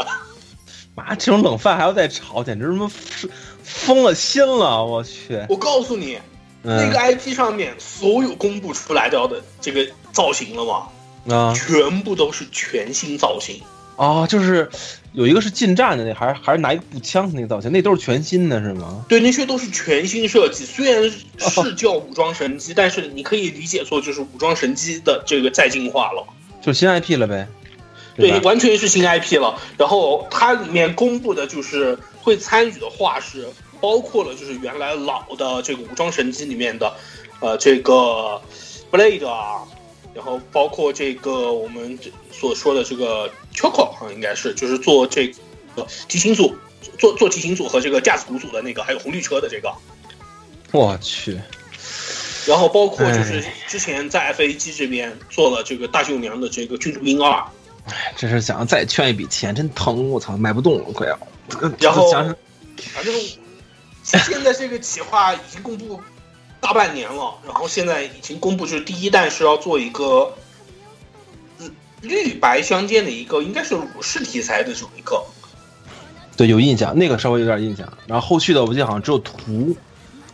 [0.95, 3.29] 妈，这种冷饭还要再炒，简直他妈是
[3.63, 4.83] 疯了心了！
[4.83, 6.17] 我去，我告诉你，
[6.63, 13.61] 嗯那个 IP 上面所有公布出来的的这个造型了嘛，啊全部都是全新造型。
[13.97, 14.69] 哦，就是
[15.13, 19.05] 有一个是近战的那，还是还是拿一个步枪的那个造型，那都是全新的是吗？
[19.07, 26.25] 对，那些都是全新设计，虽然是叫武装神机，但是你可以理解作就是武装神机的这个再进化了。
[26.61, 27.47] 就是新 IP 了呗。
[28.15, 29.59] 对，完全是新 IP 了。
[29.77, 33.47] 然后它里面公布的就是会参与的画师，
[33.81, 36.93] 包括了就是原来老的这个武装神机里面的，
[37.39, 38.41] 呃，这个
[38.91, 39.63] Blade 啊，
[40.13, 45.27] 然后包括这个我们这所说的这个 Choco 好像应该是就是做这
[45.75, 46.55] 个提琴组。
[46.99, 49.73] 做做提琴组和这个架子鼓组的那个，还有红绿车的这个，
[50.71, 51.37] 我去，
[52.45, 57.43] 然后包括就是哎之前在 FAG 这边做了这个大舅娘的这个郡主英二，
[58.15, 60.09] 这是想再圈一笔钱，真疼！
[60.09, 61.17] 我操，买不动了，快要。
[61.79, 63.15] 然后反正
[64.03, 66.01] 现在这个企划已经公布
[66.59, 70.33] 大半年了，然后现在已经公布，就是第一弹是要做一个
[71.59, 71.71] 嗯
[72.01, 75.23] 绿白相间的一个，应该是武士题材的这么一个。
[76.37, 77.87] 对有印象，那个稍微有点印象。
[78.07, 79.77] 然后后续的我记得好像只有图，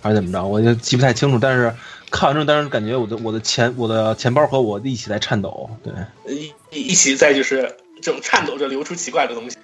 [0.01, 1.37] 还是怎么着，我就记不太清楚。
[1.37, 1.75] 但是
[2.09, 5.69] 看完之后，当时感觉我的我的钱我的钱包和我一起在颤抖。
[5.83, 5.93] 对，
[6.33, 9.57] 一一一起在就是这种颤抖着流出奇怪的东西。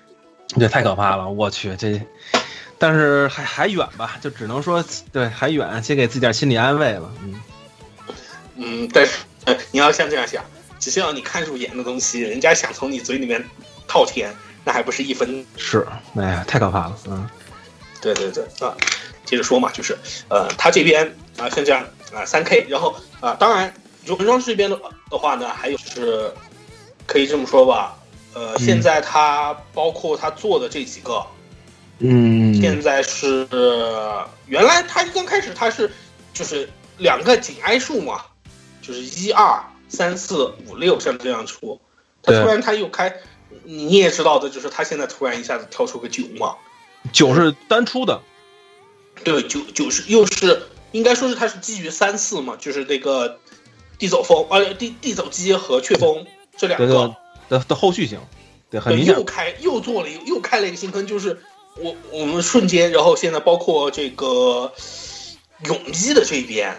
[0.60, 2.02] 这太可怕了，我去这。
[2.80, 7.12] 但是还还远吧，就只能说对还远，先给自己点心理安慰了。
[7.24, 7.42] 嗯，
[8.56, 9.14] 嗯，但是、
[9.46, 10.46] 呃、你要像这样想，
[10.80, 13.44] 只需要你看入眼的东西，人家想从你嘴里面
[13.88, 14.32] 套钱，
[14.64, 16.96] 那还不是一分是，哎呀，太可怕了。
[17.08, 17.28] 嗯，
[18.00, 18.78] 对对对啊，
[19.26, 19.98] 接着说嘛，就是
[20.30, 21.04] 呃，他这边
[21.38, 23.74] 啊，像这样啊，三 K，然后啊，当然，
[24.06, 24.80] 荣装这边的
[25.10, 26.32] 的话呢，还有就是
[27.08, 27.98] 可以这么说吧，
[28.34, 31.26] 呃，现在他包括他做的这几个，
[32.00, 33.48] 嗯，现在是
[34.46, 35.90] 原来他刚开始他是
[36.34, 38.26] 就是两个紧挨数嘛，
[38.82, 41.80] 就是一二三四五六像这样出，
[42.22, 43.16] 他突然他又开，
[43.64, 46.56] 你也知道的，就是他现在突然一下子跳出个九嘛，
[47.14, 48.22] 九是单出的，
[49.24, 50.62] 对，九九是又是
[50.92, 53.40] 应该说是它是基于三四嘛，就是那个
[53.98, 56.26] 地走风呃地地走机和雀风
[56.58, 57.16] 这两个。
[57.50, 58.20] 的的后续性，
[58.70, 59.24] 对，很，明显又。
[59.24, 61.40] 开又做了又开了一个新坑，就是
[61.78, 64.74] 我我们瞬间，然后现在包括这个
[65.64, 66.78] 泳衣的这边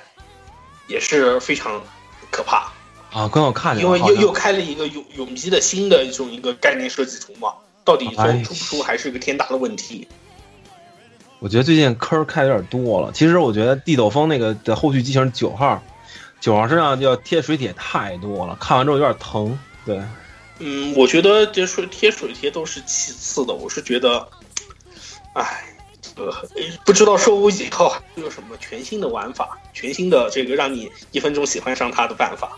[0.87, 1.81] 也是非常
[2.31, 2.71] 可怕，
[3.11, 10.07] 啊，刚好看见了，因为又又开了一个泳泳衣的新的一种一个概念设计图嘛，到底说哎出不出还是一个天大的问题。
[11.39, 13.11] 我觉得最近坑开的有点多了。
[13.15, 15.83] 其实我觉得地斗风那个的后续机型九号，
[16.43, 19.59] 九号身上要贴水铁太多了，看完之后有点疼。
[19.89, 19.98] 对，
[20.59, 24.28] 嗯，我觉得这水贴水贴都是其次的，我是觉得，
[25.32, 25.65] 哎，
[26.16, 26.31] 呃，
[26.85, 32.51] 不知道兽屋以后还有什么全新的玩法，全新的这个让你一分钟喜欢上它的办法。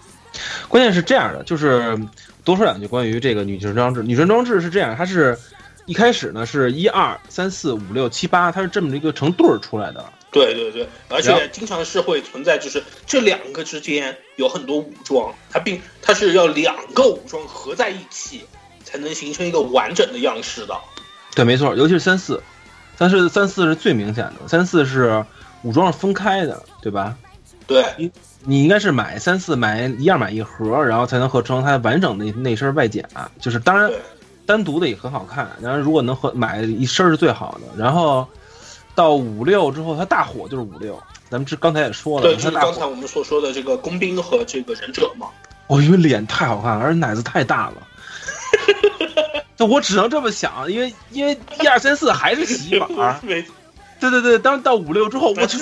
[0.67, 1.97] 关键是这样的，就是
[2.43, 4.03] 多说两句关于这个女神装置。
[4.03, 5.39] 女神装置是这样，它是
[5.87, 10.05] 一开始呢是一二三四五六七八，它是这么一个成对儿出来的。
[10.31, 18.45] 对对对，而且经常是会存在，就是这两个之间有很多武装，它并它是要两个武装合在一起，
[18.85, 20.77] 才能形成一个完整的样式的。
[21.35, 22.41] 对，没错，尤其是三四，
[22.97, 25.25] 但是三四是最明显的，三四是
[25.63, 27.17] 武装是分开的，对吧？
[27.67, 28.11] 对，你
[28.45, 33.03] 你应该是买三四买一样买一盒，然后才能合成它完整的那身外甲。
[33.41, 33.91] 就是当然
[34.47, 37.81] 单独的也很好看，然后如果能合买一身是最好的。
[37.81, 38.27] 然后
[38.95, 41.01] 到五六之后，它大火就是五六，
[41.31, 45.29] 咱们这刚才也说了，对，就是刚才我们所说的这个工兵和这个忍者嘛。
[45.69, 47.75] 哦，因为脸太好看了，而且奶子太大了。
[49.57, 53.45] 就我只能这么想，因为因为一二三四还是洗衣板儿， 没
[54.01, 55.59] 对对对，当到五六之后，我去，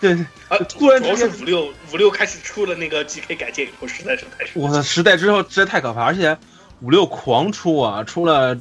[0.00, 6.38] 对对，啊，突然主要是五六五六开始出了那个 GK 改建以后，实在是太我的时代之后实在太可怕，而且
[6.80, 8.56] 五六狂出啊，出了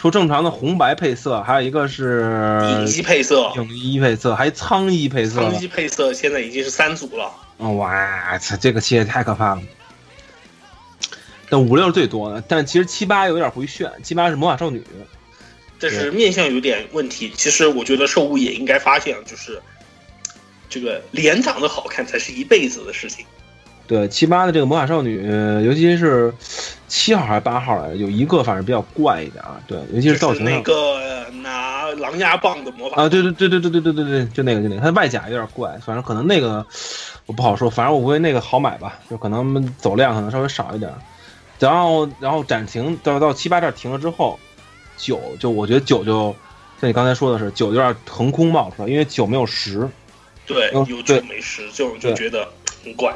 [0.00, 5.42] 出正常的红白配色，还有一个是影衣配色，影衣配色，还苍衣配色。
[5.42, 7.30] 苍衣配色现在已经是三组了。
[7.58, 9.60] 嗯哇操，这个系列太可怕了。
[11.50, 14.82] 但五六是最多的，但其实七八有点回旋，七八是魔法少女。
[15.78, 17.30] 但是面相有点问题。
[17.36, 19.60] 其实我觉得兽物也应该发现，就是
[20.70, 23.26] 这个脸长得好看才是一辈子的事情。
[23.90, 26.32] 对七八的这个魔法少女，呃尤其是
[26.86, 29.60] 七号还是八号来着，有一个反正比较怪一点啊。
[29.66, 30.62] 对，尤其是造型是那。
[30.62, 31.00] 个
[31.42, 36.64] 拿狼牙棒的魔法啊，对对对对对对对对对，就那个就那个，它外甲有点怪，反正可能那个
[37.26, 40.88] 我不好说，反正我估计那个好买吧，就可能走量可能稍微少一点。
[41.58, 44.38] 然后然后暂停到到七八这儿停了之后，
[44.96, 46.32] 九就我觉得九就
[46.80, 49.88] 像你刚才说的是九有点横空冒出来，因为九没有十，
[50.46, 52.46] 对，嗯有九没十，就就觉得
[52.84, 53.12] 很怪。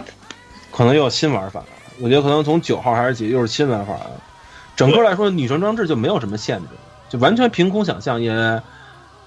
[0.77, 1.67] 可能又有新玩法了。
[2.01, 4.11] 我觉得可能从九号还是几又是新玩法了。
[4.75, 6.67] 整个来说，女神装置就没有什么限制，
[7.09, 8.33] 就完全凭空想象，也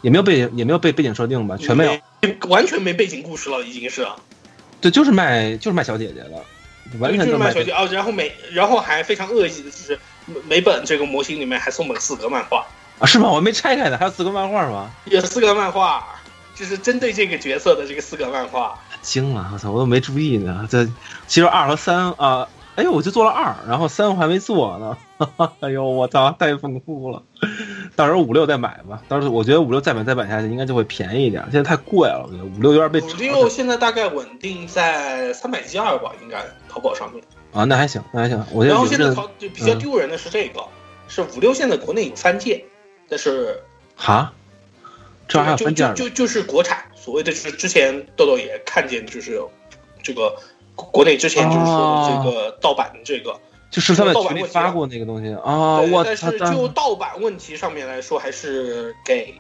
[0.02, 1.98] 也没有背也没有背背景设定吧，全没有。
[2.50, 4.06] 完全没背景故事了，已经是。
[4.82, 6.44] 对，就是卖就是卖小姐姐了，
[7.00, 12.68] 完全就是卖小姐哦，然后每然后还非常恶意的，就是每每本这个模型里面还送本四格漫画，
[13.00, 13.32] 啊，是吗？
[13.32, 14.92] 我没拆开呢，还有四格漫画吗？
[15.06, 16.06] 有四格漫画，
[16.54, 18.78] 就是针对这个角色的这个四格漫画。
[19.02, 20.68] 惊了，我操，我都没注意呢。
[20.70, 20.86] 这
[21.28, 24.98] 其实二和三啊，哎呦，我就做了二，然后三我还没做呢。
[25.62, 27.24] 哎呦，我操，太丰富了。
[27.96, 37.24] 到时候五六再买吧，到时候我觉得五六再买再买下去应该就会便宜一点，现在太贵了，我觉得五六有点被五六现在大概稳定在三百一二吧，应该淘宝上面。
[37.54, 38.44] 啊，那还行，那还行。
[38.52, 40.62] 我觉得然后现在淘就比较嗯丢人的是这个，
[41.08, 42.62] 是五六现在国内有三件，
[43.10, 43.60] 但是
[43.96, 44.34] 哈，
[45.28, 49.42] 这还有就就就就是国产，所谓的就是之前豆豆也看见，就是
[50.02, 50.36] 这个
[50.76, 53.40] 国内之前就是说的这个盗版的这个，
[53.70, 56.04] 就十三在盗版发过那个东西啊，我！
[56.04, 59.36] 但是就盗版问题上面来说，还是给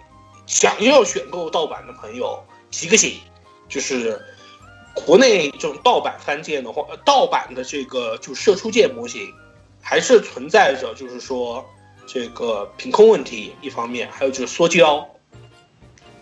[0.45, 3.13] 想要选购盗版的朋友提个醒，
[3.69, 4.19] 就是
[4.93, 9.33] 国内这种盗版翻件的话，呃盗版的这个就射出键模型，
[9.81, 11.63] 还是存在着就是说
[12.05, 15.07] 这个品控问题，一方面，还有就是缩胶，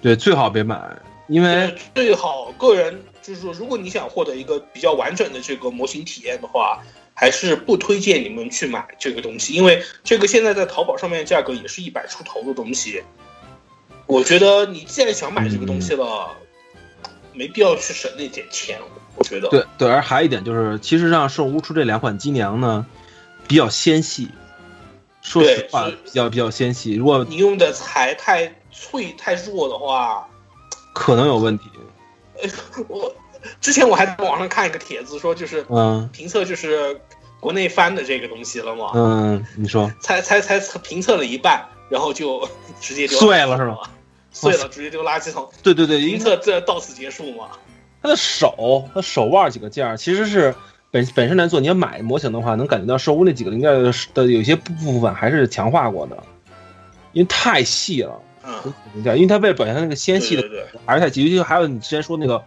[0.02, 0.80] 对，最好别买，
[1.28, 6.82] 因为最好个人就是说，如果你想获得一个比较完整的这个模型体验的话，
[7.14, 13.02] 还是不推荐你们去买这个东西，因为这个现在在淘宝上面的价格也是一百出头的东西。
[14.06, 16.30] 我觉得你既然想买这个东西了，
[17.34, 18.78] 没必要去省那点钱。
[19.18, 22.86] 我觉得，对对，而还有一点就是，其实让圣屋出这两款机娘呢，
[23.48, 24.28] 比较纤细，
[25.22, 26.96] 说实话比较比较纤细。
[26.96, 30.28] 如果你用的材太脆太弱的话，
[30.94, 31.66] 可能有问题。
[32.90, 33.14] 我
[33.62, 37.00] 之前我还在网上看一个帖子，说就是嗯评测就是
[37.40, 42.48] 国内翻的这个东西了嘛，嗯，你说才才才评测了一半，然后就
[42.82, 43.78] 直接丢碎了是吗？
[44.32, 45.50] 碎了，直接丢垃圾桶。
[45.64, 47.48] 对对对，评测这到此结束嘛？
[48.02, 50.54] 他的手，他手腕几个件儿其实是
[50.92, 56.22] 本本身来做，你要买模型的话，能感觉到手那几个零件的的有些部部分还是强化过的，
[57.14, 58.20] 因为太细了。
[58.46, 62.42] 嗯，因为它为了表现它那个纤细的，对对对还有你之前说那个，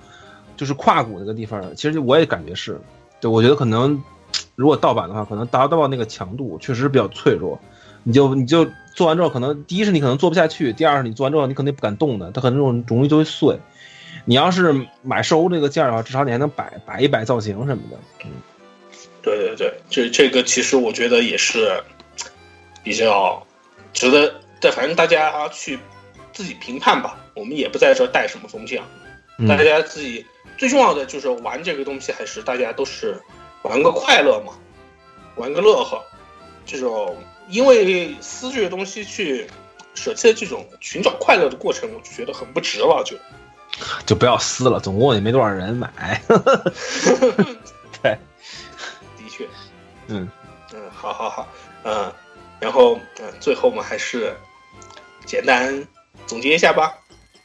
[0.57, 2.81] 就是胯骨那个地方，其实我也感觉是，
[3.21, 4.03] 对我觉得可能
[4.55, 7.59] 如果盗版的话，可能达到那个强度确实比较脆弱。
[8.05, 13.59] 你就你就做完之后，可能第一是你可能做不下去，第二是你做完之后你肯定不敢动的，它可能容容易就会碎。
[14.25, 17.99] 你要是买兽屋这个件儿的话，至少你还能摆摆一摆造型什么的。
[18.25, 18.31] 嗯，
[19.23, 21.83] 对对对，这这个其实我觉得也是
[22.83, 23.45] 比较
[23.93, 25.79] 值得，但反正大家去
[26.33, 28.85] 自己评判吧，我们也不在这带什么风向，
[29.39, 30.25] 嗯大家自己
[30.57, 33.21] 最重要的就是玩这个东西，还是大家都是
[33.63, 34.53] 玩个快乐嘛，
[35.37, 36.03] 玩个乐呵，
[36.67, 37.17] 这种
[37.49, 39.47] 因为撕这个东西去
[39.95, 43.17] 舍弃了这种寻找快乐的过程，我就觉得很不值了，就。
[44.07, 46.21] 就不要撕了，总共也没多少人买。
[48.03, 48.19] 对，
[49.17, 49.47] 的确，
[50.09, 50.29] 嗯
[50.73, 51.47] 嗯，好好好，
[51.85, 52.13] 嗯，
[52.59, 54.35] 然后嗯，最后我们还是
[55.29, 55.87] 简单
[56.27, 56.99] 总结一下吧。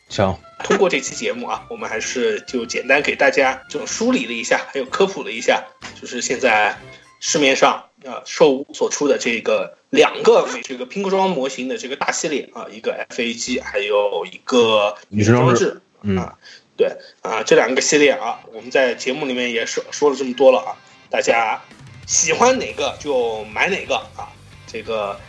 [0.07, 5.65] 行，通过这期节目啊， 我们还是就简单给大家这种梳理了一下，还有科普了一下，
[5.99, 6.79] 就是现在
[7.19, 15.81] 市面上啊兽屋所出的这个两个这个拼购装模型的这个大系列啊，一个 FAG，还有一个女神装置。
[16.03, 16.37] 嗯啊，
[16.77, 20.71] 对啊，这两个系列啊，我们在节目里面也说说了这么多了啊，
[21.09, 21.61] 大家
[22.07, 24.31] 喜欢哪个就买哪个啊。
[24.67, 25.19] 这个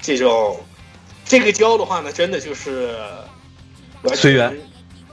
[0.00, 0.58] 这种
[1.32, 2.94] 这个胶的话呢，真的就是
[4.14, 4.54] 随缘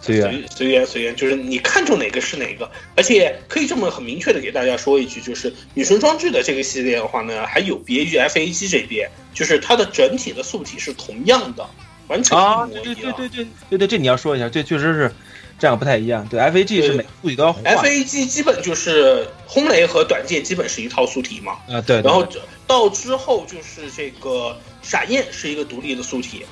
[0.01, 11.65] 随缘随随缘随缘，就是你看中哪个是哪个，而且可以这么很明确的给大家说一句，就是女神装置的这个系列的话呢，还有别于 FAG 这边，就是它的整体的素体是同样的，
[12.09, 13.13] 完全啊，一模对一样。
[13.15, 15.13] 对对对对对对，这你要说一下，这确实是
[15.57, 16.27] 这样不太一样。
[16.27, 22.27] 对，FAG 是每个素体都要换 FAG 基本就是轰雷和短剑基本是一套素体嘛，啊，对，对然后
[22.67, 26.45] 到之后就是这个闪焰是一个独立的素体，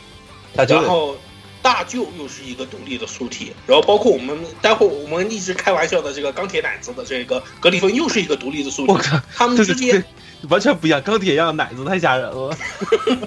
[0.55, 1.17] 然后
[1.61, 10.03] 大舅又是一个独立的素体，然后包括我们待会我们一直开玩笑的这个钢铁奶子的这个格里芬又是一个独立的素体，我靠，他们之间，
[10.49, 12.55] 完全不一样，钢铁一样的奶子太吓人了。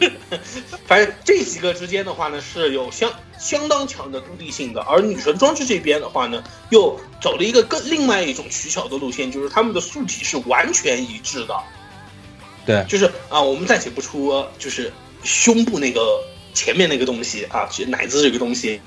[0.86, 11.54] 反正这几个之间的话呢，是有相相当强的独立性的，而女神装置这边的话呢，又走了一个更另外一种取巧的路线，就是他们的素体是完全一致的。
[12.66, 14.92] 对，就是啊，我们暂且不出就是
[15.22, 16.22] 胸部那个
[16.52, 18.80] 前面那个东西啊，就奶子这个东西，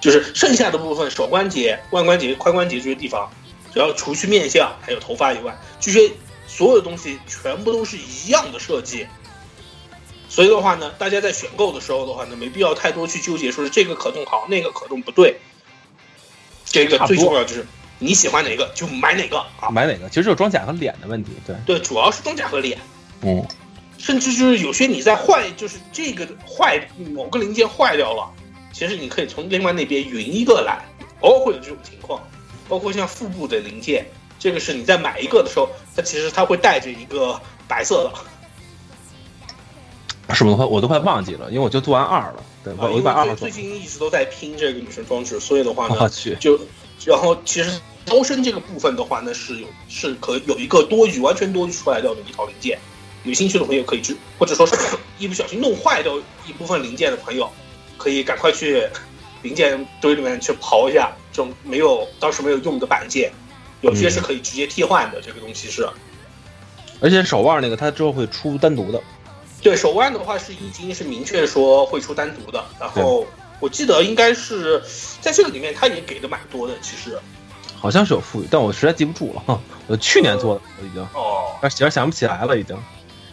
[0.00, 3.30] 就是剩下的部分，手关节、腕关节、髋关节这些地方，
[3.72, 6.10] 只要除去面相还有头发以外，这些
[6.46, 9.06] 所有的东西全部都是一样的设计。
[10.28, 15.36] 所以的话呢，大家在选购的时候的话呢，没必要太多去纠结，说是这个可动好，那个可动不对。
[16.64, 17.66] 这个最重要就是
[17.98, 19.70] 你喜欢哪个就买哪个啊。
[19.70, 20.08] 买哪个？
[20.08, 21.32] 其实就是装甲和脸的问题。
[21.44, 22.78] 对，对，主要是装甲和脸。
[23.22, 23.46] 嗯，
[23.98, 28.30] 甚至就是有些你在坏，就是这个坏某个零件坏掉了，
[28.72, 30.84] 其实你可以从另外那边匀一个来，
[31.20, 32.20] 偶尔会有这种情况。
[32.68, 34.06] 包括像腹部的零件，
[34.38, 38.12] 这个是你在买一个的时候，它其实它会带着一个白色的，
[40.32, 40.56] 是不是？
[40.56, 42.44] 我都快忘记了，因为我就做完二了。
[42.62, 43.62] 对，我一把二号最最。
[43.62, 46.60] 近一直都在拼这个女神装置，所以的话呢，我去，就
[47.04, 52.78] 然后其实刀身这个部分的话呢，是有是可有一个多余完全多余出来掉的一套零件，
[53.24, 54.74] 有兴趣的朋友可以去，或者说是
[55.18, 56.16] 一不小心弄坏掉
[56.46, 57.50] 一部分零件的朋友，
[57.98, 58.88] 可以赶快去
[59.42, 63.30] 零件堆里面去刨一下这种没有当时没有用的板件，
[63.82, 65.88] 有些是可以直接替换的，这个东西是。
[67.02, 69.00] 而且手腕那个，它之后会出单独的。
[69.62, 73.26] 对手腕的话是已经是明确说会出单独的，然后
[73.58, 74.82] 我记得应该是
[75.20, 77.18] 在这个里面它也给的蛮多的，其实
[77.78, 79.42] 好像是有富裕，但我实在记不住了。
[79.46, 82.76] 哈， 我去年做的，我已经，哦，有点想不起来了，已经。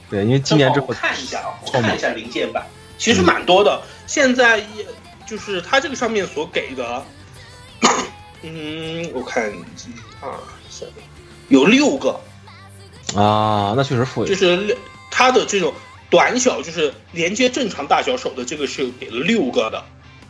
[0.09, 2.65] 对，因为今年之后看一下啊，我看一下零件版，
[2.97, 3.81] 其实蛮多的。
[4.05, 4.85] 现在也
[5.25, 7.05] 就是它这个上面所给的，
[8.41, 10.31] 嗯，我看一二
[10.69, 10.87] 三，
[11.49, 12.19] 有六个，
[13.15, 14.27] 啊，那确实富裕。
[14.27, 14.77] 就是六
[15.11, 15.73] 它的这种
[16.09, 19.83] 短小，就是连接正常大小手的这个是给了六个的，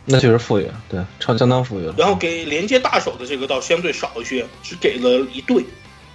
[0.04, 1.94] 那确实富裕，对，超相当富裕了。
[1.96, 5.64] 然后给连接大手的这个倒相对少一些，只给了一对。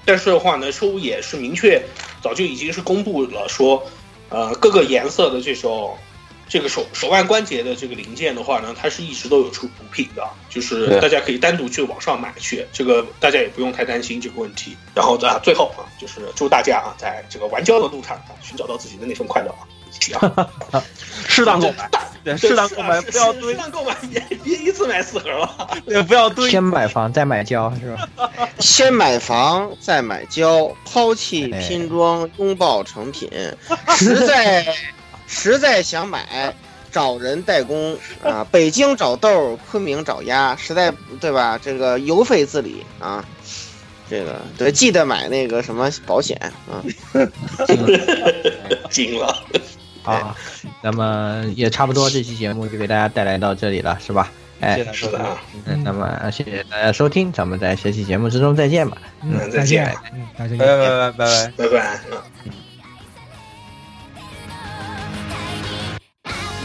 [0.05, 1.81] 但是的话呢，收也是明确，
[2.21, 3.83] 早就已经是公布了说，
[4.29, 5.97] 呃各个颜色的这种
[6.49, 14.75] 这个手手腕关节的这个零件的话呢，它是一直都有出补品的，就是大家可以单独去网上买去，这个大家也不用太担心这个问题。
[14.93, 20.47] 然后啊，最后啊，就是祝大家啊，在这个玩胶的路上啊，寻找到自己的那份快乐啊，一起啊，
[21.27, 21.89] 适当购买，
[22.23, 25.67] 对，适当购买，不要堆适，当购买，别别一次买四盒了。
[25.85, 26.49] 对，不要堆。
[26.49, 28.29] 先买房再买胶是吧？
[28.59, 33.29] 先买房再买胶，抛弃拼装，拥抱成品。
[33.97, 34.65] 实在
[35.27, 36.53] 实在想买，
[36.91, 38.45] 找人代工啊！
[38.51, 41.59] 北京找豆，昆明找鸭，实在对吧？
[41.61, 43.25] 这个邮费自理啊。
[44.09, 46.39] 这个对，记得买那个什么保险
[46.69, 46.83] 啊。
[48.91, 49.43] 惊了。
[50.03, 50.35] 啊，
[50.81, 54.31] 那么也差不多，这期节目就给大家带来到这里了，是吧？
[54.59, 58.97] 哎，谢谢是的啊，嗯，那么谢谢大家收听，咱们在下期节目之中再见吧。
[59.21, 61.51] 嗯，再见再见，嗯，大家拜拜拜拜拜拜。
[61.57, 61.99] 拜拜。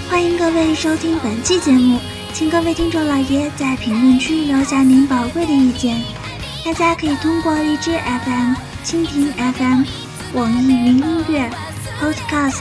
[0.09, 1.99] 欢迎各位收听本期节目，
[2.33, 6.01] 请各位听众老爷在评论区留下您宝贵的意见。
[6.65, 8.55] 大家可以通过荔枝 FM、
[8.85, 9.85] 蜻蜓 FM、
[10.35, 11.51] 网易云音乐、
[12.01, 12.61] Podcast、